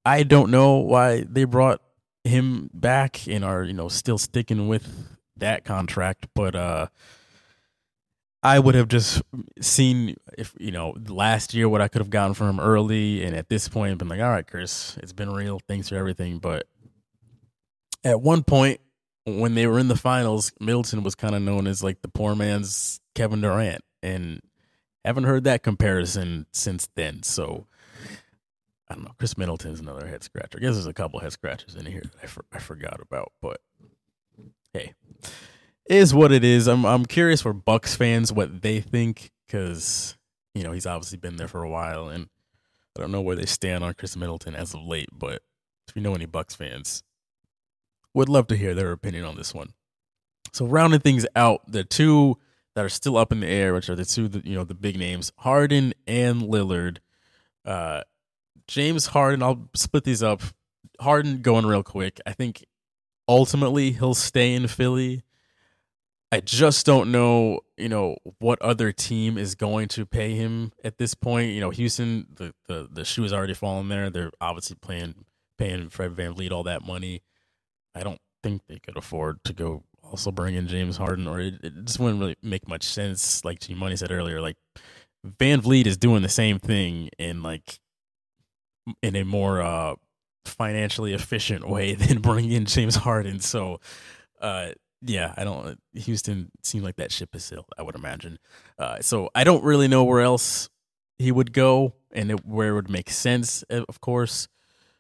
I 0.06 0.24
don't 0.24 0.52
know 0.52 0.76
why 0.76 1.26
they 1.28 1.44
brought 1.44 1.82
him 2.24 2.70
back 2.74 3.28
and 3.28 3.44
are 3.44 3.64
you 3.64 3.74
know 3.74 3.88
still 3.88 4.18
sticking 4.18 4.68
with 4.68 4.88
that 5.38 5.66
contract, 5.66 6.28
but 6.36 6.56
uh, 6.56 6.88
I 8.44 8.60
would 8.60 8.76
have 8.76 8.88
just 8.88 9.22
seen 9.60 10.16
if 10.38 10.54
you 10.60 10.72
know 10.72 10.96
last 11.08 11.54
year 11.54 11.68
what 11.68 11.82
I 11.82 11.88
could 11.88 12.02
have 12.02 12.10
gotten 12.10 12.34
from 12.34 12.50
him 12.50 12.60
early, 12.60 13.24
and 13.24 13.36
at 13.36 13.50
this 13.50 13.68
point 13.68 13.98
been 13.98 14.08
like, 14.08 14.22
all 14.22 14.30
right, 14.30 14.48
Khris, 14.48 14.98
it's 15.02 15.14
been 15.14 15.32
real. 15.32 15.60
Thanks 15.68 15.90
for 15.90 15.96
everything. 15.96 16.38
But 16.38 16.68
at 18.04 18.22
one 18.22 18.44
point 18.44 18.80
when 19.28 19.56
they 19.56 19.68
were 19.68 19.78
in 19.78 19.90
the 19.90 19.96
finals, 19.96 20.54
Middleton 20.62 21.04
was 21.04 21.14
kind 21.14 21.36
of 21.36 21.42
known 21.42 21.68
as 21.68 21.84
like 21.84 22.02
the 22.02 22.08
poor 22.08 22.34
man's 22.34 23.02
Kevin 23.14 23.42
Durant, 23.42 23.84
and 24.02 24.42
haven't 25.04 25.26
heard 25.26 25.44
that 25.44 25.64
comparison 25.64 26.46
since 26.54 26.88
then. 26.96 27.24
So 27.24 27.68
I 28.90 28.96
don't 28.96 29.04
know. 29.04 29.12
Khris 29.18 29.38
Middleton's 29.38 29.82
another 29.82 30.08
head 30.08 30.24
scratcher. 30.24 30.58
I 30.58 30.62
guess 30.62 30.74
there's 30.74 30.86
a 30.86 30.94
couple 30.94 31.20
head 31.20 31.34
scratchers 31.34 31.76
in 31.76 31.86
here 31.86 32.04
that 32.04 32.24
I, 32.24 32.28
for, 32.28 32.46
I 32.54 32.60
forgot 32.60 33.02
about, 33.02 33.34
but 33.42 33.60
hey, 34.74 34.94
is 35.90 36.14
what 36.14 36.32
it 36.32 36.46
is. 36.46 36.68
I'm 36.68 36.86
I'm 36.86 37.06
curious 37.06 37.42
for 37.42 37.52
Bucks 37.52 37.96
fans 37.96 38.32
what 38.32 38.62
they 38.62 38.80
think 38.80 39.32
because 39.46 40.16
you 40.56 40.64
know 40.64 40.72
he's 40.72 40.86
obviously 40.86 41.18
been 41.18 41.36
there 41.36 41.50
for 41.50 41.64
a 41.64 41.70
while, 41.70 42.08
and 42.08 42.30
I 42.96 43.02
don't 43.02 43.12
know 43.12 43.22
where 43.22 43.36
they 43.36 43.46
stand 43.46 43.84
on 43.84 43.94
Khris 43.94 44.16
Middleton 44.16 44.56
as 44.56 44.74
of 44.74 44.84
late. 44.84 45.10
But 45.12 45.42
if 45.90 45.96
you 45.96 46.02
know 46.02 46.16
any 46.16 46.26
Bucks 46.26 46.56
fans, 46.56 47.04
would 48.14 48.30
love 48.30 48.48
to 48.48 48.58
hear 48.58 48.74
their 48.74 48.92
opinion 48.92 49.26
on 49.26 49.36
this 49.36 49.54
one. 49.54 49.74
So 50.54 50.66
rounding 50.66 51.02
things 51.02 51.26
out, 51.36 51.62
the 51.72 51.84
two 51.84 52.38
that 52.76 52.86
are 52.86 52.90
still 52.90 53.18
up 53.18 53.32
in 53.32 53.40
the 53.40 53.48
air, 53.48 53.74
which 53.74 53.90
are 53.90 53.96
the 53.96 54.06
two 54.06 54.30
you 54.44 54.56
know 54.56 54.64
the 54.64 54.76
big 54.76 54.98
names, 54.98 55.32
Harden 55.38 55.94
and 56.06 56.44
Lillard. 56.44 56.98
Uh, 57.66 58.02
James 58.68 59.08
Harden, 59.08 59.42
I'll 59.42 59.70
split 59.76 60.04
these 60.04 60.24
up. 60.24 60.42
Harden 61.00 61.42
going 61.42 61.66
real 61.66 61.84
quick. 61.84 62.20
I 62.26 62.34
think 62.34 62.66
ultimately 63.28 63.92
he'll 63.92 64.14
stay 64.14 64.54
in 64.54 64.68
Philly. 64.68 65.24
I 66.32 66.42
just 66.42 66.86
don't 66.86 67.12
know, 67.12 67.62
you 67.78 67.88
know, 67.88 68.18
what 68.40 68.62
other 68.62 68.92
team 68.92 69.38
is 69.38 69.56
going 69.56 69.88
to 69.90 70.06
pay 70.06 70.36
him 70.36 70.74
at 70.84 70.98
this 70.98 71.14
point. 71.14 71.54
You 71.54 71.62
know, 71.62 71.70
Houston, 71.70 72.28
the 72.36 72.54
the, 72.68 72.88
the 72.92 73.06
shoe 73.06 73.24
has 73.24 73.34
already 73.34 73.54
fallen 73.54 73.90
there. 73.90 74.10
They're 74.10 74.32
obviously 74.42 74.76
playing 74.82 75.26
paying 75.58 75.90
Fred 75.90 76.16
VanVleet 76.16 76.52
all 76.52 76.64
that 76.64 76.86
money. 76.86 77.24
I 77.98 78.04
don't 78.04 78.22
think 78.44 78.62
they 78.68 78.80
could 78.80 78.98
afford 78.98 79.44
to 79.46 79.54
go 79.54 79.84
also 80.04 80.32
bring 80.32 80.56
in 80.56 80.68
James 80.68 80.98
Harden, 80.98 81.28
or 81.28 81.40
it, 81.40 81.56
it 81.64 81.86
just 81.86 82.00
wouldn't 82.00 82.20
really 82.20 82.38
make 82.42 82.68
much 82.68 82.84
sense. 82.84 83.44
Like 83.44 83.60
G 83.60 83.74
Money 83.74 83.96
said 83.96 84.12
earlier, 84.12 84.42
like 84.42 84.58
VanVleet 85.26 85.86
is 85.88 85.98
doing 85.98 86.22
the 86.22 86.30
same 86.30 86.60
thing 86.60 87.10
in 87.18 87.44
like 87.44 87.80
in 89.02 89.16
a 89.16 89.24
more 89.26 89.62
uh 89.62 89.96
financially 90.46 91.14
efficient 91.14 91.68
way 91.68 91.96
than 91.96 92.20
bringing 92.22 92.52
in 92.52 92.66
James 92.66 92.96
Harden. 92.96 93.40
So, 93.40 93.80
uh, 94.40 94.70
yeah, 95.02 95.34
I 95.36 95.44
don't. 95.44 95.80
Houston 95.94 96.52
seems 96.64 96.84
like 96.84 96.96
that 96.98 97.12
ship 97.12 97.30
has 97.34 97.44
sailed. 97.44 97.66
I 97.78 97.84
would 97.84 97.96
imagine. 97.96 98.40
Uh, 98.80 99.00
so 99.02 99.30
I 99.36 99.44
don't 99.44 99.64
really 99.64 99.88
know 99.88 100.04
where 100.04 100.22
else 100.22 100.70
he 101.20 101.32
would 101.32 101.52
go 101.52 101.94
and 102.12 102.32
it, 102.32 102.46
where 102.46 102.70
it 102.70 102.74
would 102.74 102.90
make 102.90 103.10
sense, 103.10 103.64
of 103.64 104.02
course. 104.02 104.48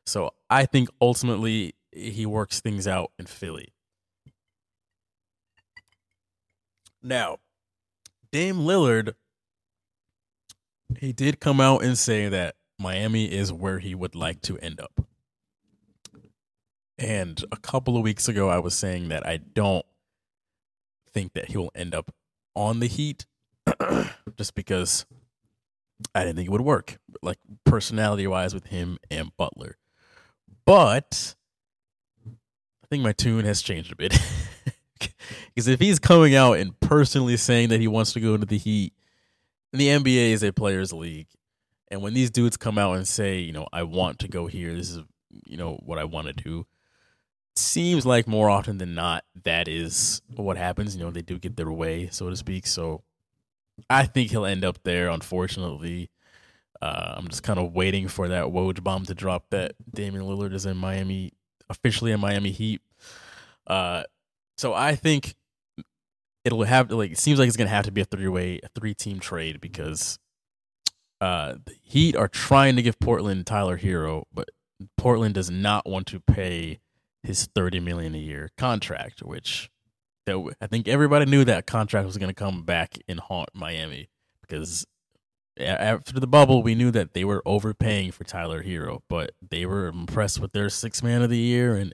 So 0.05 0.31
I 0.49 0.65
think 0.65 0.89
ultimately 1.01 1.73
he 1.97 2.25
works 2.25 2.59
things 2.59 2.87
out 2.87 3.11
in 3.17 3.25
Philly. 3.25 3.73
Now, 7.01 7.37
Dame 8.31 8.57
Lillard, 8.57 9.13
he 10.99 11.13
did 11.13 11.39
come 11.39 11.59
out 11.59 11.83
and 11.83 11.97
say 11.97 12.27
that 12.29 12.55
Miami 12.79 13.31
is 13.31 13.51
where 13.51 13.79
he 13.79 13.95
would 13.95 14.15
like 14.15 14.41
to 14.41 14.57
end 14.59 14.79
up. 14.79 15.01
And 16.97 17.43
a 17.51 17.57
couple 17.57 17.95
of 17.95 18.03
weeks 18.03 18.27
ago, 18.27 18.49
I 18.49 18.59
was 18.59 18.73
saying 18.73 19.09
that 19.09 19.25
I 19.25 19.37
don't 19.37 19.85
think 21.09 21.33
that 21.33 21.49
he 21.49 21.57
will 21.57 21.71
end 21.75 21.93
up 21.93 22.11
on 22.55 22.79
the 22.79 22.87
Heat 22.87 23.25
just 24.37 24.55
because 24.55 25.05
I 26.13 26.23
didn't 26.23 26.37
think 26.37 26.47
it 26.47 26.51
would 26.51 26.61
work, 26.61 26.97
like 27.21 27.37
personality 27.63 28.27
wise, 28.27 28.53
with 28.53 28.67
him 28.67 28.97
and 29.09 29.35
Butler. 29.37 29.77
But 30.65 31.35
I 32.87 32.95
think 32.95 33.03
my 33.03 33.11
tune 33.11 33.45
has 33.45 33.61
changed 33.61 33.91
a 33.91 33.95
bit. 33.95 34.17
Because 35.57 35.67
if 35.67 35.79
he's 35.79 35.97
coming 35.97 36.35
out 36.35 36.59
and 36.59 36.79
personally 36.79 37.35
saying 37.35 37.69
that 37.69 37.79
he 37.79 37.87
wants 37.87 38.13
to 38.13 38.19
go 38.19 38.35
into 38.35 38.45
the 38.45 38.59
Heat, 38.59 38.93
the 39.73 39.87
NBA 39.87 40.31
is 40.31 40.43
a 40.43 40.53
players' 40.53 40.93
league. 40.93 41.27
And 41.89 42.01
when 42.03 42.13
these 42.13 42.29
dudes 42.29 42.57
come 42.57 42.77
out 42.77 42.95
and 42.95 43.07
say, 43.07 43.39
you 43.39 43.53
know, 43.53 43.67
I 43.73 43.81
want 43.81 44.19
to 44.19 44.27
go 44.27 44.45
here, 44.45 44.75
this 44.75 44.91
is, 44.91 44.99
you 45.47 45.57
know, 45.57 45.79
what 45.83 45.97
I 45.97 46.03
want 46.03 46.27
to 46.27 46.33
do, 46.33 46.67
seems 47.55 48.05
like 48.05 48.27
more 48.27 48.51
often 48.51 48.77
than 48.77 48.93
not 48.93 49.23
that 49.45 49.67
is 49.67 50.21
what 50.35 50.57
happens. 50.57 50.95
You 50.95 51.03
know, 51.03 51.09
they 51.09 51.23
do 51.23 51.39
get 51.39 51.55
their 51.55 51.71
way, 51.71 52.09
so 52.11 52.29
to 52.29 52.35
speak. 52.35 52.67
So 52.67 53.03
I 53.89 54.05
think 54.05 54.29
he'll 54.29 54.45
end 54.45 54.63
up 54.63 54.83
there. 54.83 55.09
Unfortunately, 55.09 56.11
uh, 56.81 57.15
I'm 57.17 57.29
just 57.29 57.41
kind 57.41 57.57
of 57.57 57.73
waiting 57.73 58.07
for 58.09 58.27
that 58.27 58.45
Woj 58.45 58.83
bomb 58.83 59.05
to 59.05 59.15
drop. 59.15 59.45
That 59.49 59.73
Damian 59.91 60.25
Lillard 60.25 60.53
is 60.53 60.67
in 60.67 60.77
Miami, 60.77 61.33
officially 61.69 62.11
in 62.11 62.19
Miami 62.19 62.51
Heat. 62.51 62.81
Uh, 63.65 64.03
so 64.57 64.73
I 64.73 64.95
think 64.95 65.35
it'll 66.45 66.63
have 66.63 66.91
like 66.91 67.11
it 67.11 67.17
seems 67.17 67.39
like 67.39 67.47
it's 67.47 67.57
gonna 67.57 67.69
have 67.69 67.85
to 67.85 67.91
be 67.91 68.01
a 68.01 68.05
three 68.05 68.27
way, 68.27 68.59
a 68.63 68.69
three 68.69 68.93
team 68.93 69.19
trade 69.19 69.59
because 69.59 70.19
uh, 71.21 71.55
the 71.65 71.75
Heat 71.81 72.15
are 72.15 72.27
trying 72.27 72.75
to 72.75 72.81
give 72.81 72.99
Portland 72.99 73.45
Tyler 73.45 73.77
Herro, 73.77 74.23
but 74.33 74.49
Portland 74.97 75.35
does 75.35 75.49
not 75.49 75.87
want 75.87 76.07
to 76.07 76.19
pay 76.19 76.79
his 77.23 77.47
30 77.55 77.79
million 77.79 78.15
a 78.15 78.19
year 78.19 78.51
contract, 78.57 79.21
which 79.21 79.69
that 80.25 80.55
I 80.61 80.67
think 80.67 80.87
everybody 80.87 81.25
knew 81.25 81.43
that 81.45 81.65
contract 81.65 82.05
was 82.05 82.17
to 82.17 82.33
come 82.33 82.63
back 82.63 82.97
and 83.07 83.19
haunt 83.19 83.49
Miami 83.53 84.09
because 84.41 84.85
after 85.59 86.19
the 86.19 86.27
bubble, 86.27 86.63
we 86.63 86.75
knew 86.75 86.91
that 86.91 87.13
they 87.13 87.23
were 87.23 87.41
overpaying 87.45 88.11
for 88.11 88.23
Tyler 88.23 88.63
Herro, 88.63 89.01
but 89.07 89.31
they 89.47 89.65
were 89.65 89.87
impressed 89.87 90.39
with 90.39 90.51
their 90.53 90.69
six 90.69 91.01
man 91.01 91.21
of 91.21 91.29
the 91.29 91.37
year, 91.37 91.75
and 91.75 91.93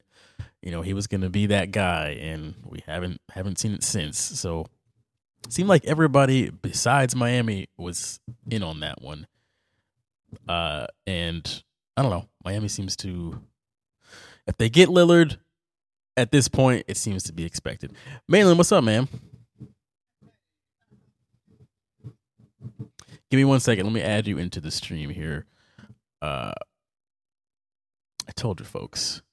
you 0.61 0.71
know 0.71 0.81
he 0.81 0.93
was 0.93 1.07
going 1.07 1.21
to 1.21 1.29
be 1.29 1.45
that 1.47 1.71
guy, 1.71 2.09
and 2.19 2.55
we 2.65 2.83
haven't 2.85 3.21
haven't 3.31 3.59
seen 3.59 3.73
it 3.73 3.83
since. 3.83 4.17
So 4.19 4.65
it 5.45 5.53
seemed 5.53 5.69
like 5.69 5.85
everybody 5.85 6.49
besides 6.49 7.15
Miami 7.15 7.69
was 7.77 8.19
in 8.49 8.63
on 8.63 8.79
that 8.81 9.01
one, 9.01 9.27
uh, 10.47 10.87
and 11.05 11.63
I 11.95 12.01
don't 12.01 12.11
know. 12.11 12.27
Miami 12.43 12.67
seems 12.67 12.95
to 12.97 13.41
if 14.47 14.57
they 14.57 14.69
get 14.69 14.89
Lillard 14.89 15.37
at 16.15 16.31
this 16.31 16.47
point, 16.47 16.85
it 16.87 16.97
seems 16.97 17.23
to 17.23 17.33
be 17.33 17.45
expected. 17.45 17.93
Malin, 18.27 18.57
what's 18.57 18.71
up, 18.71 18.83
man? 18.83 19.07
Give 23.33 23.39
me 23.39 23.45
one 23.45 23.61
second. 23.61 23.85
Let 23.85 23.93
me 23.93 24.01
add 24.03 24.27
you 24.27 24.37
into 24.37 24.61
the 24.61 24.69
stream 24.69 25.09
here. 25.09 25.47
Uh, 26.21 26.53
I 28.27 28.31
told 28.35 28.59
you, 28.59 28.65
folks. 28.67 29.23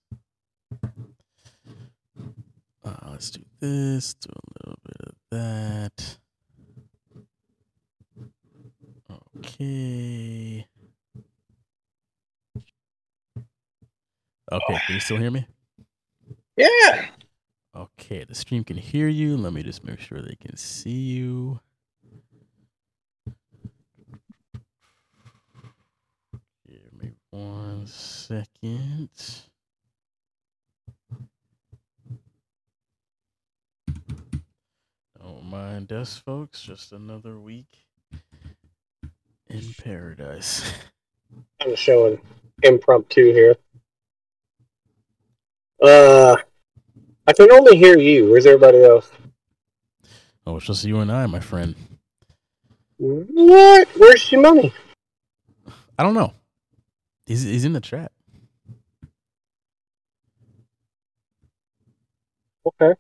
Uh, 2.83 3.11
let's 3.11 3.31
do 3.31 3.43
this. 3.61 4.15
Do 4.15 4.31
a 4.33 4.65
little 4.65 4.79
bit 4.87 4.97
of 5.07 5.15
that. 5.31 6.17
Okay. 9.37 10.67
Okay, 14.51 14.81
can 14.87 14.95
you 14.95 15.01
still 15.01 15.19
hear 15.19 15.31
me? 15.31 15.47
Yeah. 16.57 17.09
Okay, 17.77 18.25
the 18.25 18.35
stream 18.35 18.65
can 18.65 18.79
hear 18.79 19.09
you. 19.09 19.37
Let 19.37 19.53
me 19.53 19.63
just 19.63 19.85
make 19.85 20.01
sure 20.01 20.23
they 20.23 20.37
can 20.37 20.57
see 20.57 20.91
you. 20.91 21.61
Give 26.67 27.03
me 27.03 27.11
one 27.31 27.87
second. 27.87 29.09
Don't 35.19 35.45
mind 35.45 35.93
us, 35.93 36.17
folks. 36.17 36.63
Just 36.63 36.93
another 36.93 37.39
week 37.39 37.87
in 39.49 39.75
paradise. 39.83 40.73
I'm 41.61 41.77
showing 41.77 42.21
impromptu 42.63 43.33
here. 43.33 43.57
Uh, 45.83 46.37
I 47.27 47.33
can 47.33 47.51
only 47.53 47.77
hear 47.77 47.99
you. 47.99 48.31
Where's 48.31 48.47
everybody 48.47 48.83
else? 48.83 49.11
Oh, 50.47 50.57
it's 50.57 50.67
just 50.67 50.85
you 50.85 50.99
and 51.01 51.13
I, 51.13 51.27
my 51.27 51.41
friend. 51.41 51.75
What? 52.99 53.89
Where's 53.97 54.31
your 54.33 54.41
money? 54.43 54.75
I 55.99 56.03
don't 56.03 56.15
know. 56.15 56.33
He's 57.31 57.43
he's 57.45 57.65
in 57.65 57.75
the 57.75 57.81
trap. 57.81 58.11
Okay. 62.67 62.95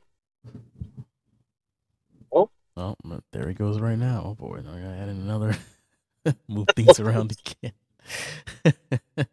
Oh, 2.32 2.94
but 3.04 3.24
there 3.32 3.48
he 3.48 3.54
goes 3.54 3.80
right 3.80 3.98
now. 3.98 4.22
Oh 4.24 4.34
boy, 4.36 4.58
I 4.60 4.62
gotta 4.62 4.96
add 4.96 5.08
in 5.08 5.16
another. 5.20 5.56
Move 6.48 6.68
things 6.76 7.00
around 7.00 7.36
again. 7.64 7.72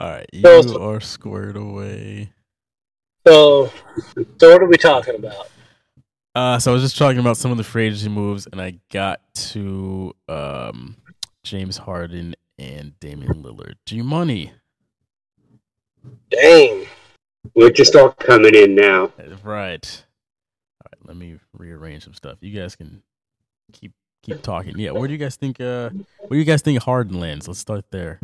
All 0.00 0.10
right, 0.10 0.26
you 0.32 0.42
So- 0.42 0.82
are 0.82 1.00
squared 1.00 1.56
away. 1.56 2.32
So, 3.28 3.70
so 4.40 4.52
what 4.52 4.60
are 4.60 4.66
we 4.66 4.76
talking 4.76 5.14
about? 5.14 5.48
Uh, 6.34 6.58
so 6.58 6.72
I 6.72 6.74
was 6.74 6.82
just 6.82 6.98
talking 6.98 7.20
about 7.20 7.36
some 7.36 7.52
of 7.52 7.56
the 7.58 7.64
free 7.64 7.86
agency 7.86 8.08
moves, 8.08 8.48
and 8.50 8.60
I 8.60 8.80
got 8.90 9.20
to 9.52 10.12
um, 10.28 10.96
James 11.44 11.76
Harden 11.76 12.34
and 12.58 12.98
Damian 13.00 13.42
Lillard. 13.42 13.74
G 13.86 14.02
Money, 14.02 14.52
Dang. 16.30 16.86
We're 17.54 17.70
just 17.70 17.94
all 17.94 18.10
coming 18.10 18.54
in 18.54 18.74
now. 18.74 19.12
right? 19.42 20.04
All 20.82 20.90
right, 20.90 21.06
let 21.06 21.16
me 21.16 21.38
rearrange 21.56 22.04
some 22.04 22.14
stuff. 22.14 22.38
You 22.40 22.58
guys 22.58 22.74
can 22.74 23.02
keep 23.72 23.92
keep 24.22 24.42
talking. 24.42 24.78
Yeah, 24.78 24.92
where 24.92 25.06
do 25.06 25.12
you 25.12 25.18
guys 25.18 25.36
think? 25.36 25.60
Uh, 25.60 25.90
where 26.18 26.30
do 26.30 26.38
you 26.38 26.44
guys 26.44 26.62
think 26.62 26.82
Harden 26.82 27.20
lands? 27.20 27.46
Let's 27.46 27.60
start 27.60 27.84
there. 27.90 28.20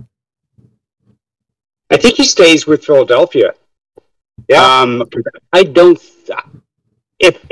I 1.91 1.97
think 1.97 2.17
he 2.17 2.25
stays 2.25 2.67
with 2.67 2.85
Philadelphia. 2.85 3.53
Yeah. 4.49 4.63
Um, 4.63 5.05
I 5.53 5.65
don't. 5.65 6.01
If 7.19 7.45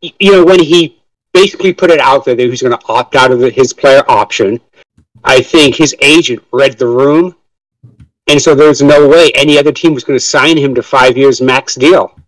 you 0.00 0.32
know 0.32 0.44
when 0.44 0.62
he 0.62 0.98
basically 1.32 1.72
put 1.72 1.90
it 1.90 2.00
out 2.00 2.24
there 2.24 2.34
that 2.34 2.42
he 2.42 2.48
was 2.48 2.62
going 2.62 2.78
to 2.78 2.86
opt 2.86 3.16
out 3.16 3.30
of 3.30 3.40
the, 3.40 3.50
his 3.50 3.72
player 3.72 4.02
option, 4.08 4.60
I 5.24 5.42
think 5.42 5.74
his 5.74 5.94
agent 6.00 6.42
read 6.52 6.78
the 6.78 6.86
room, 6.86 7.34
and 8.28 8.40
so 8.40 8.54
there 8.54 8.68
was 8.68 8.82
no 8.82 9.08
way 9.08 9.30
any 9.34 9.58
other 9.58 9.72
team 9.72 9.94
was 9.94 10.04
going 10.04 10.18
to 10.18 10.24
sign 10.24 10.56
him 10.56 10.74
to 10.74 10.82
five 10.82 11.16
years 11.16 11.40
max 11.40 11.74
deal, 11.74 12.18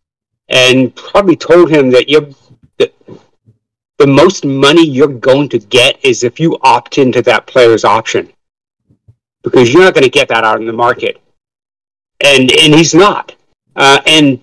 and 0.48 0.94
probably 0.94 1.36
told 1.36 1.70
him 1.70 1.90
that 1.90 2.08
you 2.08 2.34
the, 2.78 2.90
the 3.98 4.06
most 4.06 4.44
money 4.44 4.86
you're 4.86 5.08
going 5.08 5.48
to 5.50 5.58
get 5.58 6.02
is 6.04 6.24
if 6.24 6.40
you 6.40 6.58
opt 6.62 6.98
into 6.98 7.22
that 7.22 7.46
player's 7.46 7.84
option, 7.84 8.32
because 9.42 9.72
you're 9.72 9.84
not 9.84 9.94
going 9.94 10.04
to 10.04 10.10
get 10.10 10.28
that 10.28 10.44
out 10.44 10.60
in 10.60 10.66
the 10.66 10.72
market 10.72 11.20
and 12.20 12.50
and 12.52 12.74
he's 12.74 12.94
not. 12.94 13.34
Uh, 13.74 14.00
and 14.06 14.40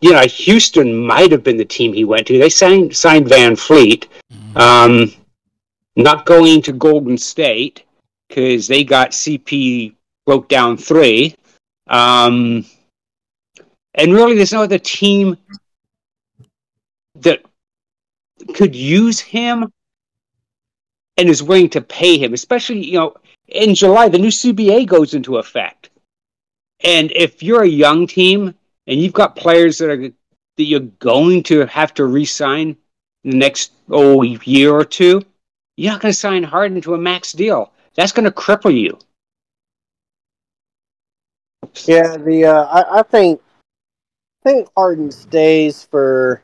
you 0.00 0.12
know, 0.12 0.22
Houston 0.22 0.94
might 0.94 1.32
have 1.32 1.42
been 1.42 1.56
the 1.56 1.64
team 1.64 1.92
he 1.92 2.04
went 2.04 2.26
to. 2.28 2.38
They 2.38 2.50
signed 2.50 2.96
signed 2.96 3.26
VanVleet. 3.26 4.06
Um, 4.56 5.12
not 5.98 6.26
going 6.26 6.62
to 6.62 6.72
Golden 6.72 7.18
State 7.18 7.84
because 8.28 8.68
they 8.68 8.84
got 8.84 9.10
CP 9.10 9.94
broke 10.26 10.48
down 10.48 10.76
three. 10.76 11.34
Um, 11.88 12.64
and 13.94 14.12
really, 14.12 14.34
there's 14.34 14.52
no 14.52 14.62
other 14.62 14.78
team 14.78 15.36
that 17.16 17.42
could 18.54 18.74
use 18.74 19.18
him 19.18 19.72
and 21.16 21.28
is 21.28 21.42
willing 21.42 21.68
to 21.70 21.80
pay 21.80 22.16
him, 22.16 22.32
especially 22.32 22.84
you 22.84 22.98
know 22.98 23.14
in 23.48 23.74
July 23.74 24.08
the 24.08 24.18
new 24.18 24.28
CBA 24.28 24.86
goes 24.86 25.14
into 25.14 25.38
effect. 25.38 25.90
And 26.84 27.10
if 27.12 27.42
you're 27.42 27.64
a 27.64 27.68
young 27.68 28.06
team 28.06 28.54
and 28.86 29.00
you've 29.00 29.12
got 29.12 29.34
players 29.34 29.78
that 29.78 29.90
are 29.90 29.96
that 29.98 30.64
you're 30.64 30.80
going 30.80 31.42
to 31.44 31.66
have 31.66 31.92
to 31.94 32.04
re-sign 32.04 32.76
in 33.24 33.30
the 33.30 33.36
next 33.36 33.72
oh 33.90 34.22
year 34.22 34.72
or 34.72 34.84
two, 34.84 35.22
you're 35.78 35.92
not 35.92 36.00
going 36.00 36.12
to 36.12 36.18
sign 36.18 36.42
Harden 36.42 36.80
to 36.80 36.94
a 36.94 36.98
max 36.98 37.32
deal. 37.32 37.72
That's 37.94 38.10
going 38.10 38.24
to 38.24 38.32
cripple 38.32 38.76
you. 38.76 38.98
Yeah, 41.84 42.16
the 42.16 42.46
uh, 42.46 42.64
I, 42.64 42.98
I 42.98 43.02
think 43.02 43.40
I 44.44 44.48
think 44.48 44.68
Harden 44.76 45.12
stays 45.12 45.84
for 45.84 46.42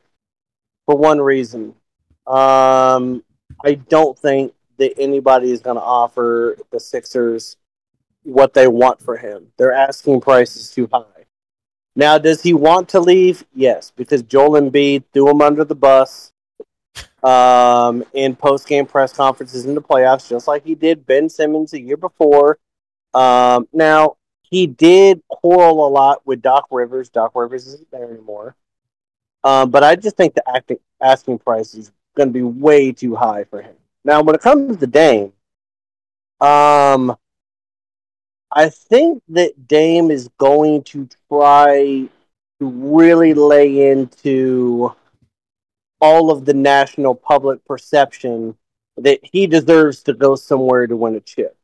for 0.87 0.97
one 0.97 1.21
reason. 1.21 1.75
Um, 2.29 3.25
I 3.65 3.75
don't 3.89 4.17
think 4.17 4.55
that 4.79 4.95
anybody 5.01 5.51
is 5.51 5.61
going 5.61 5.77
to 5.77 5.83
offer 5.83 6.57
the 6.71 6.79
Sixers 6.79 7.57
what 8.23 8.55
they 8.55 8.69
want 8.69 9.01
for 9.01 9.17
him. 9.17 9.49
Their 9.57 9.73
asking 9.73 10.21
price 10.21 10.55
is 10.55 10.71
too 10.71 10.89
high. 10.93 11.27
Now, 11.97 12.19
does 12.19 12.41
he 12.43 12.55
want 12.55 12.89
to 12.91 13.01
leave? 13.01 13.45
Yes, 13.53 13.93
because 13.95 14.23
Joel 14.23 14.61
Embiid 14.61 15.05
threw 15.13 15.29
him 15.29 15.43
under 15.43 15.65
the 15.65 15.75
bus 15.75 16.33
um, 17.25 18.05
in 18.13 18.37
post 18.37 18.69
game 18.69 18.87
press 18.87 19.13
conferences 19.13 19.65
in 19.65 19.75
the 19.75 19.83
playoffs, 19.83 20.29
just 20.29 20.47
like 20.47 20.65
he 20.65 20.75
did 20.75 21.07
Ben 21.07 21.29
Simmons 21.29 21.73
a 21.73 21.81
year 21.81 21.97
before. 21.97 22.59
Um, 23.15 23.67
now, 23.73 24.17
he 24.43 24.67
did 24.67 25.23
quarrel 25.29 25.87
a 25.87 25.89
lot 25.89 26.25
with 26.27 26.43
Doc 26.43 26.67
Rivers. 26.71 27.09
Doc 27.09 27.33
Rivers 27.35 27.67
isn't 27.67 27.91
there 27.91 28.11
anymore. 28.11 28.55
Um, 29.43 29.71
but 29.71 29.83
I 29.83 29.97
just 29.97 30.17
think 30.17 30.35
the 30.35 30.49
acting, 30.49 30.79
asking 31.03 31.39
price 31.39 31.75
is 31.75 31.91
going 32.15 32.29
to 32.29 32.33
be 32.33 32.43
way 32.43 32.93
too 32.93 33.17
high 33.17 33.45
for 33.45 33.63
him. 33.63 33.75
Now, 34.05 34.23
when 34.23 34.35
it 34.35 34.43
comes 34.43 34.77
to 34.77 34.87
Dame, 34.87 35.33
um, 36.41 37.17
I 38.53 38.69
think 38.69 39.23
that 39.31 39.67
Dame 39.67 40.11
is 40.11 40.29
going 40.39 40.83
to 40.85 41.09
try 41.31 42.09
to 42.61 42.67
really 42.67 43.33
lay 43.35 43.91
into 43.91 44.95
all 46.01 46.31
of 46.31 46.45
the 46.45 46.55
national 46.55 47.15
public 47.15 47.65
perception 47.65 48.57
that 48.97 49.21
he 49.23 49.47
deserves 49.47 50.03
to 50.05 50.13
go 50.13 50.37
somewhere 50.37 50.87
to 50.87 50.97
win 50.97 51.17
a 51.17 51.21
chip. 51.21 51.57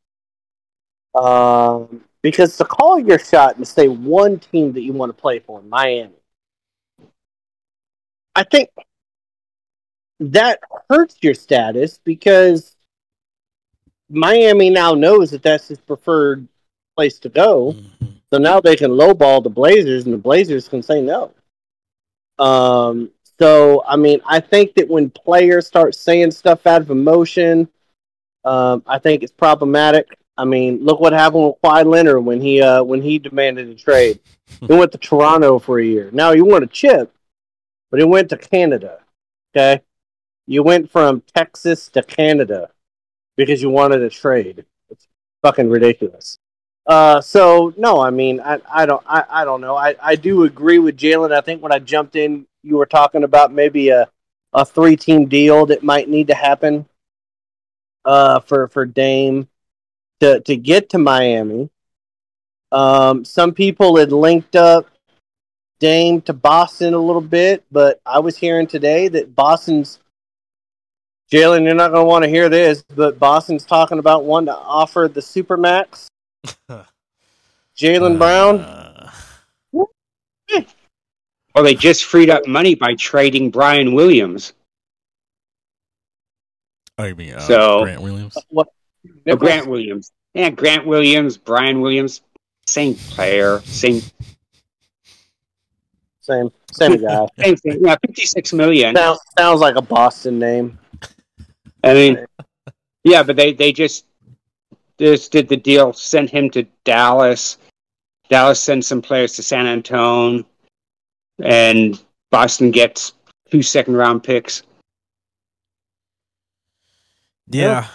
Um, 1.14 2.04
because 2.22 2.56
to 2.58 2.64
call 2.64 2.98
your 2.98 3.18
shot 3.18 3.56
and 3.56 3.66
say 3.66 3.88
one 3.88 4.38
team 4.38 4.72
that 4.72 4.82
you 4.82 4.92
want 4.92 5.14
to 5.14 5.20
play 5.20 5.38
for, 5.38 5.62
Miami, 5.62 6.14
I 8.34 8.44
think 8.44 8.70
that 10.20 10.60
hurts 10.88 11.16
your 11.22 11.34
status 11.34 11.98
because 12.04 12.76
Miami 14.08 14.70
now 14.70 14.94
knows 14.94 15.30
that 15.30 15.42
that's 15.42 15.68
his 15.68 15.80
preferred 15.80 16.46
place 16.96 17.18
to 17.20 17.28
go. 17.28 17.74
So 18.32 18.38
now 18.38 18.60
they 18.60 18.76
can 18.76 18.90
lowball 18.90 19.42
the 19.42 19.50
Blazers, 19.50 20.04
and 20.04 20.14
the 20.14 20.18
Blazers 20.18 20.68
can 20.68 20.82
say 20.82 21.00
no. 21.00 21.32
Um, 22.38 23.10
so 23.40 23.82
I 23.86 23.96
mean, 23.96 24.20
I 24.26 24.40
think 24.40 24.74
that 24.74 24.88
when 24.88 25.10
players 25.10 25.66
start 25.66 25.94
saying 25.94 26.32
stuff 26.32 26.66
out 26.66 26.82
of 26.82 26.90
emotion, 26.90 27.68
um, 28.44 28.82
I 28.86 28.98
think 28.98 29.22
it's 29.22 29.32
problematic. 29.32 30.08
I 30.36 30.44
mean, 30.44 30.84
look 30.84 31.00
what 31.00 31.12
happened 31.12 31.44
with 31.44 31.62
Kawhi 31.62 31.84
Leonard 31.84 32.24
when 32.24 32.40
he 32.40 32.60
uh, 32.60 32.82
when 32.82 33.02
he 33.02 33.18
demanded 33.18 33.68
a 33.68 33.74
trade. 33.74 34.20
he 34.60 34.66
went 34.66 34.92
to 34.92 34.98
Toronto 34.98 35.58
for 35.58 35.78
a 35.78 35.84
year. 35.84 36.10
Now 36.12 36.32
he 36.32 36.42
won 36.42 36.62
a 36.62 36.66
chip, 36.66 37.14
but 37.90 38.00
he 38.00 38.04
went 38.04 38.28
to 38.30 38.36
Canada. 38.36 38.98
Okay, 39.54 39.82
you 40.46 40.62
went 40.62 40.90
from 40.90 41.22
Texas 41.34 41.88
to 41.88 42.02
Canada 42.02 42.70
because 43.36 43.62
you 43.62 43.70
wanted 43.70 44.02
a 44.02 44.10
trade. 44.10 44.64
It's 44.90 45.08
fucking 45.42 45.70
ridiculous. 45.70 46.38
Uh, 46.90 47.20
so 47.20 47.72
no, 47.76 48.00
I 48.00 48.10
mean, 48.10 48.40
I, 48.40 48.58
I 48.68 48.84
don't, 48.84 49.04
I, 49.06 49.22
I 49.30 49.44
don't 49.44 49.60
know. 49.60 49.76
I, 49.76 49.94
I 50.02 50.16
do 50.16 50.42
agree 50.42 50.80
with 50.80 50.96
Jalen. 50.96 51.30
I 51.30 51.40
think 51.40 51.62
when 51.62 51.70
I 51.70 51.78
jumped 51.78 52.16
in, 52.16 52.48
you 52.64 52.78
were 52.78 52.86
talking 52.86 53.22
about 53.22 53.52
maybe 53.52 53.90
a, 53.90 54.08
a 54.52 54.64
three 54.64 54.96
team 54.96 55.26
deal 55.26 55.66
that 55.66 55.84
might 55.84 56.08
need 56.08 56.26
to 56.26 56.34
happen, 56.34 56.84
uh, 58.04 58.40
for, 58.40 58.66
for 58.66 58.86
Dame 58.86 59.46
to, 60.18 60.40
to 60.40 60.56
get 60.56 60.88
to 60.88 60.98
Miami. 60.98 61.70
Um, 62.72 63.24
some 63.24 63.54
people 63.54 63.96
had 63.96 64.10
linked 64.10 64.56
up 64.56 64.88
Dame 65.78 66.20
to 66.22 66.32
Boston 66.32 66.94
a 66.94 66.98
little 66.98 67.22
bit, 67.22 67.62
but 67.70 68.00
I 68.04 68.18
was 68.18 68.36
hearing 68.36 68.66
today 68.66 69.06
that 69.06 69.36
Boston's 69.36 70.00
Jalen, 71.32 71.62
you're 71.62 71.74
not 71.74 71.92
going 71.92 72.02
to 72.02 72.08
want 72.08 72.24
to 72.24 72.28
hear 72.28 72.48
this, 72.48 72.82
but 72.96 73.20
Boston's 73.20 73.64
talking 73.64 74.00
about 74.00 74.24
one 74.24 74.46
to 74.46 74.56
offer 74.56 75.06
the 75.06 75.20
Supermax. 75.20 76.09
Jaylen 77.76 78.18
Brown. 78.18 78.60
Uh, 78.60 79.10
Well, 81.52 81.64
they 81.64 81.74
just 81.74 82.04
freed 82.04 82.30
up 82.30 82.46
money 82.46 82.76
by 82.76 82.94
trading 82.94 83.50
Brian 83.50 83.92
Williams. 83.92 84.52
oh, 86.96 87.04
you 87.04 87.16
mean 87.16 87.34
uh, 87.34 87.40
So- 87.40 87.82
Grant 87.82 88.02
Williams? 88.02 88.38
What? 88.50 88.68
Oh, 89.28 89.34
Grant 89.36 89.66
Williams. 89.66 90.12
Yeah, 90.32 90.50
Grant 90.50 90.86
Williams, 90.86 91.36
Brian 91.36 91.80
Williams, 91.80 92.22
same 92.66 92.94
player, 92.94 93.60
same 93.64 94.00
Same, 96.20 96.50
same 96.72 97.02
guy. 97.02 97.26
same 97.40 97.56
thing. 97.56 97.78
Yeah, 97.84 97.96
fifty-six 98.06 98.52
million. 98.52 98.94
sounds, 98.94 99.18
sounds 99.36 99.60
like 99.60 99.74
a 99.74 99.82
Boston 99.82 100.38
name. 100.38 100.78
I 101.82 101.94
mean, 101.94 102.24
yeah, 103.04 103.24
but 103.24 103.34
they 103.34 103.52
they 103.54 103.72
just 103.72 104.04
just 105.00 105.32
did 105.32 105.48
the 105.48 105.56
deal, 105.56 105.92
sent 105.92 106.30
him 106.30 106.50
to 106.50 106.64
Dallas. 106.84 107.58
Dallas 108.28 108.62
sent 108.62 108.84
some 108.84 109.02
players 109.02 109.32
to 109.34 109.42
San 109.42 109.66
Antonio, 109.66 110.44
and 111.42 112.02
Boston 112.30 112.70
gets 112.70 113.12
two 113.50 113.62
second 113.62 113.96
round 113.96 114.22
picks. 114.22 114.62
Yeah. 117.48 117.88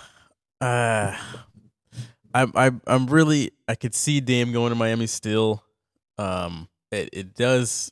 Uh, 0.59 1.15
I'm 2.33 2.51
I'm 2.55 2.81
I'm 2.85 3.07
really 3.07 3.51
I 3.67 3.75
could 3.75 3.95
see 3.95 4.19
Dame 4.19 4.51
going 4.51 4.69
to 4.69 4.75
Miami 4.75 5.07
still. 5.07 5.63
Um, 6.17 6.67
it 6.91 7.09
it 7.13 7.35
does. 7.35 7.91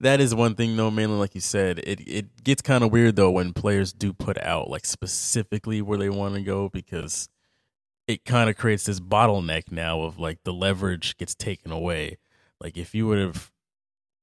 That 0.00 0.20
is 0.20 0.34
one 0.34 0.54
thing 0.56 0.76
though, 0.76 0.90
mainly 0.90 1.16
like 1.16 1.34
you 1.34 1.40
said, 1.40 1.78
it 1.78 2.00
it 2.06 2.44
gets 2.44 2.60
kind 2.60 2.82
of 2.82 2.90
weird 2.90 3.16
though 3.16 3.30
when 3.30 3.52
players 3.52 3.92
do 3.92 4.12
put 4.12 4.36
out 4.42 4.68
like 4.68 4.84
specifically 4.84 5.80
where 5.80 5.98
they 5.98 6.10
want 6.10 6.34
to 6.34 6.42
go 6.42 6.68
because 6.68 7.28
it 8.06 8.24
kind 8.24 8.48
of 8.48 8.56
creates 8.56 8.84
this 8.84 9.00
bottleneck 9.00 9.70
now 9.70 10.02
of 10.02 10.18
like 10.18 10.38
the 10.44 10.52
leverage 10.52 11.16
gets 11.16 11.34
taken 11.34 11.72
away. 11.72 12.18
Like 12.60 12.76
if 12.76 12.94
you 12.94 13.06
would 13.06 13.18
have 13.18 13.50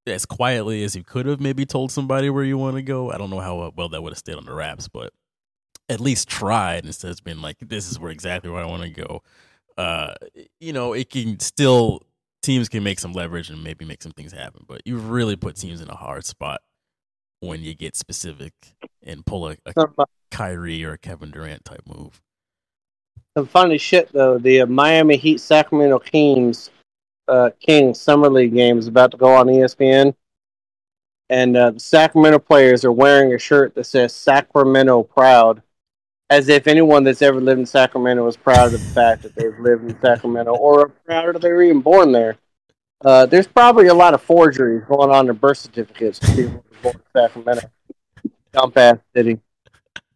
as 0.08 0.26
quietly 0.26 0.84
as 0.84 0.96
you 0.96 1.04
could 1.04 1.26
have 1.26 1.40
maybe 1.40 1.66
told 1.66 1.92
somebody 1.92 2.30
where 2.30 2.44
you 2.44 2.58
want 2.58 2.76
to 2.76 2.82
go. 2.82 3.12
I 3.12 3.18
don't 3.18 3.30
know 3.30 3.40
how 3.40 3.72
well 3.76 3.90
that 3.90 4.04
would 4.04 4.12
have 4.12 4.18
stayed 4.18 4.36
on 4.36 4.46
the 4.46 4.54
wraps, 4.54 4.88
but 4.88 5.14
at 5.90 6.00
least 6.00 6.28
tried 6.28 6.86
instead 6.86 7.12
of 7.12 7.24
being 7.24 7.42
like, 7.42 7.58
"This 7.60 7.90
is 7.90 8.00
where 8.00 8.12
exactly 8.12 8.50
where 8.50 8.64
I 8.64 8.68
want 8.68 8.84
to 8.84 8.90
go." 8.90 9.22
Uh, 9.78 10.14
you 10.60 10.74
know, 10.74 10.94
it 10.94 11.10
can 11.10 11.40
still 11.40 12.02
teams 12.42 12.70
can 12.70 12.84
make 12.84 13.00
some 13.00 13.14
leverage 13.14 13.50
and 13.50 13.64
maybe 13.64 13.86
make 13.86 14.04
some 14.04 14.12
things 14.12 14.34
happen, 14.34 14.66
but 14.68 14.82
you 14.86 14.98
really 14.98 15.36
put 15.36 15.56
teams 15.56 15.82
in 15.82 15.90
a 15.90 15.96
hard 15.96 16.26
spot 16.26 16.62
when 17.40 17.62
you 17.62 17.74
get 17.74 17.96
specific 17.96 18.54
and 19.02 19.26
pull 19.26 19.48
a, 19.48 19.58
a 19.66 19.74
Kyrie 20.32 20.84
or 20.84 20.94
a 20.94 20.98
Kevin 20.98 21.32
Durant 21.32 21.66
type 21.66 21.84
move. 21.88 22.22
Some 23.36 23.48
funny 23.48 23.78
shit 23.78 24.12
though. 24.12 24.38
The 24.38 24.62
uh, 24.62 24.66
Miami 24.68 25.18
Heat 25.18 25.40
Sacramento 25.40 26.00
Kings 26.00 26.70
uh, 27.28 27.50
Summer 27.94 28.30
League 28.30 28.54
game 28.54 28.78
is 28.78 28.88
about 28.88 29.12
to 29.12 29.18
go 29.18 29.34
on 29.34 29.48
ESPN, 29.48 30.16
and 31.30 31.58
uh, 31.58 31.72
the 31.72 31.80
Sacramento 31.80 32.40
players 32.40 32.86
are 32.86 32.92
wearing 32.92 33.34
a 33.34 33.40
shirt 33.40 33.76
that 33.76 33.86
says 33.86 34.14
"Sacramento 34.14 35.04
Proud," 35.04 35.64
as 36.30 36.50
if 36.50 36.68
anyone 36.68 37.04
that's 37.04 37.22
ever 37.22 37.42
lived 37.42 37.60
in 37.60 37.66
Sacramento 37.66 38.26
is 38.28 38.38
proud 38.38 38.74
of 38.74 38.74
the 38.74 38.94
fact 38.94 39.24
that 39.24 39.36
they've 39.36 39.60
lived 39.60 39.90
in 39.90 40.00
Sacramento 40.02 40.56
or 40.56 40.90
proud 40.90 41.34
that 41.36 41.42
they 41.42 41.52
were 41.52 41.64
even 41.64 41.82
born 41.82 42.12
there. 42.12 42.38
Uh, 43.04 43.26
there's 43.26 43.48
probably 43.48 43.88
a 43.88 43.94
lot 43.94 44.14
of 44.14 44.22
forgeries 44.22 44.84
going 44.88 45.10
on 45.10 45.28
in 45.28 45.36
birth 45.36 45.58
certificates 45.58 46.20
for 46.20 46.36
people 46.36 46.64
born 46.82 46.96
in 46.96 47.22
Sacramento. 47.22 47.70
Dump 48.54 48.78
ass 48.78 48.98
city. 49.14 49.40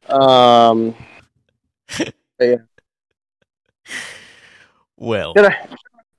Um, 0.08 0.96
Well, 4.98 5.34
should 5.38 5.46
I 5.46 5.68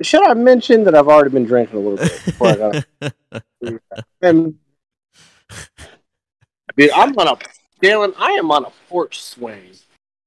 should 0.03 0.23
I 0.27 0.35
mention 0.35 0.85
that 0.85 0.95
I've 0.95 1.09
already 1.09 1.31
been 1.31 1.45
drinking 1.45 1.77
a 1.77 1.81
little 1.81 1.97
bit 1.99 2.23
before 2.25 2.49
I 2.49 2.57
got 2.57 2.85
and 4.23 4.55
dude, 6.77 6.91
I'm 6.91 7.17
on 7.19 7.29
a 7.29 7.37
Dylan, 7.83 8.13
I 8.19 8.31
am 8.33 8.51
on 8.51 8.65
a 8.65 8.71
porch 8.89 9.21
swing 9.23 9.71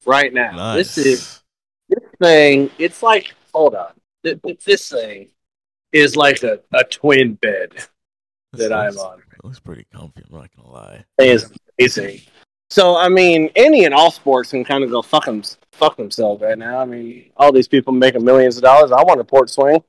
right 0.05 0.33
now. 0.33 0.51
nice. 0.51 0.95
This 0.95 0.97
is 1.05 1.41
this 1.89 2.03
thing. 2.21 2.69
It's 2.77 3.03
like 3.03 3.33
hold 3.53 3.75
on. 3.75 3.91
Th- 4.23 4.39
th- 4.41 4.63
This 4.63 4.89
thing 4.89 5.29
is 5.91 6.15
like 6.15 6.43
a, 6.43 6.59
a 6.73 6.83
twin 6.85 7.33
bed 7.35 7.71
This 7.73 7.87
that 8.53 8.71
I'm 8.73 8.91
looks- 8.93 8.97
on. 8.97 9.19
It 9.19 9.43
looks 9.45 9.59
pretty 9.59 9.85
comfy. 9.93 10.23
I'm 10.29 10.37
not 10.39 10.49
gonna 10.55 10.69
lie. 10.71 11.05
It 11.17 11.27
is 11.29 11.51
amazing. 11.79 12.21
So 12.69 12.95
I 12.95 13.09
mean, 13.09 13.49
any 13.55 13.85
and 13.85 13.93
all 13.93 14.11
sports 14.11 14.51
can 14.51 14.63
kind 14.63 14.83
of 14.83 14.89
go 14.91 15.01
fuck 15.01 15.25
them, 15.25 15.43
fuck 15.71 15.97
themselves 15.97 16.41
right 16.41 16.57
now. 16.57 16.79
I 16.79 16.85
mean, 16.85 17.31
all 17.37 17.51
these 17.51 17.67
people 17.67 17.93
making 17.93 18.23
millions 18.23 18.57
of 18.57 18.63
dollars. 18.63 18.91
I 18.91 19.03
want 19.03 19.19
a 19.19 19.23
port 19.23 19.49
swing. 19.49 19.83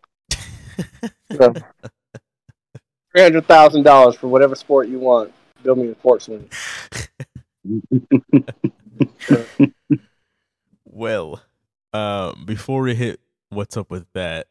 Three 1.28 1.38
hundred 3.16 3.46
thousand 3.46 3.82
dollars 3.82 4.16
for 4.16 4.28
whatever 4.28 4.54
sport 4.54 4.88
you 4.88 4.98
want. 4.98 5.32
Build 5.62 5.78
me 5.78 5.90
a 5.90 5.94
port 5.94 6.22
swing. 6.22 6.48
Well, 10.94 11.42
uh, 11.94 12.34
before 12.44 12.82
we 12.82 12.94
hit 12.94 13.18
what's 13.48 13.78
up 13.78 13.90
with 13.90 14.04
that, 14.12 14.46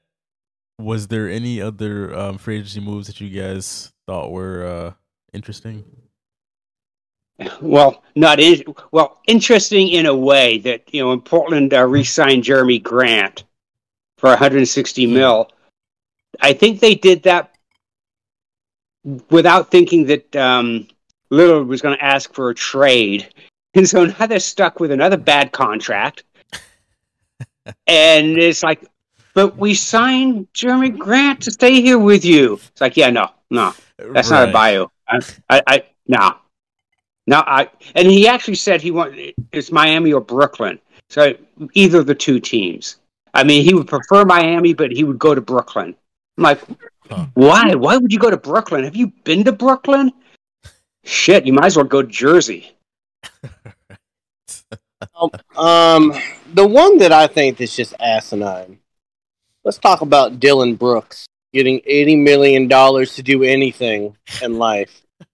was 0.80 1.08
there 1.08 1.30
any 1.30 1.62
other 1.62 2.18
um, 2.18 2.40
free 2.40 2.56
agency 2.56 2.80
moves 2.80 3.06
that 3.08 3.22
you 3.22 3.30
guys 3.30 3.94
thought 4.08 4.32
were 4.32 4.66
uh, 4.66 4.94
interesting? 5.34 5.86
Well, 7.62 8.04
not 8.16 8.40
in, 8.40 8.64
well, 8.92 9.20
interesting 9.28 9.88
in 9.88 10.06
a 10.06 10.16
way 10.16 10.60
that 10.60 10.94
you 10.94 11.02
know, 11.02 11.12
in 11.12 11.22
Portland, 11.22 11.74
uh, 11.74 11.86
re-signed 11.86 12.44
Jerami 12.44 12.82
Grant 12.82 13.44
for 14.18 14.30
160 14.30 15.08
mil. 15.08 15.50
I 16.40 16.54
think 16.54 16.80
they 16.80 16.96
did 16.96 17.24
that 17.24 17.56
without 19.30 19.72
thinking 19.72 20.06
that 20.06 20.36
um, 20.36 20.88
Lillard 21.32 21.68
was 21.68 21.82
going 21.82 21.98
to 21.98 22.04
ask 22.04 22.34
for 22.34 22.50
a 22.50 22.56
trade, 22.56 23.34
and 23.74 23.88
so 23.88 24.06
now 24.06 24.28
they're 24.28 24.40
stuck 24.40 24.80
with 24.80 24.92
another 24.92 25.18
bad 25.18 25.52
contract. 25.52 26.24
and 27.88 28.38
it's 28.38 28.64
like, 28.64 28.86
but 29.34 29.58
we 29.58 29.74
signed 29.74 30.48
Jerami 30.54 30.98
Grant 30.98 31.42
to 31.44 31.52
stay 31.52 31.82
here 31.82 31.98
with 31.98 32.26
you. 32.26 32.54
It's 32.54 32.82
like, 32.82 32.98
yeah, 32.98 33.10
no, 33.10 33.30
no, 33.50 33.74
that's 33.98 34.30
not 34.30 34.50
a 34.50 34.52
bio. 34.52 34.92
I, 35.08 35.20
I, 35.50 35.64
I 35.68 35.84
no, 36.08 36.36
no. 37.28 37.44
I 37.46 37.70
and 37.96 38.08
he 38.08 38.28
actually 38.28 38.56
said 38.56 38.82
he 38.82 38.92
wanted 38.92 39.34
it's 39.52 39.72
Miami 39.72 40.14
or 40.14 40.22
Brooklyn. 40.22 40.80
So 41.10 41.34
either 41.74 42.00
of 42.00 42.06
the 42.06 42.16
two 42.16 42.40
teams. 42.40 42.98
I 43.34 43.44
mean, 43.44 43.64
he 43.64 43.74
would 43.74 43.88
prefer 43.88 44.26
Miami, 44.26 44.74
but 44.74 44.92
he 44.92 45.04
would 45.06 45.18
go 45.20 45.34
to 45.34 45.42
Brooklyn. 45.42 45.96
I'm 46.38 46.44
like, 46.44 46.60
Huh. 47.10 47.26
why? 47.34 47.76
Why 47.76 47.98
would 47.98 48.14
you 48.14 48.20
go 48.20 48.30
to 48.30 48.38
Brooklyn? 48.38 48.86
Have 48.86 48.96
you 48.96 49.08
been 49.26 49.44
to 49.44 49.52
Brooklyn? 49.52 50.12
Shit, 51.04 51.46
you 51.46 51.52
might 51.52 51.66
as 51.66 51.76
well 51.76 51.86
go 51.86 52.02
to 52.02 52.08
Jersey. 52.08 52.72
Um, 55.56 56.14
the 56.54 56.66
one 56.66 56.98
that 57.00 57.12
I 57.12 57.28
think 57.28 57.62
is 57.62 57.76
just 57.76 57.94
asinine. 58.00 58.80
Let's 59.64 59.78
talk 59.78 60.02
about 60.02 60.40
Dillon 60.40 60.76
Brooks 60.76 61.28
getting 61.54 61.82
eighty 61.86 62.16
million 62.16 62.68
dollars 62.68 63.16
to 63.16 63.24
do 63.24 63.44
anything 63.44 64.16
in 64.42 64.58
life. 64.58 65.02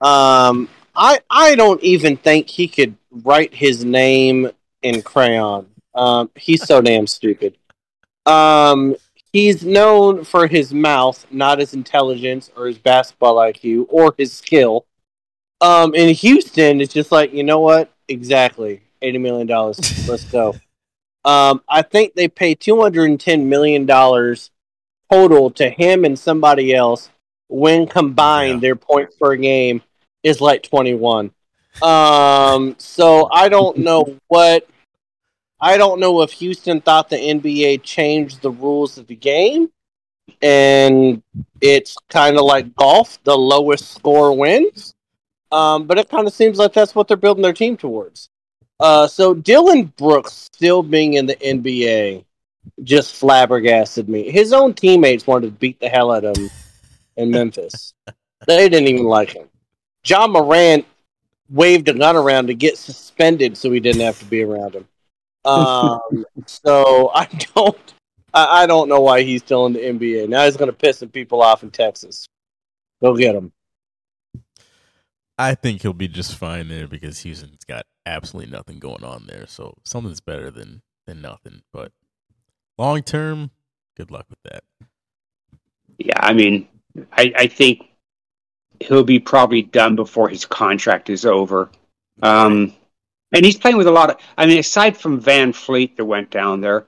Um, 0.00 0.68
I 0.96 1.18
I 1.30 1.54
don't 1.54 1.82
even 1.82 2.16
think 2.16 2.48
he 2.48 2.68
could 2.68 2.96
write 3.10 3.54
his 3.54 3.84
name 3.84 4.50
in 4.82 5.02
crayon. 5.02 5.66
Um, 5.94 6.30
he's 6.36 6.64
so 6.64 6.80
damn 6.88 7.06
stupid. 7.06 7.56
Um, 8.26 8.96
he's 9.32 9.64
known 9.64 10.24
for 10.24 10.46
his 10.46 10.72
mouth, 10.72 11.26
not 11.30 11.58
his 11.58 11.74
intelligence 11.74 12.50
or 12.56 12.66
his 12.66 12.78
basketball 12.78 13.36
IQ 13.36 13.86
or 13.88 14.14
his 14.16 14.32
skill. 14.32 14.86
Um, 15.60 15.94
in 15.94 16.14
Houston, 16.14 16.80
it's 16.80 16.92
just 16.92 17.12
like 17.12 17.32
you 17.32 17.42
know 17.44 17.60
what? 17.60 17.90
Exactly, 18.08 18.82
eighty 19.02 19.18
million 19.18 19.46
dollars. 19.46 19.78
Let's 20.08 20.24
go. 20.24 20.54
Um, 21.26 21.62
I 21.66 21.80
think 21.80 22.12
they 22.12 22.28
pay 22.28 22.54
two 22.54 22.82
hundred 22.82 23.08
and 23.08 23.18
ten 23.18 23.48
million 23.48 23.86
dollars 23.86 24.50
total 25.10 25.50
to 25.52 25.70
him 25.70 26.04
and 26.04 26.18
somebody 26.18 26.74
else. 26.74 27.08
When 27.48 27.86
combined, 27.86 28.56
Yeah. 28.56 28.68
their 28.68 28.76
points 28.76 29.16
per 29.16 29.34
game 29.36 29.80
is 30.24 30.40
like 30.40 30.64
twenty 30.64 30.94
one. 30.94 31.30
Um, 31.82 32.74
so 32.78 33.28
I 33.32 33.48
don't 33.48 33.78
know 33.78 34.18
what. 34.28 34.66
I 35.60 35.78
don't 35.78 36.00
know 36.00 36.20
if 36.22 36.32
Houston 36.32 36.80
thought 36.80 37.08
the 37.08 37.16
NBA 37.16 37.82
changed 37.84 38.42
the 38.42 38.50
rules 38.50 38.98
of 38.98 39.06
the 39.06 39.14
game, 39.14 39.70
and 40.42 41.22
it's 41.60 41.96
kind 42.10 42.36
of 42.36 42.44
like 42.44 42.74
golf: 42.74 43.22
the 43.22 43.36
lowest 43.36 43.92
score 43.92 44.36
wins. 44.36 44.94
Um, 45.52 45.86
but 45.86 45.98
it 45.98 46.08
kind 46.08 46.26
of 46.26 46.32
seems 46.32 46.58
like 46.58 46.72
that's 46.72 46.96
what 46.96 47.06
they're 47.06 47.16
building 47.16 47.42
their 47.42 47.52
team 47.52 47.76
towards. 47.76 48.28
Uh, 48.80 49.06
so 49.06 49.34
Dillon 49.34 49.84
Brooks 49.96 50.32
still 50.32 50.82
being 50.82 51.14
in 51.14 51.26
the 51.26 51.36
NBA 51.36 52.24
just 52.82 53.14
flabbergasted 53.14 54.08
me. 54.08 54.30
His 54.30 54.52
own 54.52 54.74
teammates 54.74 55.26
wanted 55.26 55.46
to 55.46 55.52
beat 55.52 55.78
the 55.80 55.88
hell 55.88 56.10
out 56.10 56.24
of 56.24 56.36
him 56.36 56.50
in 57.16 57.30
Memphis. 57.30 57.94
they 58.46 58.68
didn't 58.68 58.88
even 58.88 59.04
like 59.04 59.30
him. 59.30 59.48
John 60.04 60.32
Morant 60.32 60.86
waved 61.50 61.88
a 61.88 61.94
gun 61.94 62.16
around 62.16 62.46
to 62.46 62.54
get 62.54 62.78
suspended 62.78 63.56
so 63.56 63.70
he 63.70 63.80
didn't 63.80 64.02
have 64.02 64.18
to 64.20 64.24
be 64.26 64.42
around 64.42 64.74
him. 64.74 64.86
Um, 65.44 66.24
so 66.46 67.10
I 67.14 67.26
don't, 67.54 67.94
I, 68.32 68.62
I 68.62 68.66
don't 68.66 68.88
know 68.88 69.00
why 69.00 69.22
he's 69.22 69.42
still 69.42 69.66
in 69.66 69.72
the 69.72 69.80
NBA. 69.80 70.28
Now 70.28 70.44
he's 70.44 70.56
going 70.56 70.70
to 70.70 70.76
piss 70.76 70.98
some 70.98 71.08
people 71.08 71.42
off 71.42 71.62
in 71.62 71.70
Texas. 71.70 72.28
Go 73.02 73.16
get 73.16 73.34
him. 73.34 73.52
I 75.36 75.54
think 75.54 75.82
he'll 75.82 75.92
be 75.92 76.06
just 76.06 76.36
fine 76.36 76.68
there 76.68 76.86
because 76.86 77.20
Houston's 77.20 77.64
got 77.64 77.86
absolutely 78.06 78.52
nothing 78.52 78.78
going 78.78 79.02
on 79.02 79.26
there. 79.26 79.46
So 79.48 79.74
something's 79.82 80.20
better 80.20 80.50
than 80.50 80.82
than 81.06 81.20
nothing. 81.20 81.62
But 81.72 81.92
long 82.78 83.02
term, 83.02 83.50
good 83.96 84.10
luck 84.10 84.26
with 84.30 84.38
that. 84.44 84.62
Yeah, 85.98 86.18
I 86.18 86.32
mean, 86.32 86.68
I, 87.12 87.32
I 87.36 87.46
think 87.48 87.82
he'll 88.80 89.04
be 89.04 89.18
probably 89.18 89.62
done 89.62 89.96
before 89.96 90.28
his 90.28 90.44
contract 90.44 91.10
is 91.10 91.24
over. 91.24 91.70
Um, 92.22 92.74
and 93.32 93.44
he's 93.44 93.56
playing 93.56 93.76
with 93.76 93.86
a 93.86 93.92
lot 93.92 94.10
of. 94.10 94.16
I 94.38 94.46
mean, 94.46 94.58
aside 94.58 94.96
from 94.96 95.20
VanVleet 95.20 95.96
that 95.96 96.04
went 96.04 96.30
down 96.30 96.60
there, 96.60 96.86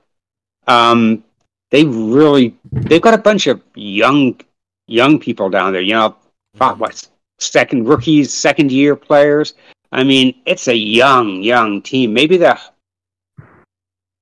um, 0.67 1.23
they 1.71 1.83
really 1.83 2.55
they've 2.71 3.01
got 3.01 3.13
a 3.13 3.17
bunch 3.17 3.47
of 3.47 3.61
young 3.75 4.39
young 4.87 5.19
people 5.19 5.49
down 5.49 5.73
there. 5.73 5.81
You 5.81 5.93
know, 5.93 6.15
what, 6.57 7.07
second 7.39 7.87
rookies, 7.87 8.33
second 8.33 8.71
year 8.71 8.95
players. 8.95 9.53
I 9.91 10.03
mean, 10.03 10.35
it's 10.45 10.67
a 10.67 10.75
young 10.75 11.41
young 11.43 11.81
team. 11.81 12.13
Maybe 12.13 12.37
they're 12.37 12.59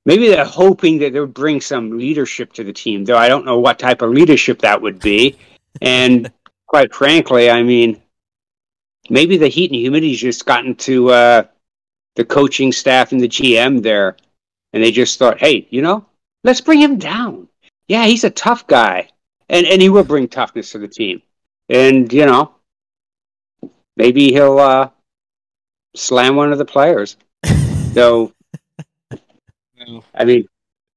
maybe 0.05 0.27
they're 0.29 0.45
hoping 0.45 0.99
that 0.99 1.13
they'll 1.13 1.27
bring 1.27 1.61
some 1.61 1.97
leadership 1.97 2.53
to 2.53 2.63
the 2.63 2.73
team. 2.73 3.05
Though 3.05 3.17
I 3.17 3.27
don't 3.27 3.45
know 3.45 3.59
what 3.59 3.77
type 3.77 4.01
of 4.01 4.11
leadership 4.11 4.59
that 4.59 4.81
would 4.81 4.99
be. 4.99 5.37
And 5.81 6.31
quite 6.67 6.93
frankly, 6.93 7.49
I 7.49 7.63
mean, 7.63 8.01
maybe 9.09 9.37
the 9.37 9.47
heat 9.47 9.71
and 9.71 9.79
humidity's 9.79 10.19
just 10.19 10.45
gotten 10.45 10.75
to 10.75 11.09
uh, 11.09 11.43
the 12.15 12.25
coaching 12.25 12.71
staff 12.71 13.11
and 13.11 13.21
the 13.21 13.27
GM 13.27 13.81
there, 13.81 14.17
and 14.73 14.83
they 14.83 14.91
just 14.91 15.19
thought, 15.19 15.39
hey, 15.39 15.67
you 15.69 15.81
know, 15.81 16.05
let's 16.43 16.61
bring 16.61 16.79
him 16.79 16.97
down. 16.97 17.47
Yeah, 17.87 18.05
he's 18.05 18.23
a 18.23 18.29
tough 18.29 18.65
guy, 18.67 19.09
and 19.49 19.65
and 19.65 19.81
he 19.81 19.89
will 19.89 20.03
bring 20.03 20.27
toughness 20.27 20.71
to 20.71 20.79
the 20.79 20.87
team. 20.87 21.21
and 21.69 22.11
you 22.11 22.25
know, 22.25 22.55
maybe 23.97 24.31
he'll 24.31 24.59
uh, 24.59 24.89
slam 25.95 26.35
one 26.35 26.51
of 26.51 26.57
the 26.57 26.65
players. 26.65 27.17
So, 27.93 28.33
I 30.13 30.25
mean, 30.25 30.47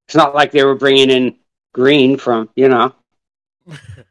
it's 0.07 0.17
not 0.17 0.35
like 0.35 0.51
they 0.51 0.65
were 0.65 0.75
bringing 0.75 1.11
in 1.11 1.37
Green 1.73 2.17
from 2.17 2.49
you 2.57 2.69
know. 2.69 2.95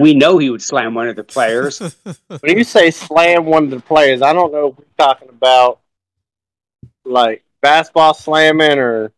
we 0.00 0.14
know 0.14 0.38
he 0.38 0.50
would 0.50 0.62
slam 0.62 0.94
one 0.94 1.08
of 1.08 1.16
the 1.16 1.24
players. 1.24 1.80
When 2.40 2.58
you 2.58 2.64
say 2.64 2.90
slam 2.90 3.44
one 3.46 3.64
of 3.64 3.70
the 3.70 3.80
players, 3.80 4.22
I 4.22 4.32
don't 4.32 4.52
know 4.52 4.68
if 4.68 4.78
we're 4.78 4.84
talking 4.98 5.28
about 5.28 5.80
like 7.04 7.42
basketball 7.60 8.14
slamming 8.14 8.78
or 8.78 9.12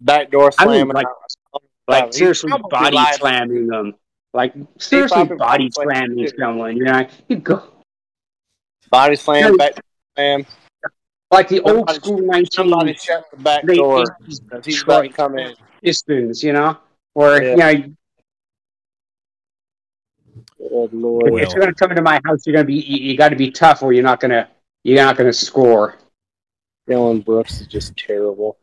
backdoor 0.00 0.50
I 0.58 0.66
mean, 0.66 0.74
slamming. 0.74 0.94
like, 0.94 1.06
like 1.88 2.12
seriously 2.14 2.52
body 2.70 2.98
slamming 3.14 3.66
them. 3.68 3.94
Like 4.34 4.54
seriously 4.78 5.24
body 5.24 5.70
slamming 5.70 6.26
too. 6.26 6.32
someone. 6.38 6.76
You 6.76 6.84
know, 6.84 7.06
you 7.28 7.36
go 7.36 7.62
body 8.90 9.16
slam, 9.16 9.52
No. 9.52 9.56
back 9.56 9.72
slam. 10.14 10.46
like 11.30 11.48
the 11.48 11.60
old 11.60 11.90
school 11.90 12.18
nineteen 12.20 12.50
Somebody 12.52 12.94
shut 12.94 13.24
the 13.30 13.36
back 13.38 13.64
late 13.64 13.76
door 13.76 14.04
he's 14.26 14.40
about 14.82 15.02
to 15.02 15.08
come 15.08 15.38
in. 15.38 15.54
Pistons. 15.82 16.42
You 16.42 16.52
know, 16.52 16.76
or 17.14 17.42
Yeah. 17.42 17.50
you 17.50 17.56
know 17.78 17.94
Good 20.68 20.92
lord. 20.92 21.26
if 21.26 21.50
you're 21.50 21.60
going 21.60 21.72
to 21.72 21.74
come 21.74 21.90
into 21.90 22.02
my 22.02 22.20
house, 22.24 22.46
you're 22.46 22.54
going 22.54 22.66
to 22.66 22.72
be 22.72 22.80
you, 22.80 23.10
you 23.10 23.16
got 23.16 23.30
to 23.30 23.36
be 23.36 23.50
tough, 23.50 23.82
or 23.82 23.92
you're 23.92 24.02
not 24.02 24.20
going 24.20 24.30
to 24.30 24.48
you're 24.82 25.02
not 25.02 25.16
going 25.16 25.28
to 25.30 25.32
score. 25.32 25.96
Dillon 26.86 27.20
Brooks 27.20 27.60
is 27.60 27.66
just 27.66 27.96
terrible. 27.96 28.58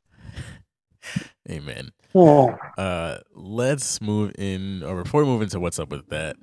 Amen. 1.49 1.91
Oh. 2.15 2.55
Uh, 2.77 3.17
let's 3.33 4.01
move 4.01 4.33
in, 4.37 4.83
or 4.83 5.03
before 5.03 5.23
we 5.23 5.27
move 5.27 5.41
into 5.41 5.59
what's 5.59 5.79
up 5.79 5.89
with 5.89 6.07
that, 6.09 6.37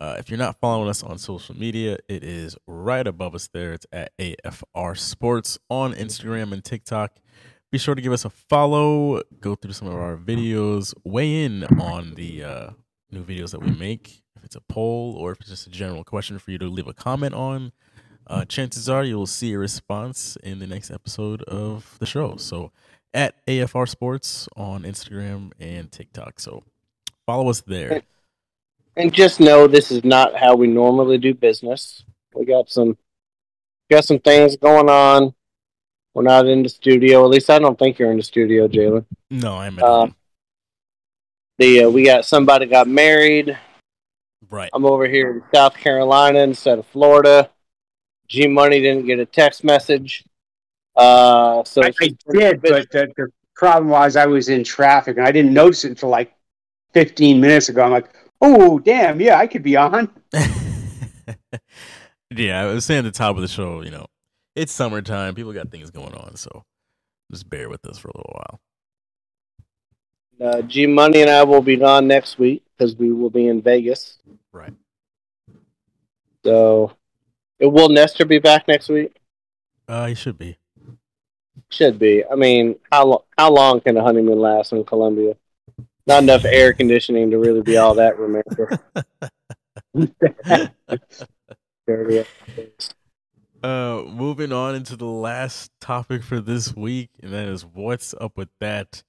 uh, 0.00 0.16
if 0.18 0.30
you're 0.30 0.38
not 0.38 0.58
following 0.60 0.88
us 0.88 1.02
on 1.02 1.18
social 1.18 1.56
media, 1.56 1.98
it 2.08 2.22
is 2.22 2.56
right 2.66 3.06
above 3.06 3.34
us 3.34 3.48
there. 3.48 3.72
It's 3.72 3.86
at 3.92 4.16
AFR 4.18 4.96
Sports 4.96 5.58
on 5.68 5.94
Instagram 5.94 6.52
and 6.52 6.64
TikTok. 6.64 7.18
Be 7.72 7.78
sure 7.78 7.94
to 7.94 8.00
give 8.00 8.12
us 8.12 8.24
a 8.24 8.30
follow, 8.30 9.20
go 9.40 9.54
through 9.54 9.72
some 9.72 9.88
of 9.88 9.94
our 9.94 10.16
videos, 10.16 10.94
weigh 11.04 11.44
in 11.44 11.64
on 11.64 12.14
the 12.14 12.44
uh, 12.44 12.70
new 13.16 13.24
videos 13.24 13.52
that 13.52 13.62
we 13.62 13.70
make. 13.70 14.22
If 14.36 14.44
it's 14.44 14.56
a 14.56 14.60
poll 14.60 15.16
or 15.18 15.32
if 15.32 15.40
it's 15.40 15.48
just 15.48 15.66
a 15.66 15.70
general 15.70 16.04
question 16.04 16.38
for 16.38 16.50
you 16.50 16.58
to 16.58 16.66
leave 16.68 16.86
a 16.86 16.94
comment 16.94 17.34
on, 17.34 17.72
uh, 18.26 18.44
chances 18.44 18.88
are 18.88 19.04
you'll 19.04 19.26
see 19.26 19.52
a 19.52 19.58
response 19.58 20.36
in 20.42 20.58
the 20.58 20.66
next 20.66 20.90
episode 20.90 21.42
of 21.44 21.96
the 21.98 22.06
show. 22.06 22.36
So 22.36 22.72
at 23.14 23.44
AFR 23.46 23.88
Sports 23.88 24.48
on 24.56 24.82
Instagram 24.82 25.52
and 25.58 25.90
TikTok. 25.90 26.40
So 26.40 26.64
follow 27.24 27.48
us 27.48 27.62
there. 27.62 28.02
And 28.96 29.12
just 29.12 29.40
know 29.40 29.66
this 29.66 29.90
is 29.90 30.04
not 30.04 30.36
how 30.36 30.54
we 30.54 30.66
normally 30.66 31.18
do 31.18 31.34
business. 31.34 32.04
We 32.34 32.44
got 32.44 32.68
some 32.68 32.96
got 33.90 34.04
some 34.04 34.18
things 34.18 34.56
going 34.56 34.88
on. 34.88 35.34
We're 36.14 36.22
not 36.22 36.46
in 36.46 36.62
the 36.62 36.68
studio. 36.68 37.24
At 37.24 37.30
least 37.30 37.50
I 37.50 37.58
don't 37.58 37.78
think 37.78 37.98
you're 37.98 38.10
in 38.10 38.16
the 38.16 38.22
studio, 38.22 38.68
Jalen. 38.68 39.04
No, 39.30 39.56
I'm 39.56 39.78
Uh. 39.78 40.08
The 41.58 41.84
uh, 41.84 41.90
we 41.90 42.04
got 42.04 42.24
somebody 42.24 42.66
got 42.66 42.88
married. 42.88 43.58
Right. 44.50 44.70
I'm 44.72 44.84
over 44.84 45.06
here 45.06 45.30
in 45.30 45.42
South 45.54 45.74
Carolina 45.74 46.40
instead 46.40 46.78
of 46.78 46.86
Florida. 46.86 47.50
G 48.28 48.46
Money 48.46 48.80
didn't 48.80 49.06
get 49.06 49.18
a 49.18 49.26
text 49.26 49.64
message. 49.64 50.24
Uh, 50.94 51.62
so 51.64 51.82
I, 51.82 51.92
I 52.00 52.08
did, 52.30 52.62
but 52.62 52.90
the, 52.90 53.12
the 53.16 53.28
problem 53.54 53.90
was 53.90 54.16
I 54.16 54.26
was 54.26 54.48
in 54.48 54.64
traffic 54.64 55.16
and 55.16 55.26
I 55.26 55.32
didn't 55.32 55.52
notice 55.52 55.84
it 55.84 55.90
until 55.90 56.08
like 56.08 56.32
15 56.94 57.40
minutes 57.40 57.68
ago. 57.68 57.82
I'm 57.82 57.90
like, 57.90 58.14
oh 58.40 58.78
damn, 58.78 59.20
yeah, 59.20 59.38
I 59.38 59.46
could 59.46 59.62
be 59.62 59.76
on. 59.76 60.10
yeah, 62.30 62.62
I 62.62 62.66
was 62.66 62.84
saying 62.84 63.00
at 63.00 63.04
the 63.04 63.10
top 63.12 63.36
of 63.36 63.42
the 63.42 63.48
show, 63.48 63.82
you 63.82 63.90
know, 63.90 64.06
it's 64.54 64.72
summertime. 64.72 65.34
People 65.34 65.52
got 65.52 65.70
things 65.70 65.90
going 65.90 66.14
on. 66.14 66.36
So 66.36 66.64
just 67.30 67.48
bear 67.48 67.68
with 67.68 67.84
us 67.86 67.98
for 67.98 68.08
a 68.08 68.16
little 68.16 68.32
while. 68.34 68.60
Uh, 70.40 70.62
G 70.62 70.86
Money 70.86 71.22
and 71.22 71.30
I 71.30 71.44
will 71.44 71.62
be 71.62 71.76
gone 71.76 72.06
next 72.06 72.38
week 72.38 72.62
because 72.76 72.96
we 72.96 73.12
will 73.12 73.30
be 73.30 73.48
in 73.48 73.62
Vegas. 73.62 74.18
Right. 74.52 74.74
So, 76.44 76.92
will 77.60 77.88
Nestor 77.88 78.24
be 78.24 78.38
back 78.38 78.68
next 78.68 78.88
week? 78.88 79.16
Uh, 79.88 80.06
he 80.06 80.14
should 80.14 80.38
be. 80.38 80.58
Should 81.70 81.98
be. 81.98 82.24
I 82.24 82.34
mean, 82.34 82.76
how 82.92 83.06
lo- 83.06 83.24
how 83.36 83.50
long 83.50 83.80
can 83.80 83.96
a 83.96 84.02
honeymoon 84.02 84.38
last 84.38 84.72
in 84.72 84.84
Colombia? 84.84 85.36
Not 86.06 86.22
enough 86.22 86.44
air 86.44 86.72
conditioning 86.72 87.30
to 87.32 87.38
really 87.38 87.62
be 87.62 87.76
all 87.76 87.94
that 87.94 88.18
romantic. 88.18 88.70
Uh, 93.62 94.04
moving 94.06 94.52
on 94.52 94.74
into 94.76 94.96
the 94.96 95.06
last 95.06 95.72
topic 95.80 96.22
for 96.22 96.40
this 96.40 96.76
week, 96.76 97.10
and 97.20 97.32
that 97.32 97.48
is 97.48 97.64
what's 97.64 98.14
up 98.20 98.36
with 98.36 98.50
that. 98.60 99.02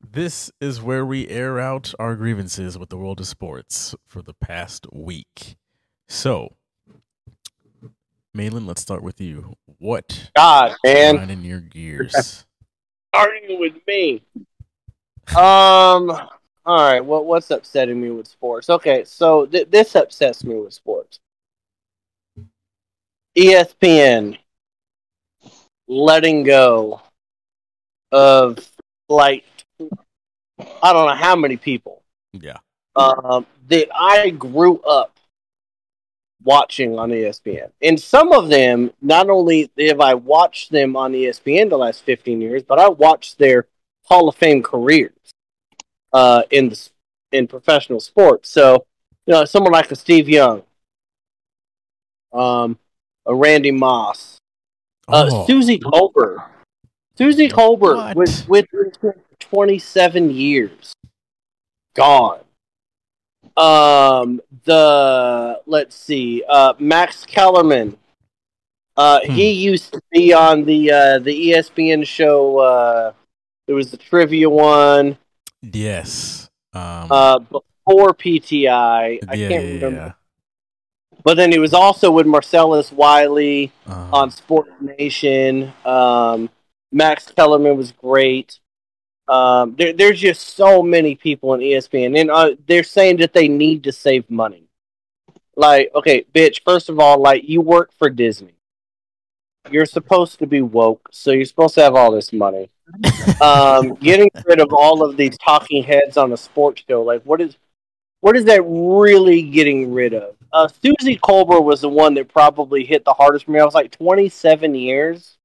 This 0.00 0.50
is 0.60 0.80
where 0.80 1.04
we 1.04 1.28
air 1.28 1.58
out 1.60 1.92
our 1.98 2.16
grievances 2.16 2.78
with 2.78 2.88
the 2.88 2.96
world 2.96 3.20
of 3.20 3.26
sports 3.26 3.94
for 4.06 4.22
the 4.22 4.34
past 4.34 4.86
week. 4.92 5.56
So, 6.08 6.56
Malin, 8.34 8.66
let's 8.66 8.80
start 8.80 9.02
with 9.02 9.20
you. 9.20 9.54
What 9.78 10.30
God, 10.36 10.74
man, 10.84 11.16
grinding 11.16 11.44
your 11.44 11.60
gears? 11.60 12.46
arguing 13.12 13.60
with 13.60 13.74
me. 13.86 14.22
Um. 15.36 16.10
All 16.66 16.76
right. 16.76 17.04
What 17.04 17.26
what's 17.26 17.50
upsetting 17.50 18.00
me 18.00 18.10
with 18.10 18.26
sports? 18.26 18.70
Okay, 18.70 19.04
so 19.04 19.46
th- 19.46 19.70
this 19.70 19.94
upsets 19.94 20.44
me 20.44 20.54
with 20.56 20.72
sports. 20.72 21.20
ESPN 23.36 24.38
letting 25.86 26.42
go 26.42 27.00
of 28.12 28.58
like 29.08 29.44
I 30.82 30.92
don't 30.92 31.06
know 31.06 31.14
how 31.14 31.36
many 31.36 31.56
people 31.56 32.02
yeah. 32.32 32.58
um, 32.96 33.46
that 33.68 33.88
I 33.94 34.30
grew 34.30 34.80
up 34.80 35.18
watching 36.42 36.98
on 36.98 37.10
ESPN. 37.10 37.70
And 37.82 38.00
some 38.00 38.32
of 38.32 38.48
them, 38.48 38.92
not 39.02 39.28
only 39.28 39.70
have 39.78 40.00
I 40.00 40.14
watched 40.14 40.70
them 40.70 40.96
on 40.96 41.12
ESPN 41.12 41.68
the 41.68 41.76
last 41.76 42.02
15 42.04 42.40
years, 42.40 42.62
but 42.62 42.78
I 42.78 42.88
watched 42.88 43.38
their 43.38 43.66
Hall 44.04 44.28
of 44.28 44.36
Fame 44.36 44.62
careers 44.62 45.12
uh, 46.12 46.42
in 46.50 46.70
the, 46.70 46.88
in 47.32 47.46
professional 47.46 48.00
sports. 48.00 48.50
So, 48.50 48.86
you 49.26 49.34
know, 49.34 49.44
someone 49.44 49.72
like 49.72 49.90
a 49.90 49.96
Steve 49.96 50.28
Young, 50.28 50.62
um, 52.32 52.78
a 53.26 53.34
Randy 53.34 53.70
Moss, 53.70 54.38
uh, 55.08 55.28
Oh, 55.30 55.46
Suzy 55.46 55.78
Kolber. 55.78 56.49
Suzy 57.20 57.48
Kolber 57.48 57.96
What? 57.96 58.16
was 58.16 58.48
with 58.48 58.66
him 58.72 58.90
for 58.98 59.14
27 59.40 60.30
years. 60.30 60.94
Gone. 61.94 62.40
Um, 63.56 64.40
the 64.64 65.60
let's 65.66 65.94
see, 65.96 66.42
uh, 66.48 66.72
Max 66.78 67.26
Kellerman. 67.26 67.98
Uh, 68.96 69.20
Hmm. 69.26 69.32
he 69.32 69.50
used 69.50 69.92
to 69.92 70.00
be 70.10 70.32
on 70.32 70.64
the 70.64 70.90
uh, 70.92 71.18
the 71.18 71.50
ESPN 71.50 72.06
show. 72.06 72.58
Uh, 72.58 73.12
there 73.66 73.76
was 73.76 73.90
the 73.90 73.96
trivia 73.96 74.48
one 74.48 75.18
yes. 75.62 76.48
Um, 76.72 77.06
uh, 77.10 77.38
before 77.38 78.14
PTI. 78.14 78.68
I 78.68 79.34
yeah, 79.34 79.48
can't 79.48 79.64
yeah, 79.64 79.72
remember, 79.74 79.96
yeah. 79.96 80.12
but 81.24 81.36
then 81.36 81.52
he 81.52 81.58
was 81.58 81.74
also 81.74 82.10
with 82.10 82.26
Marcellus 82.26 82.92
Wiley. 82.92 83.72
Uh, 83.86 84.08
on 84.12 84.30
Sports 84.30 84.70
Nation. 84.80 85.72
Um, 85.84 86.48
Max 86.92 87.30
Kellerman 87.30 87.76
was 87.76 87.92
great. 87.92 88.58
Um, 89.28 89.76
there, 89.78 89.92
there's 89.92 90.20
just 90.20 90.56
so 90.56 90.82
many 90.82 91.14
people 91.14 91.54
in 91.54 91.60
ESPN, 91.60 92.18
and 92.20 92.30
uh, 92.30 92.56
they're 92.66 92.82
saying 92.82 93.18
that 93.18 93.32
they 93.32 93.48
need 93.48 93.84
to 93.84 93.92
save 93.92 94.28
money. 94.28 94.64
Like, 95.56 95.90
okay, 95.94 96.24
bitch. 96.34 96.62
First 96.64 96.88
of 96.88 96.98
all, 96.98 97.20
like 97.20 97.48
you 97.48 97.60
work 97.60 97.92
for 97.96 98.10
Disney. 98.10 98.54
You're 99.70 99.86
supposed 99.86 100.38
to 100.38 100.46
be 100.46 100.62
woke, 100.62 101.08
so 101.12 101.30
you're 101.30 101.44
supposed 101.44 101.74
to 101.74 101.82
have 101.82 101.94
all 101.94 102.10
this 102.10 102.32
money. 102.32 102.70
Um, 103.40 103.94
getting 104.00 104.30
rid 104.46 104.58
of 104.58 104.72
all 104.72 105.04
of 105.04 105.16
these 105.16 105.36
talking 105.38 105.84
heads 105.84 106.16
on 106.16 106.32
a 106.32 106.36
sports 106.36 106.82
show, 106.88 107.02
like 107.02 107.22
what 107.22 107.40
is, 107.40 107.56
what 108.20 108.36
is 108.36 108.44
that 108.46 108.62
really 108.66 109.42
getting 109.42 109.92
rid 109.92 110.14
of? 110.14 110.34
Uh, 110.52 110.66
Suzy 110.66 111.16
Kolber 111.16 111.62
was 111.62 111.82
the 111.82 111.88
one 111.88 112.14
that 112.14 112.28
probably 112.28 112.84
hit 112.84 113.04
the 113.04 113.12
hardest 113.12 113.44
for 113.44 113.52
me. 113.52 113.60
I 113.60 113.64
was 113.64 113.74
like 113.74 113.92
27 113.92 114.74
years. 114.74 115.36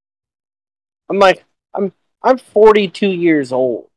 I'm 1.08 1.18
like, 1.18 1.44
I'm 1.74 1.92
I'm 2.22 2.38
42 2.38 3.08
years 3.08 3.52
old. 3.52 3.88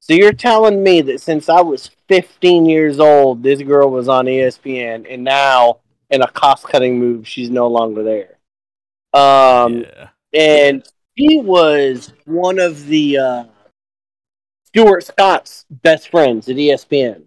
So 0.00 0.14
you're 0.14 0.32
telling 0.32 0.82
me 0.82 1.02
that 1.02 1.20
since 1.20 1.48
I 1.48 1.60
was 1.60 1.90
15 2.08 2.66
years 2.66 2.98
old, 2.98 3.42
this 3.42 3.62
girl 3.62 3.90
was 3.90 4.08
on 4.08 4.26
ESPN, 4.26 5.06
and 5.08 5.22
now 5.24 5.80
in 6.10 6.22
a 6.22 6.28
cost-cutting 6.28 6.98
move, 6.98 7.28
she's 7.28 7.50
no 7.50 7.68
longer 7.68 8.02
there. 8.02 8.38
Um, 9.12 9.82
yeah. 9.82 10.08
and 10.32 10.84
he 11.14 11.40
was 11.40 12.12
one 12.24 12.58
of 12.58 12.86
the 12.86 13.18
uh, 13.18 13.44
Stuart 14.66 15.04
Scott's 15.04 15.66
best 15.70 16.08
friends 16.10 16.48
at 16.48 16.56
ESPN. 16.56 17.24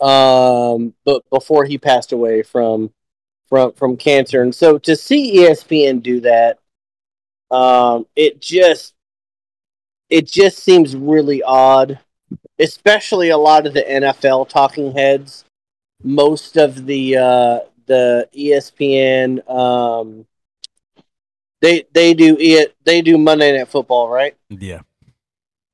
um, 0.00 0.94
but 1.04 1.22
before 1.30 1.64
he 1.64 1.78
passed 1.78 2.12
away 2.12 2.42
from 2.42 2.92
from 3.48 3.72
from 3.72 3.96
cancer, 3.96 4.42
and 4.42 4.54
so 4.54 4.78
to 4.78 4.94
see 4.96 5.38
ESPN 5.38 6.02
do 6.02 6.20
that, 6.20 6.59
um, 7.50 8.06
it 8.16 8.40
just 8.40 8.94
it 10.08 10.26
just 10.26 10.58
seems 10.58 10.96
really 10.96 11.42
odd, 11.42 11.98
especially 12.58 13.30
a 13.30 13.38
lot 13.38 13.66
of 13.66 13.74
the 13.74 13.82
NFL 13.82 14.48
talking 14.48 14.92
heads. 14.92 15.44
Most 16.02 16.56
of 16.56 16.86
the 16.86 17.16
uh, 17.16 17.58
the 17.86 18.28
ESPN 18.36 19.48
um, 19.50 20.26
they 21.60 21.84
they 21.92 22.14
do 22.14 22.36
it 22.38 22.74
they 22.84 23.02
do 23.02 23.18
Monday 23.18 23.56
Night 23.56 23.68
Football, 23.68 24.08
right? 24.08 24.34
Yeah. 24.48 24.80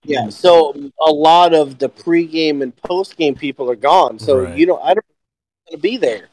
Yeah. 0.05 0.29
So 0.29 0.73
a 1.01 1.11
lot 1.11 1.53
of 1.55 1.79
the 1.79 1.89
pregame 1.89 2.63
and 2.63 2.75
postgame 2.77 3.39
people 3.39 3.71
are 3.71 3.77
gone. 3.77 4.19
So 4.19 4.45
Right. 4.45 4.57
you 4.57 4.67
don't 4.67 4.83
I 4.83 4.95
don't 4.95 5.07
going 5.69 5.79
to 5.79 5.83
be 5.83 5.97
there. 5.97 6.29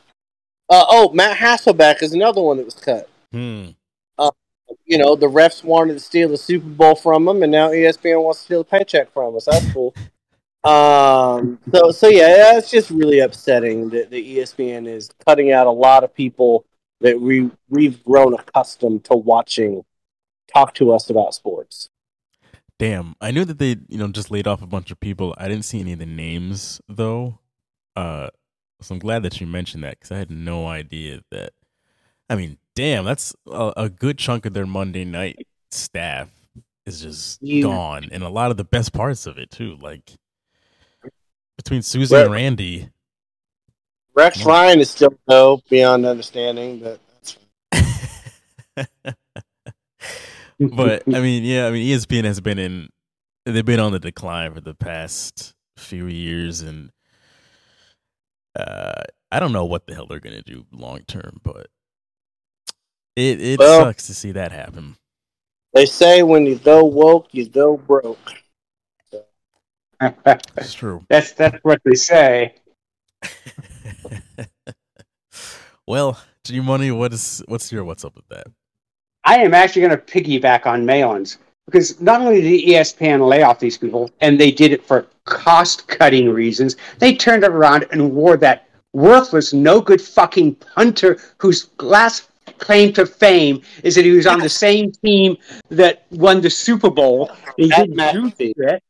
Uh, 0.69 0.85
oh, 0.89 1.11
Matt 1.13 1.37
Hasselbeck 1.37 2.01
is 2.01 2.13
another 2.13 2.41
one 2.41 2.57
that 2.57 2.65
was 2.65 2.75
cut. 2.75 3.09
Hmm. 3.31 3.69
You 4.85 4.97
know, 4.97 5.15
the 5.15 5.27
refs 5.27 5.63
wanted 5.63 5.93
to 5.93 5.99
steal 5.99 6.29
the 6.29 6.37
Super 6.37 6.67
Bowl 6.67 6.95
from 6.95 7.25
them, 7.25 7.43
and 7.43 7.51
now 7.51 7.69
ESPN 7.69 8.23
wants 8.23 8.39
to 8.39 8.45
steal 8.45 8.61
a 8.61 8.65
paycheck 8.65 9.11
from 9.13 9.35
us. 9.35 9.45
That's 9.45 9.71
cool. 9.73 9.93
um. 10.63 11.59
So 11.73 11.91
so 11.91 12.07
yeah, 12.07 12.57
it's 12.57 12.71
just 12.71 12.89
really 12.89 13.19
upsetting 13.19 13.89
that 13.89 14.09
the 14.09 14.37
ESPN 14.37 14.87
is 14.87 15.09
cutting 15.25 15.51
out 15.51 15.67
a 15.67 15.71
lot 15.71 16.03
of 16.03 16.13
people 16.13 16.65
that 17.01 17.19
we 17.19 17.51
we've 17.69 18.03
grown 18.03 18.33
accustomed 18.33 19.03
to 19.05 19.15
watching 19.15 19.83
talk 20.53 20.73
to 20.75 20.91
us 20.91 21.09
about 21.09 21.33
sports. 21.33 21.89
Damn. 22.79 23.15
I 23.21 23.31
knew 23.31 23.45
that 23.45 23.59
they, 23.59 23.77
you 23.87 23.97
know, 23.97 24.07
just 24.07 24.31
laid 24.31 24.47
off 24.47 24.61
a 24.61 24.67
bunch 24.67 24.91
of 24.91 24.99
people. 24.99 25.35
I 25.37 25.47
didn't 25.47 25.65
see 25.65 25.79
any 25.79 25.93
of 25.93 25.99
the 25.99 26.05
names 26.05 26.81
though. 26.87 27.39
Uh, 27.95 28.29
so 28.81 28.95
I'm 28.95 28.99
glad 28.99 29.23
that 29.23 29.39
you 29.39 29.47
mentioned 29.47 29.83
that 29.83 29.99
because 29.99 30.11
I 30.11 30.17
had 30.17 30.31
no 30.31 30.67
idea 30.67 31.21
that. 31.31 31.51
I 32.29 32.35
mean, 32.35 32.57
damn, 32.75 33.05
that's 33.05 33.35
a, 33.47 33.73
a 33.77 33.89
good 33.89 34.17
chunk 34.17 34.45
of 34.45 34.53
their 34.53 34.65
Monday 34.65 35.05
night 35.05 35.45
staff 35.71 36.29
is 36.85 37.01
just 37.01 37.41
You- 37.41 37.63
gone, 37.63 38.09
and 38.11 38.23
a 38.23 38.29
lot 38.29 38.51
of 38.51 38.57
the 38.57 38.63
best 38.63 38.93
parts 38.93 39.25
of 39.25 39.37
it 39.37 39.51
too. 39.51 39.77
Like 39.81 40.11
between 41.57 41.81
Suzy 41.81 42.13
Well- 42.13 42.25
and 42.25 42.33
Randy. 42.33 42.89
Rex 44.15 44.45
Ryan 44.45 44.79
is 44.79 44.91
still 44.91 45.17
no 45.27 45.59
beyond 45.71 46.05
understanding, 46.05 46.79
but 46.79 46.99
but 50.59 51.03
I 51.07 51.19
mean, 51.19 51.43
yeah, 51.43 51.65
I 51.67 51.71
mean, 51.71 51.87
ESPN 51.87 52.23
has 52.25 52.39
been 52.39 52.59
in, 52.59 52.89
they've 53.45 53.65
been 53.65 53.79
on 53.79 53.91
the 53.91 53.99
decline 53.99 54.53
for 54.53 54.61
the 54.61 54.75
past 54.75 55.55
few 55.77 56.05
years, 56.05 56.61
and 56.61 56.91
uh, 58.55 59.01
I 59.31 59.39
don't 59.39 59.51
know 59.51 59.65
what 59.65 59.87
the 59.87 59.95
hell 59.95 60.05
they're 60.05 60.19
gonna 60.19 60.43
do 60.43 60.67
long 60.71 60.99
term, 61.07 61.39
but 61.43 61.67
it 63.15 63.41
it 63.41 63.59
Well- 63.59 63.81
sucks 63.81 64.07
to 64.07 64.13
see 64.13 64.31
that 64.31 64.51
happen. 64.51 64.95
they 65.73 65.85
say 65.85 66.23
when 66.23 66.45
you 66.45 66.55
go 66.55 66.83
woke, 66.83 67.27
you 67.31 67.47
go 67.47 67.77
broke. 67.77 68.19
That's 70.53 70.73
true. 70.73 71.05
that's 71.09 71.31
that's 71.31 71.57
what 71.63 71.81
they 71.85 71.95
say. 71.95 72.55
well, 75.87 76.19
G 76.43 76.59
Money, 76.59 76.91
what 76.91 77.13
is 77.13 77.41
what's 77.47 77.71
your 77.71 77.83
what's 77.85 78.03
up 78.03 78.15
with 78.15 78.27
that? 78.29 78.47
I 79.23 79.37
am 79.37 79.53
actually 79.53 79.83
going 79.83 79.97
to 79.97 80.03
piggyback 80.03 80.65
on 80.65 80.85
Malin's 80.85 81.37
because 81.65 82.01
not 82.01 82.19
only 82.19 82.41
did 82.41 82.67
ESPN 82.67 83.25
lay 83.25 83.43
off 83.43 83.59
these 83.59 83.77
people, 83.77 84.11
and 84.19 84.37
they 84.37 84.51
did 84.51 84.73
it 84.73 84.85
for 84.85 85.07
cost 85.23 85.87
cutting 85.87 86.29
reasons, 86.29 86.75
they 86.99 87.15
turned 87.15 87.45
it 87.45 87.51
around 87.51 87.85
and 87.91 88.13
wore 88.13 88.35
that 88.35 88.67
worthless, 88.91 89.53
no 89.53 89.79
good 89.79 90.01
fucking 90.01 90.55
punter 90.55 91.17
whose 91.37 91.69
last 91.79 92.27
claim 92.63 92.93
to 92.93 93.05
fame 93.05 93.61
is 93.83 93.95
that 93.95 94.05
he 94.05 94.11
was 94.11 94.25
on 94.25 94.39
the 94.39 94.49
same 94.49 94.91
team 94.91 95.37
that 95.69 96.05
won 96.11 96.41
the 96.41 96.49
Super 96.49 96.89
Bowl. 96.89 97.29
He 97.57 97.69
Pat 97.69 97.89
didn't 97.89 98.13
do 98.13 98.21
McAfee. 98.31 98.53
shit. 98.57 98.83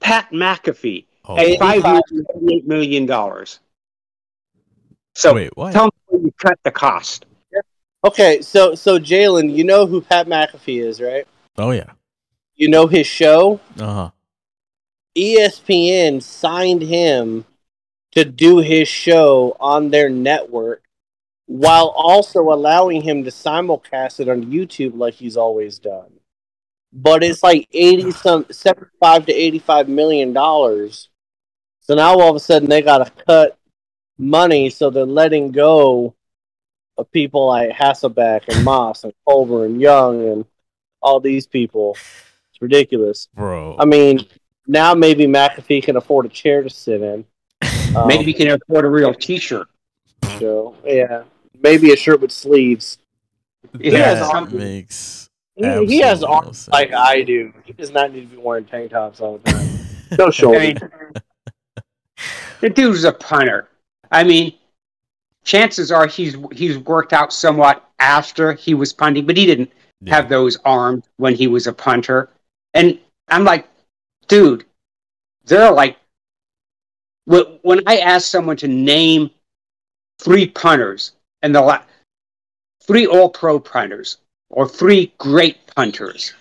Pat 0.00 0.30
McAfee 0.32 1.04
Oh, 1.24 1.36
at 1.36 1.46
Hey, 1.46 1.56
five 1.58 1.84
years, 1.84 2.26
$88 2.36 2.64
million. 2.66 3.06
So 5.14 5.34
wait, 5.34 5.50
what? 5.56 5.72
tell 5.72 5.84
me 5.86 5.90
where 6.06 6.20
you 6.22 6.32
cut 6.38 6.58
the 6.64 6.70
cost. 6.70 7.26
Okay, 8.04 8.40
so 8.42 8.74
so 8.74 8.98
Jalen, 8.98 9.54
you 9.54 9.62
know 9.62 9.86
who 9.86 10.00
Pat 10.00 10.26
McAfee 10.26 10.82
is, 10.82 11.00
right? 11.00 11.26
oh 11.58 11.70
yeah. 11.70 11.90
You 12.56 12.68
know 12.68 12.86
his 12.88 13.06
show. 13.06 13.60
Uh 13.78 13.94
huh. 13.94 14.10
ESPN 15.16 16.22
signed 16.22 16.82
him 16.82 17.44
to 18.12 18.24
do 18.24 18.58
his 18.58 18.88
show 18.88 19.56
on 19.60 19.90
their 19.90 20.08
network 20.08 20.82
while 21.46 21.92
also 21.96 22.40
allowing 22.40 23.02
him 23.02 23.24
to 23.24 23.30
simulcast 23.30 24.20
it 24.20 24.28
on 24.28 24.44
YouTube 24.44 24.96
like 24.96 25.14
he's 25.14 25.36
always 25.36 25.78
done. 25.78 26.10
But 26.92 27.22
it's 27.22 27.42
like 27.42 27.68
80 27.72 28.10
some 28.12 28.46
75 28.50 29.26
to 29.26 29.32
85 29.32 29.88
million 29.88 30.32
dollars. 30.32 31.08
So 31.80 31.94
now 31.94 32.18
all 32.18 32.30
of 32.30 32.36
a 32.36 32.40
sudden 32.40 32.68
they 32.68 32.82
got 32.82 32.98
to 32.98 33.24
cut 33.24 33.58
money 34.18 34.70
so 34.70 34.90
they're 34.90 35.04
letting 35.04 35.50
go 35.50 36.14
of 36.98 37.10
people 37.10 37.48
like 37.48 37.70
Hasselbeck 37.70 38.42
and 38.48 38.64
Moss 38.64 39.04
and 39.04 39.12
Kolber 39.26 39.64
and 39.64 39.80
Young 39.80 40.28
and 40.28 40.44
all 41.00 41.20
these 41.20 41.46
people. 41.46 41.96
It's 42.50 42.60
ridiculous. 42.60 43.28
Bro. 43.34 43.76
I 43.78 43.84
mean, 43.84 44.26
now 44.66 44.94
maybe 44.94 45.26
McAfee 45.26 45.82
can 45.82 45.96
afford 45.96 46.26
a 46.26 46.28
chair 46.28 46.62
to 46.62 46.70
sit 46.70 47.02
in. 47.02 47.24
Um, 47.96 48.08
Maybe 48.08 48.24
you 48.24 48.34
can 48.34 48.48
afford 48.48 48.84
a 48.84 48.88
real 48.88 49.12
T-shirt. 49.12 49.68
So, 50.38 50.74
yeah, 50.84 51.24
maybe 51.60 51.92
a 51.92 51.96
shirt 51.96 52.20
with 52.20 52.32
sleeves. 52.32 52.98
He 53.80 53.90
that 53.90 54.18
has 54.18 54.28
arms. 54.28 54.52
makes 54.52 55.30
He, 55.56 55.62
he 55.86 55.98
has 56.00 56.22
absolutely 56.22 56.26
no 56.26 56.26
arms 56.34 56.58
sense. 56.58 56.68
like 56.72 56.92
I 56.92 57.22
do. 57.22 57.52
He 57.64 57.72
does 57.72 57.90
not 57.90 58.12
need 58.12 58.30
to 58.30 58.36
be 58.36 58.42
wearing 58.42 58.64
tank 58.64 58.90
tops 58.90 59.20
all 59.20 59.38
the 59.38 59.50
time. 59.50 59.68
No 60.18 60.30
shoulders. 60.30 60.60
I 60.60 60.66
mean, 60.66 61.14
the 62.60 62.68
dude's 62.68 63.04
a 63.04 63.12
punter. 63.12 63.68
I 64.10 64.24
mean, 64.24 64.52
chances 65.42 65.90
are 65.90 66.06
he's 66.06 66.36
he's 66.52 66.76
worked 66.78 67.14
out 67.14 67.32
somewhat 67.32 67.88
after 67.98 68.52
he 68.52 68.74
was 68.74 68.92
punting, 68.92 69.24
but 69.26 69.36
he 69.38 69.46
didn't 69.46 69.72
Yeah. 70.02 70.16
have 70.16 70.28
those 70.28 70.58
arms 70.66 71.04
when 71.16 71.34
he 71.34 71.46
was 71.46 71.66
a 71.66 71.72
punter. 71.72 72.28
And 72.74 72.98
I'm 73.28 73.44
like, 73.44 73.66
dude, 74.28 74.66
they're 75.46 75.70
like, 75.70 75.96
when 77.24 77.80
I 77.86 77.98
ask 77.98 78.28
someone 78.28 78.56
to 78.58 78.68
name 78.68 79.30
three 80.22 80.46
punters 80.46 81.12
and 81.42 81.54
the 81.54 81.60
la- 81.60 81.82
three 82.82 83.06
All 83.06 83.28
Pro 83.28 83.58
punters 83.58 84.18
or 84.50 84.68
three 84.68 85.12
great 85.18 85.66
punters. 85.74 86.32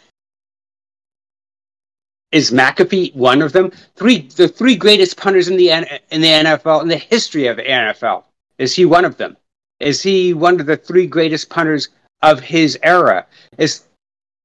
Is 2.32 2.51
McAfee 2.51 3.13
one 3.13 3.41
of 3.41 3.51
them? 3.51 3.71
Three, 3.95 4.21
the 4.21 4.47
three 4.47 4.75
greatest 4.75 5.17
punters 5.17 5.49
in 5.49 5.57
the 5.57 5.69
in 6.11 6.21
the 6.21 6.27
NFL 6.27 6.82
in 6.82 6.88
the 6.88 6.97
history 6.97 7.47
of 7.47 7.57
the 7.57 7.63
NFL. 7.63 8.23
Is 8.57 8.73
he 8.73 8.86
one 8.86 9.03
of 9.03 9.17
them? 9.17 9.36
Is 9.79 10.01
he 10.01 10.34
one 10.34 10.59
of 10.59 10.65
the 10.65 10.77
three 10.77 11.07
greatest 11.07 11.49
punters 11.49 11.89
of 12.21 12.39
his 12.39 12.77
era? 12.84 13.25
Is 13.57 13.84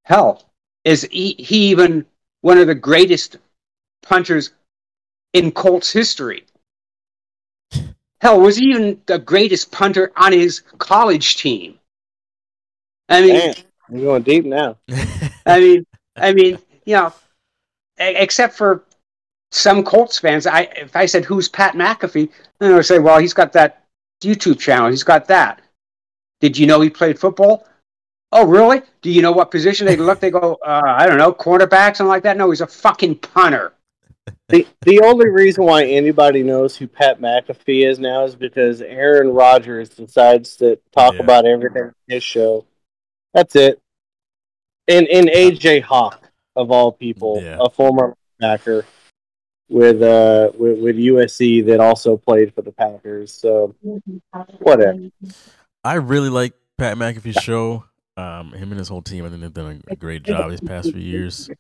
hell? 0.04 0.46
Is 0.84 1.02
he, 1.10 1.36
he 1.38 1.68
even 1.70 2.06
one 2.40 2.58
of 2.58 2.66
the 2.66 2.74
greatest 2.74 3.36
punters 4.02 4.50
in 5.32 5.52
Colts 5.52 5.92
history? 5.92 6.44
Hell, 8.20 8.40
was 8.40 8.56
he 8.56 8.66
even 8.66 9.00
the 9.06 9.18
greatest 9.18 9.70
punter 9.70 10.12
on 10.16 10.32
his 10.32 10.60
college 10.78 11.36
team? 11.36 11.78
I 13.08 13.20
mean, 13.20 13.34
Damn, 13.34 13.54
you're 13.90 14.02
going 14.02 14.22
deep 14.22 14.44
now. 14.44 14.78
I 15.46 15.60
mean, 15.60 15.86
I 16.16 16.32
mean, 16.32 16.58
you 16.84 16.96
know, 16.96 17.12
except 17.98 18.56
for 18.56 18.84
some 19.52 19.84
Colts 19.84 20.18
fans, 20.18 20.46
I 20.46 20.62
if 20.76 20.96
I 20.96 21.06
said 21.06 21.24
who's 21.24 21.48
Pat 21.48 21.74
McAfee, 21.74 22.30
then 22.58 22.70
they 22.70 22.74
would 22.74 22.86
say, 22.86 22.98
well, 22.98 23.18
he's 23.18 23.34
got 23.34 23.52
that 23.52 23.84
YouTube 24.22 24.58
channel, 24.58 24.90
he's 24.90 25.04
got 25.04 25.28
that. 25.28 25.62
Did 26.40 26.58
you 26.58 26.66
know 26.66 26.80
he 26.80 26.90
played 26.90 27.18
football? 27.18 27.66
Oh, 28.32 28.46
really? 28.46 28.82
Do 29.02 29.10
you 29.10 29.22
know 29.22 29.32
what 29.32 29.50
position 29.50 29.86
they 29.86 29.96
look? 29.96 30.20
They 30.20 30.30
go, 30.30 30.58
uh, 30.66 30.82
I 30.84 31.06
don't 31.06 31.18
know, 31.18 31.32
quarterback, 31.32 31.96
something 31.96 32.08
like 32.08 32.24
that. 32.24 32.36
No, 32.36 32.50
he's 32.50 32.60
a 32.60 32.66
fucking 32.66 33.16
punter. 33.16 33.72
The 34.48 34.66
the 34.82 35.00
only 35.02 35.28
reason 35.28 35.64
why 35.64 35.84
anybody 35.84 36.42
knows 36.42 36.76
who 36.76 36.86
Pat 36.86 37.20
McAfee 37.20 37.84
is 37.88 37.98
now 37.98 38.24
is 38.24 38.34
because 38.36 38.80
Aaron 38.80 39.28
Rodgers 39.30 39.88
decides 39.90 40.56
to 40.56 40.78
talk 40.94 41.14
Yeah. 41.14 41.22
about 41.22 41.46
everything 41.46 41.82
on 41.82 41.94
his 42.08 42.22
show. 42.22 42.64
That's 43.34 43.56
it. 43.56 43.80
And 44.88 45.06
and 45.08 45.28
AJ 45.28 45.82
Hawk 45.82 46.30
of 46.54 46.70
all 46.70 46.92
people, 46.92 47.40
Yeah. 47.42 47.58
a 47.60 47.68
former 47.68 48.16
backer 48.38 48.84
with 49.68 50.00
uh 50.02 50.50
with, 50.56 50.78
with 50.80 50.96
USC 50.96 51.66
that 51.66 51.80
also 51.80 52.16
played 52.16 52.54
for 52.54 52.62
the 52.62 52.72
Packers. 52.72 53.32
So 53.32 53.74
whatever. 54.60 55.08
I 55.84 55.94
really 55.94 56.30
like 56.30 56.54
Pat 56.78 56.96
McAfee's 56.96 57.42
show. 57.42 57.84
Um, 58.16 58.52
him 58.52 58.70
and 58.70 58.78
his 58.78 58.88
whole 58.88 59.02
team, 59.02 59.26
I 59.26 59.28
think 59.28 59.42
they've 59.42 59.52
done 59.52 59.82
a, 59.88 59.92
a 59.92 59.96
great 59.96 60.22
job 60.22 60.50
these 60.50 60.60
past 60.60 60.90
few 60.90 61.00
years. 61.02 61.50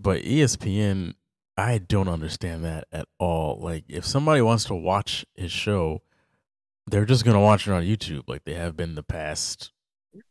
But 0.00 0.22
ESPN, 0.22 1.14
I 1.58 1.78
don't 1.78 2.08
understand 2.08 2.64
that 2.64 2.84
at 2.92 3.06
all. 3.18 3.58
Like, 3.60 3.84
if 3.88 4.06
somebody 4.06 4.40
wants 4.40 4.64
to 4.66 4.74
watch 4.74 5.26
his 5.34 5.50
show, 5.52 6.02
they're 6.86 7.04
just 7.04 7.24
gonna 7.24 7.40
watch 7.40 7.66
it 7.66 7.72
on 7.72 7.82
YouTube, 7.82 8.22
like 8.28 8.44
they 8.44 8.54
have 8.54 8.76
been 8.76 8.94
the 8.94 9.02
past 9.02 9.72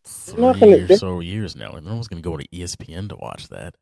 three 0.06 0.42
gonna- 0.42 0.86
or 0.90 0.96
so 0.98 1.20
years 1.20 1.56
now. 1.56 1.72
And 1.74 1.86
no 1.86 1.94
one's 1.96 2.08
gonna 2.08 2.22
go 2.22 2.38
to 2.38 2.48
ESPN 2.52 3.10
to 3.10 3.16
watch 3.18 3.50
that. 3.50 3.76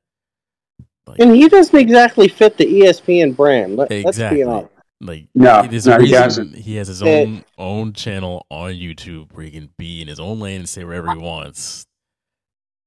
Like, 1.07 1.19
And 1.19 1.35
he 1.35 1.47
doesn't 1.47 1.79
exactly 1.79 2.27
fit 2.27 2.57
the 2.57 2.65
ESPN 2.65 3.33
brand. 3.35 3.75
Let, 3.77 3.91
Let's 3.91 4.03
be 4.03 4.09
Exactly. 4.09 4.43
honest. 4.43 4.71
like 5.01 5.27
No, 5.35 5.61
there's 5.67 5.85
no, 5.85 5.93
a 5.93 5.97
he 5.97 6.01
reason 6.05 6.21
doesn't. 6.21 6.55
he 6.55 6.75
has 6.77 6.87
his 6.87 7.03
own 7.03 7.45
own 7.59 7.93
channel 7.93 8.45
on 8.49 8.71
YouTube 8.71 9.31
where 9.33 9.45
he 9.45 9.51
can 9.51 9.69
be 9.77 10.01
in 10.01 10.07
his 10.07 10.19
own 10.19 10.39
lane 10.39 10.61
and 10.61 10.69
say 10.69 10.83
whatever 10.83 11.11
he 11.11 11.17
wants. 11.19 11.85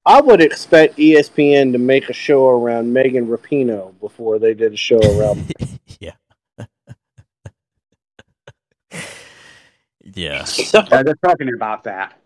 I 0.09 0.23
would 0.23 0.41
expect 0.41 0.97
ESPN 0.97 1.73
to 1.73 1.79
make 1.79 2.09
a 2.09 2.15
show 2.15 2.49
around 2.49 2.91
Megan 2.91 3.27
Rapinoe 3.27 3.93
before 4.01 4.39
they 4.39 4.55
did 4.55 4.73
a 4.73 4.77
show 4.77 4.99
around. 4.99 5.53
yeah. 6.01 6.13
yeah. 10.15 10.47
Uh, 10.75 11.03
they're 11.03 11.15
talking 11.17 11.53
about 11.53 11.85
that. 11.85 12.19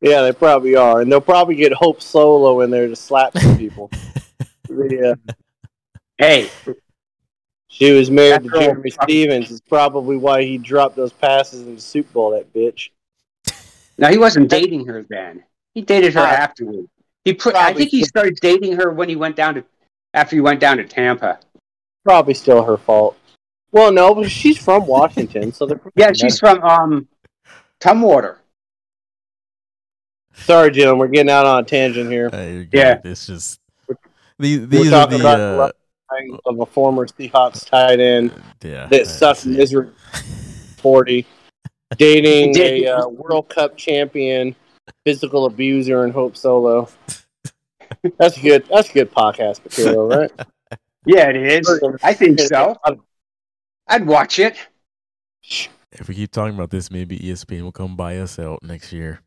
yeah, 0.00 0.22
they 0.22 0.32
probably 0.32 0.74
are, 0.74 1.02
and 1.02 1.12
they'll 1.12 1.20
probably 1.20 1.54
get 1.54 1.70
Hope 1.74 2.00
Solo 2.00 2.62
in 2.62 2.70
there 2.70 2.88
to 2.88 2.96
slap 2.96 3.36
some 3.36 3.58
people. 3.58 3.90
yeah, 4.70 5.12
Hey, 6.16 6.48
she 7.68 7.92
was 7.92 8.10
married 8.10 8.44
to 8.44 8.48
After 8.48 8.70
all, 8.70 8.74
Jerramy 8.76 9.02
Stevens. 9.02 9.50
Is 9.50 9.60
probably 9.60 10.16
why 10.16 10.44
he 10.44 10.56
dropped 10.56 10.96
those 10.96 11.12
passes 11.12 11.60
in 11.60 11.74
the 11.74 11.80
Super 11.82 12.10
Bowl. 12.14 12.30
That 12.30 12.52
bitch. 12.54 12.88
now 13.98 14.08
he 14.10 14.16
wasn't 14.16 14.48
dating 14.48 14.86
her 14.86 15.02
then. 15.02 15.44
He 15.74 15.82
dated 15.82 16.14
her 16.14 16.20
Uh, 16.20 16.26
afterward. 16.26 16.86
He 17.24 17.34
put. 17.34 17.54
I 17.54 17.72
think 17.72 17.90
he 17.90 18.04
started 18.04 18.38
dating 18.40 18.76
her 18.76 18.90
when 18.90 19.08
he 19.08 19.16
went 19.16 19.36
down 19.36 19.54
to 19.54 19.64
after 20.14 20.36
he 20.36 20.40
went 20.40 20.60
down 20.60 20.78
to 20.78 20.84
Tampa. 20.84 21.38
Probably 22.04 22.34
still 22.34 22.62
her 22.62 22.76
fault. 22.76 23.18
Well, 23.70 23.92
no, 23.92 24.14
but 24.14 24.30
she's 24.30 24.56
from 24.56 24.86
Washington, 24.86 25.52
so 25.52 25.66
they're 25.66 25.80
Yeah, 25.94 26.12
she's 26.12 26.38
from 26.38 26.62
um, 26.62 27.08
Tumwater. 27.80 28.36
Sorry, 30.32 30.70
Jim, 30.70 30.98
we're 30.98 31.08
getting 31.08 31.30
out 31.30 31.44
on 31.44 31.62
a 31.64 31.66
tangent 31.66 32.10
here. 32.10 32.30
Uh, 32.32 32.64
Yeah. 32.72 32.94
good. 32.94 33.10
It's 33.10 33.26
just 33.26 33.60
these, 34.38 34.66
these 34.68 34.86
are 34.86 34.90
talking 34.90 35.18
the 35.18 35.24
about 35.24 35.40
uh, 35.40 36.38
Of 36.46 36.60
a 36.60 36.66
former 36.66 37.06
Seahawks 37.06 37.66
tight 37.68 38.00
end 38.00 38.32
yeah 38.62 38.86
that 38.86 39.00
I 39.00 39.04
sucked 39.04 39.40
see. 39.40 39.50
misery 39.50 39.90
forty, 40.78 41.26
dating 41.98 42.56
a 42.56 42.86
uh, 42.86 43.08
World 43.08 43.50
Cup 43.50 43.76
champion, 43.76 44.54
physical 45.08 45.46
abuser, 45.46 46.04
and 46.04 46.12
Hope 46.12 46.36
Solo. 46.36 46.86
That's 48.18 48.38
good. 48.38 48.66
That's 48.70 48.92
good 48.92 49.10
podcast 49.10 49.64
material, 49.64 50.06
right? 50.06 50.30
Yeah, 51.06 51.30
it 51.30 51.36
is. 51.36 51.80
I 52.02 52.12
think 52.12 52.38
so. 52.38 52.76
I'd 53.86 54.06
watch 54.06 54.38
it. 54.38 54.58
If 55.92 56.06
we 56.06 56.16
keep 56.16 56.32
talking 56.32 56.54
about 56.54 56.68
this, 56.68 56.90
maybe 56.90 57.18
ESPN 57.18 57.62
will 57.62 57.72
come 57.72 57.96
buy 57.96 58.18
us 58.18 58.38
out 58.38 58.62
next 58.62 58.92
year. 58.92 59.20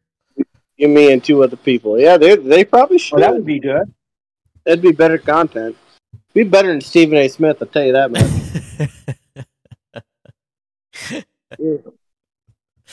You, 0.78 0.90
me, 0.90 1.12
and 1.12 1.24
two 1.24 1.44
other 1.44 1.56
people. 1.56 2.00
Yeah, 2.00 2.18
they 2.18 2.36
they 2.36 2.66
probably 2.66 3.00
should. 3.00 3.16
Well, 3.16 3.22
that 3.22 3.34
would 3.34 3.48
be 3.48 3.60
good. 3.60 3.92
That'd 4.64 4.84
be 4.84 4.92
better 4.92 5.18
content. 5.18 5.76
Be 6.36 6.44
better 6.44 6.68
than 6.68 6.82
Stephen 6.82 7.18
A. 7.18 7.28
Smith. 7.30 7.58
I'll 7.62 7.68
tell 7.68 7.84
you 7.84 7.94
that 7.94 8.12
much. 8.12 8.30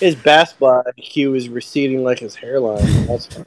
His 0.00 0.14
basketball 0.14 0.84
IQ 0.98 1.36
is 1.36 1.48
receding 1.48 2.04
like 2.04 2.18
his 2.20 2.34
hairline. 2.36 3.06
That's 3.06 3.26
fine. 3.34 3.44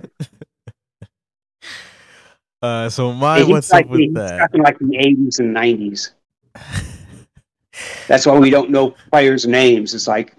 uh, 2.61 2.89
so 2.89 3.13
my 3.13 3.39
He's 3.39 3.47
what's 3.47 3.71
like, 3.71 3.85
up 3.85 3.91
with 3.91 3.99
he's 4.01 4.13
that? 4.13 4.53
like 4.55 4.77
the 4.79 4.97
eighties 4.97 5.39
and 5.39 5.53
nineties. 5.53 6.11
That's 8.07 8.25
why 8.25 8.37
we 8.37 8.49
don't 8.49 8.69
know 8.69 8.95
players' 9.11 9.47
names. 9.47 9.93
It's 9.93 10.07
like 10.07 10.33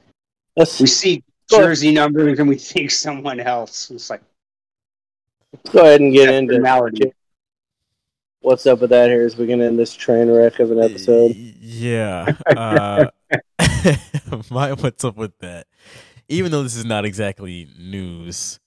Let's, 0.57 0.79
we 0.81 0.87
see 0.87 1.25
jersey 1.51 1.93
numbers 1.93 2.39
and 2.39 2.49
we 2.49 2.57
think 2.57 2.91
someone 2.91 3.41
else. 3.41 3.91
It's 3.91 4.11
like 4.11 4.23
let's 5.53 5.71
go 5.71 5.81
ahead 5.81 6.01
and 6.01 6.13
get 6.13 6.33
into 6.33 6.55
formality. 6.55 7.13
what's 8.41 8.67
up 8.67 8.81
with 8.81 8.91
that 8.91 9.09
here 9.09 9.25
as 9.25 9.37
we 9.37 9.47
can 9.47 9.61
end 9.61 9.79
this 9.79 9.95
train 9.95 10.31
wreck 10.31 10.59
of 10.61 10.71
an 10.71 10.81
episode. 10.81 11.35
Yeah. 11.35 12.35
Uh, 12.57 13.07
my 14.51 14.73
what's 14.73 15.05
up 15.05 15.17
with 15.17 15.37
that? 15.39 15.67
Even 16.29 16.51
though 16.51 16.63
this 16.63 16.77
is 16.77 16.85
not 16.85 17.05
exactly 17.05 17.69
news, 17.79 18.61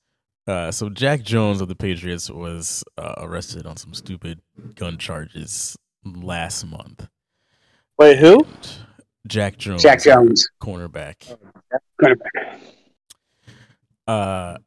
uh, 0.47 0.71
so 0.71 0.89
Jack 0.89 1.23
Jones 1.23 1.61
of 1.61 1.67
the 1.67 1.75
Patriots 1.75 2.29
was 2.29 2.83
uh, 2.97 3.15
arrested 3.17 3.65
on 3.65 3.77
some 3.77 3.93
stupid 3.93 4.41
gun 4.75 4.97
charges 4.97 5.77
last 6.03 6.65
month. 6.65 7.07
Wait, 7.97 8.17
who? 8.17 8.45
Jack 9.27 9.57
Jones. 9.57 9.81
Jack 9.81 10.03
Jones. 10.03 10.47
cornerback. 10.61 11.35
Cornerback. 12.01 12.59
Uh, 14.07 14.57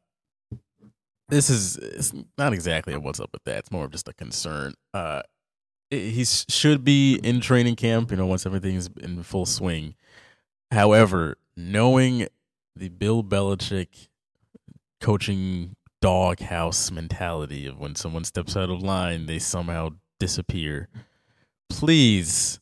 this 1.29 1.49
is 1.49 1.77
it's 1.77 2.13
not 2.37 2.53
exactly 2.53 2.93
a 2.93 2.99
what's 2.99 3.19
up 3.19 3.29
with 3.31 3.43
that. 3.45 3.59
It's 3.59 3.71
more 3.71 3.85
of 3.85 3.91
just 3.91 4.09
a 4.09 4.13
concern. 4.13 4.73
Uh, 4.93 5.21
he 5.89 6.25
should 6.25 6.83
be 6.83 7.19
in 7.23 7.39
training 7.39 7.75
camp. 7.75 8.11
You 8.11 8.17
know, 8.17 8.25
once 8.25 8.45
everything's 8.45 8.89
in 8.99 9.23
full 9.23 9.45
swing. 9.45 9.95
However, 10.71 11.37
knowing 11.55 12.27
the 12.75 12.89
Bill 12.89 13.23
Belichick 13.23 14.07
coaching 15.01 15.75
doghouse 16.01 16.91
mentality 16.91 17.65
of 17.65 17.79
when 17.79 17.95
someone 17.95 18.23
steps 18.23 18.55
out 18.55 18.69
of 18.69 18.81
line, 18.81 19.25
they 19.25 19.39
somehow 19.39 19.89
disappear. 20.19 20.87
Please 21.69 22.59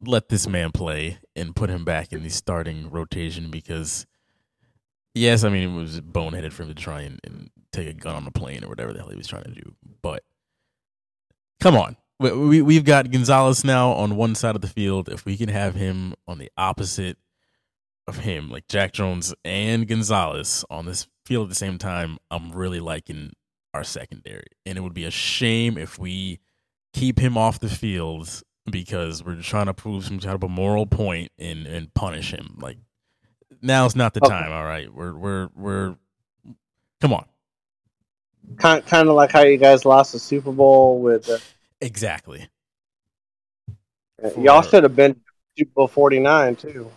let 0.00 0.28
this 0.28 0.46
man 0.46 0.72
play 0.72 1.18
and 1.34 1.56
put 1.56 1.70
him 1.70 1.84
back 1.84 2.12
in 2.12 2.22
the 2.22 2.28
starting 2.28 2.90
rotation 2.90 3.50
because 3.50 4.06
yes, 5.14 5.42
I 5.44 5.48
mean 5.48 5.70
it 5.70 5.74
was 5.74 6.00
boneheaded 6.00 6.52
for 6.52 6.62
him 6.62 6.68
to 6.68 6.74
try 6.74 7.02
and, 7.02 7.20
and 7.24 7.50
take 7.72 7.88
a 7.88 7.92
gun 7.92 8.14
on 8.14 8.24
the 8.24 8.30
plane 8.30 8.64
or 8.64 8.68
whatever 8.68 8.92
the 8.92 9.00
hell 9.00 9.08
he 9.08 9.16
was 9.16 9.26
trying 9.26 9.44
to 9.44 9.54
do. 9.54 9.74
But 10.02 10.22
come 11.60 11.76
on. 11.76 11.96
We, 12.18 12.32
we, 12.32 12.62
we've 12.62 12.84
got 12.84 13.10
Gonzalez 13.10 13.64
now 13.64 13.92
on 13.92 14.16
one 14.16 14.34
side 14.34 14.54
of 14.54 14.62
the 14.62 14.68
field. 14.68 15.08
If 15.08 15.24
we 15.24 15.36
can 15.36 15.48
have 15.48 15.74
him 15.74 16.14
on 16.26 16.38
the 16.38 16.50
opposite 16.56 17.18
of 18.06 18.18
him, 18.18 18.50
like 18.50 18.68
Jack 18.68 18.92
Jones 18.92 19.34
and 19.44 19.86
Gonzalez 19.86 20.64
on 20.70 20.86
this 20.86 21.06
field 21.24 21.44
at 21.44 21.48
the 21.50 21.54
same 21.54 21.78
time, 21.78 22.18
I'm 22.30 22.52
really 22.52 22.80
liking 22.80 23.32
our 23.74 23.84
secondary. 23.84 24.46
And 24.64 24.78
it 24.78 24.80
would 24.80 24.94
be 24.94 25.04
a 25.04 25.10
shame 25.10 25.76
if 25.76 25.98
we 25.98 26.40
keep 26.94 27.18
him 27.18 27.36
off 27.36 27.60
the 27.60 27.68
field 27.68 28.42
because 28.70 29.22
we're 29.22 29.40
trying 29.42 29.66
to 29.66 29.74
prove 29.74 30.04
some 30.04 30.18
type 30.18 30.36
of 30.36 30.44
a 30.44 30.48
moral 30.48 30.86
point 30.86 31.30
and, 31.38 31.66
and 31.66 31.92
punish 31.94 32.32
him. 32.32 32.56
Like 32.60 32.78
now's 33.62 33.94
not 33.94 34.14
the 34.14 34.20
time, 34.20 34.52
all 34.52 34.64
right. 34.64 34.92
We're 34.92 35.14
we're 35.14 35.48
we're 35.54 35.96
come 37.00 37.12
on. 37.12 37.26
Kind, 38.58 38.86
kind 38.86 39.08
of 39.08 39.16
like 39.16 39.32
how 39.32 39.42
you 39.42 39.56
guys 39.56 39.84
lost 39.84 40.12
the 40.12 40.18
Super 40.18 40.52
Bowl 40.52 41.00
with. 41.00 41.28
Uh, 41.28 41.38
Exactly. 41.80 42.48
y'all 44.38 44.62
should 44.62 44.82
have 44.82 44.96
been 44.96 45.20
Super 45.56 45.70
Bowl 45.74 45.88
forty 45.88 46.18
nine 46.18 46.56
too. 46.56 46.90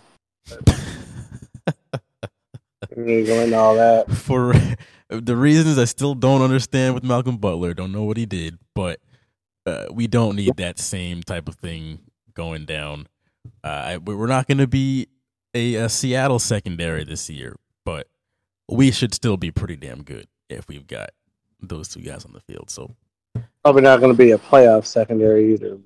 We 2.96 3.04
need 3.04 3.26
to 3.26 3.28
go 3.28 3.40
into 3.42 3.58
all 3.58 3.76
that. 3.76 4.12
For 4.12 4.54
the 5.10 5.36
reasons 5.36 5.78
I 5.78 5.86
still 5.86 6.16
don't 6.16 6.42
understand 6.42 6.96
with 6.96 7.04
Malcolm 7.04 7.38
Butler, 7.38 7.74
don't 7.74 7.92
know 7.92 8.04
what 8.04 8.18
he 8.18 8.26
did, 8.26 8.58
but 8.76 9.00
uh, 9.66 9.86
we 9.92 10.08
don't 10.08 10.36
need 10.36 10.58
that 10.58 10.80
same 10.80 11.22
type 11.24 11.48
of 11.48 11.56
thing 11.56 12.00
going 12.34 12.66
down. 12.66 13.08
Uh, 13.64 13.68
I, 13.68 13.98
we're 13.98 14.28
not 14.28 14.48
going 14.48 14.58
to 14.58 14.68
be 14.68 15.08
a, 15.54 15.76
a 15.76 15.90
Seattle 15.90 16.40
secondary 16.40 17.04
this 17.04 17.30
year, 17.30 17.56
but 17.86 18.08
we 18.68 18.92
should 18.92 19.14
still 19.14 19.38
be 19.38 19.52
pretty 19.52 19.76
damn 19.76 20.04
good 20.04 20.28
if 20.50 20.68
we've 20.68 20.88
got 20.88 21.12
those 21.62 21.90
two 21.90 22.02
guys 22.02 22.26
on 22.26 22.34
the 22.34 22.40
field. 22.42 22.70
So 22.70 22.96
Probably 23.64 23.82
not 23.82 24.00
going 24.00 24.12
to 24.12 24.18
be 24.18 24.32
a 24.32 24.38
playoff 24.38 24.86
secondary 24.86 25.54
either. 25.54 25.78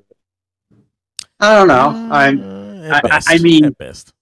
I 1.40 1.56
don't 1.56 1.68
know. 1.68 2.10
I'm. 2.12 2.42
Uh, 2.42 2.64
I- 2.84 2.98
at 2.98 3.06
I- 3.06 3.08
best, 3.08 3.30
I 3.30 3.38
mean- 3.40 3.66
at 3.66 3.78
best. 3.78 4.14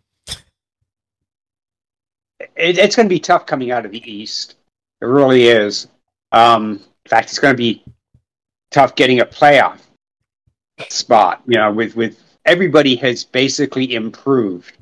It, 2.56 2.78
it's 2.78 2.96
going 2.96 3.08
to 3.08 3.14
be 3.14 3.20
tough 3.20 3.46
coming 3.46 3.72
out 3.72 3.86
of 3.86 3.92
the 3.92 4.12
East. 4.12 4.56
It 5.02 5.06
really 5.06 5.48
is. 5.48 5.88
Um, 6.32 6.74
in 7.06 7.10
fact, 7.10 7.30
it's 7.30 7.40
going 7.40 7.54
to 7.54 7.58
be 7.58 7.84
tough 8.72 8.96
getting 8.96 9.20
a 9.20 9.26
playoff 9.26 9.80
spot. 10.90 11.42
You 11.48 11.58
know, 11.58 11.72
with 11.72 11.96
with 11.96 12.22
everybody 12.46 12.96
has 12.98 13.24
basically 13.24 13.94
improved. 13.96 14.78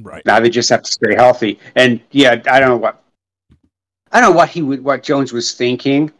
Right. 0.00 0.24
Now 0.26 0.40
they 0.40 0.50
just 0.50 0.68
have 0.68 0.82
to 0.82 0.90
stay 0.92 1.14
healthy. 1.14 1.58
And 1.74 2.00
yeah, 2.10 2.32
I 2.50 2.60
don't 2.60 2.68
know 2.68 2.76
what 2.76 3.02
I 4.12 4.20
don't 4.20 4.30
know 4.30 4.36
what 4.36 4.48
he 4.50 4.62
would 4.62 4.84
what 4.84 5.02
Jones 5.02 5.32
was 5.32 5.54
thinking 5.54 6.12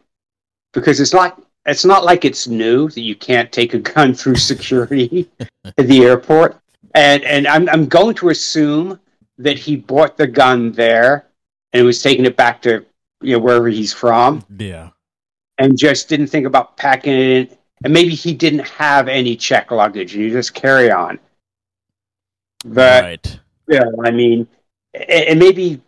because 0.77 1.01
it's 1.01 1.13
not 1.13 1.43
it's 1.65 1.85
not 1.85 2.05
like 2.05 2.25
it's 2.25 2.47
new 2.47 2.89
that 2.91 3.01
you 3.01 3.17
can't 3.17 3.51
take 3.51 3.75
a 3.75 3.79
gun 3.81 4.15
through 4.15 4.37
security 4.53 5.29
at 5.65 5.89
the 5.89 6.05
airport. 6.05 6.61
And 6.95 7.25
and 7.25 7.49
I'm 7.49 7.69
I'm 7.69 7.87
going 7.87 8.15
to 8.17 8.29
assume 8.29 9.01
that 9.39 9.59
he 9.59 9.75
bought 9.77 10.17
the 10.17 10.27
gun 10.29 10.71
there 10.73 11.27
and 11.73 11.85
was 11.85 12.01
taking 12.03 12.25
it 12.25 12.37
back 12.37 12.63
to 12.63 12.85
you 13.21 13.33
know 13.33 13.39
wherever 13.41 13.69
he's 13.69 13.93
from 13.93 14.45
Yeah. 14.57 14.91
and 15.59 15.77
just 15.77 16.09
didn't 16.09 16.29
think 16.29 16.47
about 16.47 16.77
packing 16.77 17.13
it 17.15 17.51
in, 17.51 17.59
and 17.85 17.93
maybe 17.93 18.15
he 18.15 18.33
didn't 18.35 18.67
have 18.69 19.09
any 19.09 19.35
check 19.37 19.71
luggage, 19.71 20.15
and 20.15 20.23
you 20.23 20.31
just 20.31 20.55
carry 20.55 20.91
on. 20.91 21.19
But 22.65 23.03
right. 23.05 23.41
yeah, 23.69 23.85
I 24.05 24.11
mean, 24.11 24.47
and 25.09 25.39
maybe, 25.39 25.81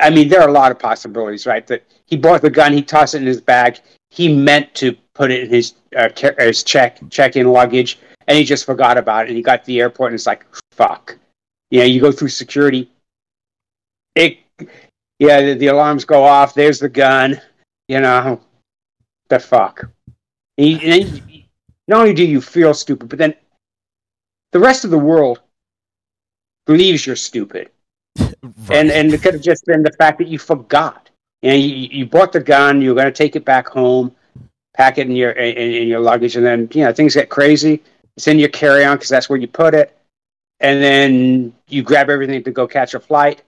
I 0.00 0.10
mean, 0.10 0.28
there 0.28 0.40
are 0.42 0.48
a 0.48 0.52
lot 0.52 0.70
of 0.70 0.78
possibilities, 0.78 1.46
right? 1.46 1.66
That 1.66 1.84
he 2.06 2.16
bought 2.16 2.42
the 2.42 2.50
gun, 2.50 2.72
he 2.72 2.82
tossed 2.82 3.14
it 3.14 3.18
in 3.22 3.26
his 3.26 3.40
bag, 3.40 3.78
he 4.10 4.32
meant 4.34 4.74
to 4.74 4.96
put 5.14 5.30
it 5.30 5.44
in 5.44 5.50
his 5.50 5.74
uh, 5.96 6.08
his 6.38 6.62
check 6.62 6.98
check 7.10 7.36
in 7.36 7.46
luggage, 7.50 7.98
and 8.26 8.36
he 8.38 8.44
just 8.44 8.64
forgot 8.64 8.98
about 8.98 9.24
it, 9.24 9.28
and 9.28 9.36
he 9.36 9.42
got 9.42 9.62
to 9.62 9.66
the 9.66 9.80
airport, 9.80 10.12
and 10.12 10.14
it's 10.14 10.26
like, 10.26 10.44
fuck, 10.72 11.16
you 11.70 11.80
know, 11.80 11.86
you 11.86 12.00
go 12.00 12.12
through 12.12 12.28
security, 12.28 12.90
it, 14.14 14.38
yeah, 15.18 15.40
the, 15.40 15.54
the 15.54 15.66
alarms 15.68 16.04
go 16.04 16.22
off. 16.24 16.54
There's 16.54 16.78
the 16.78 16.88
gun, 16.88 17.40
you 17.88 18.00
know, 18.00 18.40
the 19.28 19.38
fuck. 19.38 19.88
And 20.58 20.66
you- 20.68 20.78
and 20.78 20.92
then 20.92 21.22
you- 21.28 21.42
not 21.88 22.00
only 22.00 22.14
do 22.14 22.24
you 22.24 22.40
feel 22.40 22.74
stupid, 22.74 23.08
but 23.08 23.18
then 23.18 23.34
the 24.52 24.58
rest 24.58 24.84
of 24.84 24.90
the 24.90 24.98
world 24.98 25.40
believes 26.66 27.06
you're 27.06 27.14
stupid 27.16 27.70
Right. 28.68 28.78
and 28.78 28.90
and 28.90 29.12
it 29.12 29.22
could 29.22 29.34
have 29.34 29.42
just 29.42 29.64
been 29.66 29.82
the 29.82 29.92
fact 29.92 30.18
that 30.18 30.28
you 30.28 30.38
forgot. 30.38 31.10
You 31.42 31.50
know, 31.50 31.56
you, 31.56 31.88
you 31.90 32.06
bought 32.06 32.32
the 32.32 32.40
gun, 32.40 32.80
you 32.80 32.90
were 32.90 32.94
going 32.94 33.06
to 33.06 33.12
take 33.12 33.36
it 33.36 33.44
back 33.44 33.68
home, 33.68 34.14
pack 34.74 34.98
it 34.98 35.06
in 35.08 35.14
your 35.14 35.32
in, 35.32 35.56
in 35.56 35.88
your 35.88 36.00
luggage, 36.00 36.36
and 36.36 36.44
then 36.44 36.68
you 36.72 36.84
know 36.84 36.92
things 36.92 37.14
get 37.14 37.28
crazy. 37.28 37.82
It's 38.16 38.26
in 38.26 38.38
your 38.38 38.48
carry 38.48 38.84
on 38.84 38.96
because 38.96 39.10
that's 39.10 39.28
where 39.28 39.38
you 39.38 39.46
put 39.46 39.74
it, 39.74 39.96
and 40.60 40.82
then 40.82 41.54
you 41.68 41.82
grab 41.82 42.08
everything 42.10 42.42
to 42.44 42.50
go 42.50 42.66
catch 42.66 42.94
a 42.94 43.00
flight. 43.00 43.42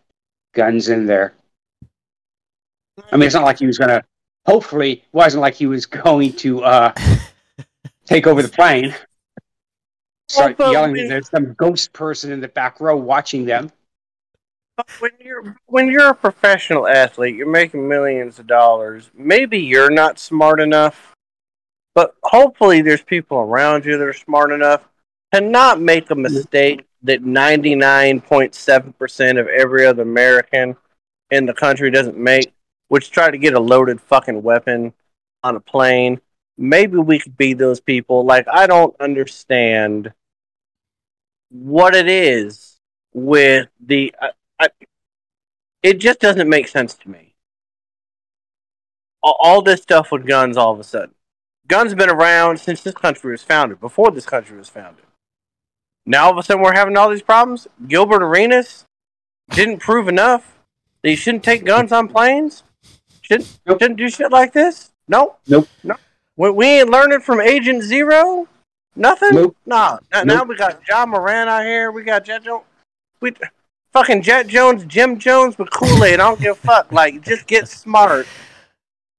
Guns 0.54 0.88
in 0.88 1.06
there. 1.06 1.34
I 3.12 3.16
mean, 3.16 3.26
it's 3.26 3.34
not 3.34 3.44
like 3.44 3.58
he 3.58 3.66
was 3.66 3.78
going 3.78 3.90
to. 3.90 4.04
Hopefully, 4.46 4.92
it 4.92 5.02
wasn't 5.12 5.42
like 5.42 5.54
he 5.54 5.66
was 5.66 5.86
going 5.86 6.32
to 6.34 6.64
uh, 6.64 6.92
take 8.06 8.26
over 8.26 8.42
the 8.42 8.48
plane. 8.48 8.94
Start 10.28 10.58
Well, 10.58 10.72
yelling. 10.72 11.08
There's 11.08 11.28
some 11.30 11.54
ghost 11.54 11.92
person 11.92 12.32
in 12.32 12.40
the 12.40 12.48
back 12.48 12.80
row 12.80 12.96
watching 12.96 13.44
them. 13.44 13.70
When 15.00 15.10
you're 15.20 15.56
when 15.66 15.88
you're 15.88 16.10
a 16.10 16.14
professional 16.14 16.86
athlete, 16.86 17.34
you're 17.34 17.50
making 17.50 17.88
millions 17.88 18.38
of 18.38 18.46
dollars. 18.46 19.10
Maybe 19.14 19.58
you're 19.58 19.90
not 19.90 20.18
smart 20.18 20.60
enough, 20.60 21.14
but 21.94 22.14
hopefully 22.22 22.82
there's 22.82 23.02
people 23.02 23.38
around 23.38 23.84
you 23.84 23.98
that 23.98 24.06
are 24.06 24.12
smart 24.12 24.52
enough 24.52 24.88
to 25.32 25.40
not 25.40 25.80
make 25.80 26.10
a 26.10 26.14
mistake 26.14 26.86
that 27.02 27.22
99.7% 27.22 29.40
of 29.40 29.48
every 29.48 29.86
other 29.86 30.02
American 30.02 30.76
in 31.30 31.46
the 31.46 31.54
country 31.54 31.90
doesn't 31.90 32.16
make, 32.16 32.52
which 32.88 33.10
try 33.10 33.30
to 33.30 33.38
get 33.38 33.54
a 33.54 33.60
loaded 33.60 34.00
fucking 34.00 34.42
weapon 34.42 34.92
on 35.42 35.56
a 35.56 35.60
plane. 35.60 36.20
Maybe 36.56 36.98
we 36.98 37.18
could 37.18 37.36
be 37.36 37.54
those 37.54 37.80
people. 37.80 38.24
Like 38.24 38.46
I 38.48 38.66
don't 38.66 38.94
understand 39.00 40.12
what 41.50 41.94
it 41.94 42.08
is 42.08 42.78
with 43.12 43.68
the 43.84 44.14
I, 44.20 44.30
I, 44.58 44.68
it 45.82 45.98
just 45.98 46.20
doesn't 46.20 46.48
make 46.48 46.68
sense 46.68 46.94
to 46.94 47.10
me. 47.10 47.34
All, 49.22 49.36
all 49.38 49.62
this 49.62 49.82
stuff 49.82 50.10
with 50.12 50.26
guns, 50.26 50.56
all 50.56 50.72
of 50.72 50.80
a 50.80 50.84
sudden, 50.84 51.14
guns 51.66 51.90
have 51.90 51.98
been 51.98 52.10
around 52.10 52.58
since 52.58 52.82
this 52.82 52.94
country 52.94 53.30
was 53.32 53.42
founded. 53.42 53.80
Before 53.80 54.10
this 54.10 54.26
country 54.26 54.56
was 54.56 54.68
founded, 54.68 55.04
now 56.06 56.26
all 56.26 56.32
of 56.32 56.38
a 56.38 56.42
sudden 56.42 56.62
we're 56.62 56.74
having 56.74 56.96
all 56.96 57.10
these 57.10 57.22
problems. 57.22 57.66
Gilbert 57.86 58.22
Arenas 58.22 58.84
didn't 59.50 59.78
prove 59.78 60.08
enough 60.08 60.58
that 61.02 61.10
you 61.10 61.16
shouldn't 61.16 61.44
take 61.44 61.64
guns 61.64 61.92
on 61.92 62.08
planes. 62.08 62.62
Shouldn't 63.22 63.58
Nope. 63.66 63.80
shouldn't 63.80 63.98
do 63.98 64.08
shit 64.08 64.32
like 64.32 64.52
this. 64.52 64.90
Nope. 65.06 65.38
Nope. 65.46 65.68
No. 65.82 65.96
We, 66.36 66.50
we 66.50 66.66
ain't 66.66 66.90
learning 66.90 67.20
from 67.20 67.40
Agent 67.40 67.82
Zero. 67.82 68.48
Nothing. 68.96 69.34
Nope. 69.34 69.56
Nah. 69.66 69.98
Now, 70.12 70.22
now 70.24 70.44
we 70.44 70.56
got 70.56 70.80
Ja 70.88 71.06
Morant 71.06 71.48
out 71.48 71.64
here. 71.64 71.92
We 71.92 72.02
got 72.02 72.24
Jet. 72.24 72.42
We 73.20 73.32
fucking 73.98 74.22
Jet 74.22 74.46
Jones, 74.46 74.84
Jim 74.84 75.18
Jones 75.18 75.58
with 75.58 75.70
Kool 75.70 76.04
Aid. 76.04 76.14
I 76.14 76.28
don't 76.28 76.40
give 76.40 76.52
a 76.52 76.54
fuck. 76.54 76.92
Like, 76.92 77.22
just 77.22 77.46
get 77.46 77.66
smart. 77.68 78.26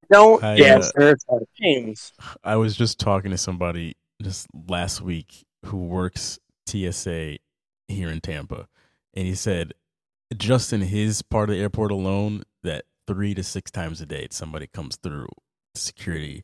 Don't 0.10 0.42
I, 0.44 0.56
get 0.56 0.84
uh, 0.98 1.16
games. 1.60 2.14
I 2.44 2.56
was 2.56 2.76
just 2.76 2.98
talking 2.98 3.32
to 3.32 3.38
somebody 3.38 3.96
just 4.22 4.48
last 4.68 5.02
week 5.02 5.46
who 5.66 5.78
works 5.78 6.40
TSA 6.68 7.38
here 7.88 8.10
in 8.10 8.22
Tampa, 8.22 8.68
and 9.14 9.28
he 9.28 9.36
said 9.36 9.74
just 10.36 10.72
in 10.72 10.82
his 10.82 11.22
part 11.22 11.50
of 11.50 11.56
the 11.56 11.62
airport 11.62 11.92
alone, 11.92 12.44
that 12.64 12.86
three 13.06 13.34
to 13.34 13.44
six 13.44 13.70
times 13.72 14.00
a 14.00 14.06
day 14.06 14.28
somebody 14.32 14.68
comes 14.68 14.96
through 14.96 15.28
security 15.76 16.44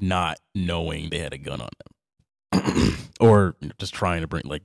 not 0.00 0.38
knowing 0.54 1.10
they 1.10 1.18
had 1.18 1.32
a 1.32 1.38
gun 1.38 1.60
on 1.60 1.68
them, 2.52 2.98
or 3.20 3.54
just 3.78 3.94
trying 3.94 4.22
to 4.22 4.26
bring 4.26 4.42
like 4.44 4.64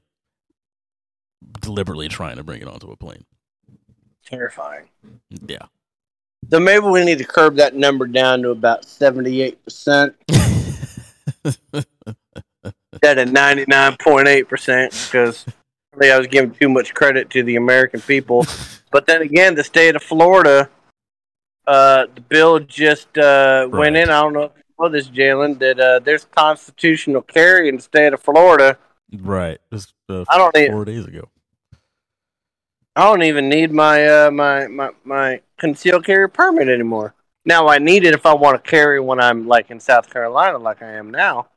deliberately 1.59 2.07
trying 2.07 2.38
to 2.38 2.43
bring 2.43 2.61
it 2.61 2.67
onto 2.67 2.91
a 2.91 2.95
plane. 2.95 3.25
Terrifying. 4.25 4.89
Yeah. 5.45 5.65
So 6.49 6.59
maybe 6.59 6.85
we 6.85 7.03
need 7.03 7.17
to 7.17 7.23
curb 7.23 7.55
that 7.55 7.75
number 7.75 8.07
down 8.07 8.41
to 8.43 8.51
about 8.51 8.85
seventy-eight 8.85 9.63
percent 9.63 10.15
instead 11.43 13.17
of 13.17 13.31
ninety-nine 13.31 13.97
point 14.01 14.27
eight 14.27 14.47
percent 14.47 14.91
because 15.05 15.45
I 16.01 16.17
was 16.17 16.27
giving 16.27 16.51
too 16.51 16.69
much 16.69 16.93
credit 16.93 17.29
to 17.31 17.43
the 17.43 17.55
American 17.55 18.01
people. 18.01 18.45
But 18.89 19.05
then 19.05 19.21
again, 19.21 19.53
the 19.53 19.65
state 19.65 19.97
of 19.97 20.01
Florida, 20.01 20.69
uh, 21.67 22.05
the 22.15 22.21
bill 22.21 22.59
just 22.59 23.17
uh, 23.17 23.67
went 23.69 23.97
in. 23.97 24.09
I 24.09 24.21
don't 24.21 24.31
know 24.31 24.43
if 24.43 24.51
you 24.55 24.63
know 24.79 24.89
this, 24.89 25.09
Jalen, 25.09 25.59
that 25.59 25.77
uh, 25.77 25.99
there's 25.99 26.23
constitutional 26.23 27.21
carry 27.21 27.67
in 27.67 27.75
the 27.75 27.81
state 27.81 28.13
of 28.13 28.21
Florida. 28.21 28.77
Right. 29.14 29.60
Just 29.72 29.93
uh, 30.10 30.26
I 30.30 30.38
don't 30.38 30.55
need. 30.55 30.72
four 30.72 30.86
days 30.86 31.05
ago. 31.05 31.30
I 32.95 33.03
don't 33.03 33.24
even 33.24 33.47
need 33.47 33.72
my 33.72 34.08
uh, 34.08 34.32
my, 34.32 34.68
my 34.68 34.89
my 35.03 35.41
concealed 35.58 36.05
carry 36.05 36.30
permit 36.30 36.68
anymore. 36.68 37.14
Now 37.45 37.68
I 37.68 37.78
need 37.78 38.03
it 38.03 38.14
if 38.14 38.26
I 38.26 38.34
want 38.34 38.62
to 38.62 38.70
carry 38.70 38.99
when 38.99 39.20
I'm 39.20 39.47
like 39.47 39.70
in 39.70 39.80
South 39.80 40.10
Carolina, 40.10 40.58
like 40.58 40.82
I 40.82 40.93
am 40.93 41.12
now. 41.12 41.47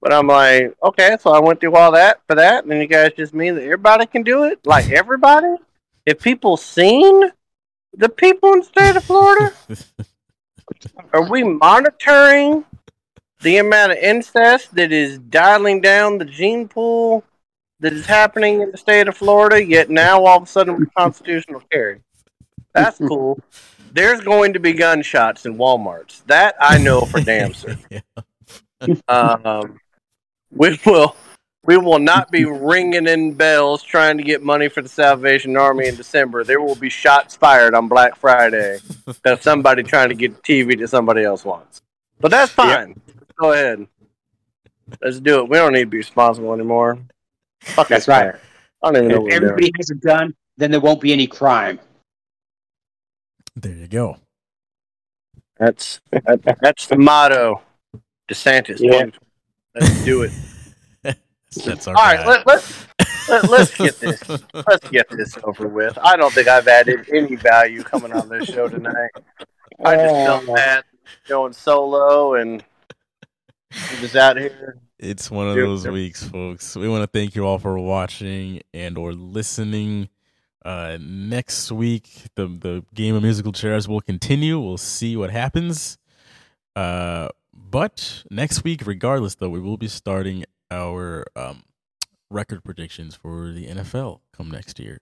But 0.00 0.12
I'm 0.12 0.26
like, 0.26 0.74
okay, 0.82 1.16
so 1.20 1.30
I 1.30 1.40
went 1.40 1.60
through 1.60 1.76
all 1.76 1.92
that 1.92 2.20
for 2.26 2.34
that, 2.34 2.64
and 2.64 2.72
then 2.72 2.80
you 2.80 2.86
guys 2.86 3.12
just 3.16 3.32
mean 3.32 3.54
that 3.54 3.62
everybody 3.62 4.04
can 4.06 4.22
do 4.22 4.44
it, 4.44 4.66
like 4.66 4.90
everybody. 4.90 5.54
If 6.04 6.20
people 6.20 6.56
seen 6.56 7.30
the 7.96 8.08
people 8.08 8.52
in 8.52 8.58
the 8.58 8.64
state 8.66 8.96
of 8.96 9.04
Florida, 9.04 9.54
are 11.12 11.28
we 11.28 11.44
monitoring 11.44 12.64
the 13.44 13.58
amount 13.58 13.92
of 13.92 13.98
incest 13.98 14.74
that 14.74 14.90
is 14.90 15.18
dialing 15.18 15.80
down 15.80 16.18
the 16.18 16.24
gene 16.24 16.66
pool 16.66 17.22
that 17.80 17.92
is 17.92 18.06
happening 18.06 18.62
in 18.62 18.72
the 18.72 18.76
state 18.78 19.06
of 19.06 19.16
Florida? 19.16 19.64
Yet 19.64 19.90
now 19.90 20.24
all 20.24 20.38
of 20.38 20.42
a 20.42 20.46
sudden 20.46 20.76
we're 20.76 20.86
constitutional 20.96 21.62
carry. 21.70 22.00
That's 22.72 22.98
cool. 22.98 23.38
There's 23.92 24.22
going 24.22 24.54
to 24.54 24.58
be 24.58 24.72
gunshots 24.72 25.46
in 25.46 25.56
WalMarts. 25.56 26.24
That 26.26 26.56
I 26.58 26.78
know 26.78 27.02
for 27.02 27.20
damn 27.20 27.54
certain. 27.54 27.84
Yeah. 27.90 28.96
Um, 29.08 29.78
we 30.50 30.78
will 30.84 31.14
we 31.64 31.76
will 31.76 31.98
not 31.98 32.30
be 32.30 32.44
ringing 32.44 33.06
in 33.06 33.34
bells 33.34 33.82
trying 33.82 34.18
to 34.18 34.24
get 34.24 34.42
money 34.42 34.68
for 34.68 34.82
the 34.82 34.88
Salvation 34.88 35.56
Army 35.56 35.86
in 35.88 35.96
December. 35.96 36.44
There 36.44 36.60
will 36.60 36.74
be 36.74 36.90
shots 36.90 37.36
fired 37.36 37.74
on 37.74 37.88
Black 37.88 38.16
Friday. 38.16 38.78
That's 39.22 39.44
somebody 39.44 39.82
trying 39.82 40.08
to 40.10 40.14
get 40.14 40.42
TV 40.42 40.78
that 40.80 40.88
somebody 40.88 41.22
else 41.22 41.44
wants. 41.44 41.82
But 42.20 42.30
that's 42.30 42.52
fine. 42.52 43.00
Go 43.38 43.52
ahead. 43.52 43.86
Let's 45.02 45.20
do 45.20 45.40
it. 45.40 45.48
We 45.48 45.56
don't 45.56 45.72
need 45.72 45.80
to 45.80 45.86
be 45.86 45.98
responsible 45.98 46.52
anymore. 46.52 46.98
Fuck 47.60 47.88
That's 47.88 48.08
right. 48.08 48.32
guy. 48.32 48.38
I 48.82 48.92
don't 48.92 48.96
even 48.96 49.08
know 49.08 49.14
If 49.14 49.22
what 49.22 49.24
we're 49.24 49.40
doing. 49.40 49.50
everybody 49.50 49.72
has 49.78 49.90
a 49.90 49.94
gun, 49.94 50.34
then 50.56 50.70
there 50.70 50.80
won't 50.80 51.00
be 51.00 51.12
any 51.12 51.26
crime. 51.26 51.80
There 53.56 53.72
you 53.72 53.88
go. 53.88 54.18
That's 55.58 56.00
that, 56.10 56.58
that's 56.60 56.86
the 56.86 56.98
motto. 56.98 57.62
DeSantis. 58.28 58.80
Yeah. 58.80 59.06
Let's 59.74 60.04
do 60.04 60.22
it. 60.22 60.32
That's 61.64 61.86
our 61.86 61.96
All 61.96 62.02
right, 62.02 62.26
let, 62.26 62.46
let's 62.46 62.86
let, 63.28 63.48
let's 63.48 63.76
get 63.76 64.00
this 64.00 64.28
let's 64.52 64.88
get 64.90 65.08
this 65.10 65.36
over 65.44 65.68
with. 65.68 65.96
I 66.02 66.16
don't 66.16 66.32
think 66.32 66.48
I've 66.48 66.66
added 66.66 67.08
any 67.12 67.36
value 67.36 67.82
coming 67.82 68.12
on 68.12 68.28
this 68.28 68.48
show 68.48 68.68
tonight. 68.68 69.10
I 69.84 69.96
just 69.96 70.14
felt 70.14 70.48
uh. 70.48 70.54
bad 70.54 70.84
going 71.28 71.52
solo 71.52 72.34
and 72.34 72.64
just 74.00 74.16
out 74.16 74.36
here. 74.36 74.78
It's 74.98 75.30
one 75.30 75.48
of 75.48 75.56
those 75.56 75.86
weeks, 75.86 76.22
folks. 76.24 76.76
We 76.76 76.88
want 76.88 77.02
to 77.02 77.18
thank 77.18 77.34
you 77.34 77.46
all 77.46 77.58
for 77.58 77.78
watching 77.78 78.62
and 78.72 78.96
or 78.96 79.12
listening. 79.12 80.08
Uh, 80.64 80.96
next 81.00 81.70
week, 81.70 82.08
the 82.36 82.46
the 82.46 82.84
game 82.94 83.14
of 83.14 83.22
musical 83.22 83.52
chairs 83.52 83.86
will 83.86 84.00
continue. 84.00 84.58
We'll 84.58 84.78
see 84.78 85.16
what 85.16 85.30
happens. 85.30 85.98
Uh, 86.74 87.28
but 87.52 88.24
next 88.30 88.64
week, 88.64 88.86
regardless, 88.86 89.34
though, 89.34 89.50
we 89.50 89.60
will 89.60 89.76
be 89.76 89.88
starting 89.88 90.44
our 90.70 91.26
um, 91.36 91.64
record 92.30 92.64
predictions 92.64 93.14
for 93.14 93.52
the 93.52 93.66
NFL 93.66 94.20
come 94.32 94.50
next 94.50 94.78
year. 94.78 95.00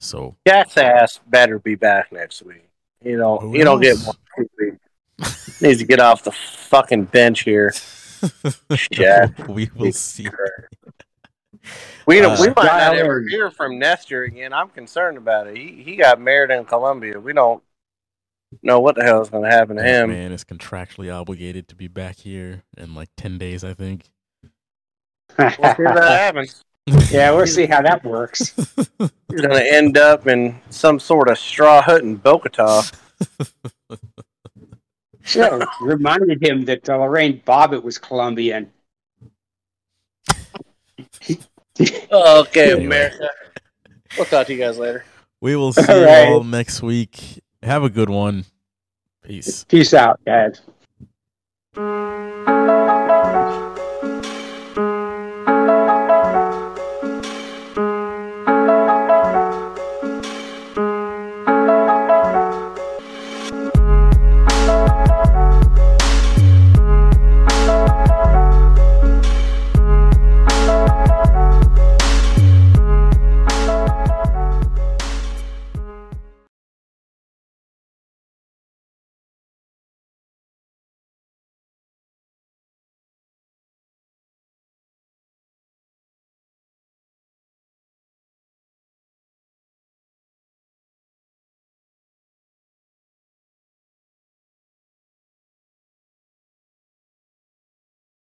So 0.00 0.36
Jack's 0.46 0.76
ass 0.76 1.20
better 1.26 1.58
be 1.58 1.74
back 1.74 2.12
next 2.12 2.42
week. 2.42 2.68
You 3.04 3.16
know, 3.16 3.38
Who 3.38 3.56
you 3.56 3.64
don't 3.64 3.80
get 3.80 3.98
one. 3.98 4.16
Needs 5.60 5.80
to 5.80 5.84
get 5.84 6.00
off 6.00 6.22
the 6.22 6.32
fucking 6.32 7.04
bench 7.04 7.40
here. 7.40 7.72
Yeah. 8.90 9.28
we 9.48 9.70
will 9.76 9.92
see. 9.92 10.28
We 12.06 12.20
don't, 12.20 12.38
Uh, 12.38 12.42
we 12.42 12.48
might 12.48 12.64
not 12.64 12.96
ever 12.96 13.22
hear 13.28 13.50
from 13.50 13.78
Nestor 13.78 14.24
again. 14.24 14.52
I'm 14.52 14.68
concerned 14.70 15.18
about 15.18 15.46
it. 15.48 15.56
He 15.56 15.82
he 15.82 15.96
got 15.96 16.20
married 16.20 16.50
in 16.50 16.64
Colombia. 16.64 17.18
We 17.20 17.32
don't 17.32 17.62
know 18.62 18.80
what 18.80 18.94
the 18.94 19.02
hell 19.04 19.20
is 19.20 19.28
going 19.28 19.44
to 19.44 19.50
happen 19.50 19.76
to 19.76 19.82
That 19.82 20.04
him. 20.04 20.10
man 20.10 20.32
is 20.32 20.44
contractually 20.44 21.12
obligated 21.14 21.68
to 21.68 21.74
be 21.76 21.86
back 21.88 22.16
here 22.16 22.62
in 22.76 22.94
like 22.94 23.10
ten 23.16 23.36
days, 23.38 23.62
I 23.64 23.74
think. 23.74 24.10
We'll 25.36 25.50
see 25.50 25.56
if 25.62 25.76
that 25.76 26.08
happens. 26.20 26.64
yeah, 27.10 27.30
we'll 27.32 27.46
see 27.46 27.66
how 27.66 27.82
that 27.82 28.02
works. 28.02 28.54
He's 28.56 29.40
going 29.42 29.50
to 29.50 29.74
end 29.74 29.98
up 29.98 30.26
in 30.26 30.58
some 30.70 30.98
sort 30.98 31.28
of 31.28 31.38
straw 31.38 31.82
hut 31.82 32.02
in 32.02 32.16
Bogota. 32.16 32.82
Sure. 35.28 35.62
Reminded 35.82 36.42
him 36.42 36.64
that 36.64 36.88
uh, 36.88 36.96
Lorena 36.96 37.34
Bobbitt 37.46 37.82
was 37.82 37.98
Colombian. 37.98 38.70
Okay, 42.10 42.72
Anyway. 42.72 42.86
America. 42.86 43.28
We'll 44.16 44.24
talk 44.26 44.48
to 44.48 44.52
you 44.52 44.58
guys 44.58 44.78
later. 44.78 45.04
we 45.40 45.54
will 45.54 45.72
see 45.72 45.86
All 45.92 46.00
you 46.00 46.06
right. 46.06 46.28
all 46.28 46.42
next 46.42 46.82
week. 46.82 47.40
Have 47.62 47.84
a 47.84 47.90
good 47.90 48.10
one. 48.10 48.44
Peace. 49.22 49.62
Peace 49.64 49.94
out, 49.94 50.18
guys. 50.26 50.60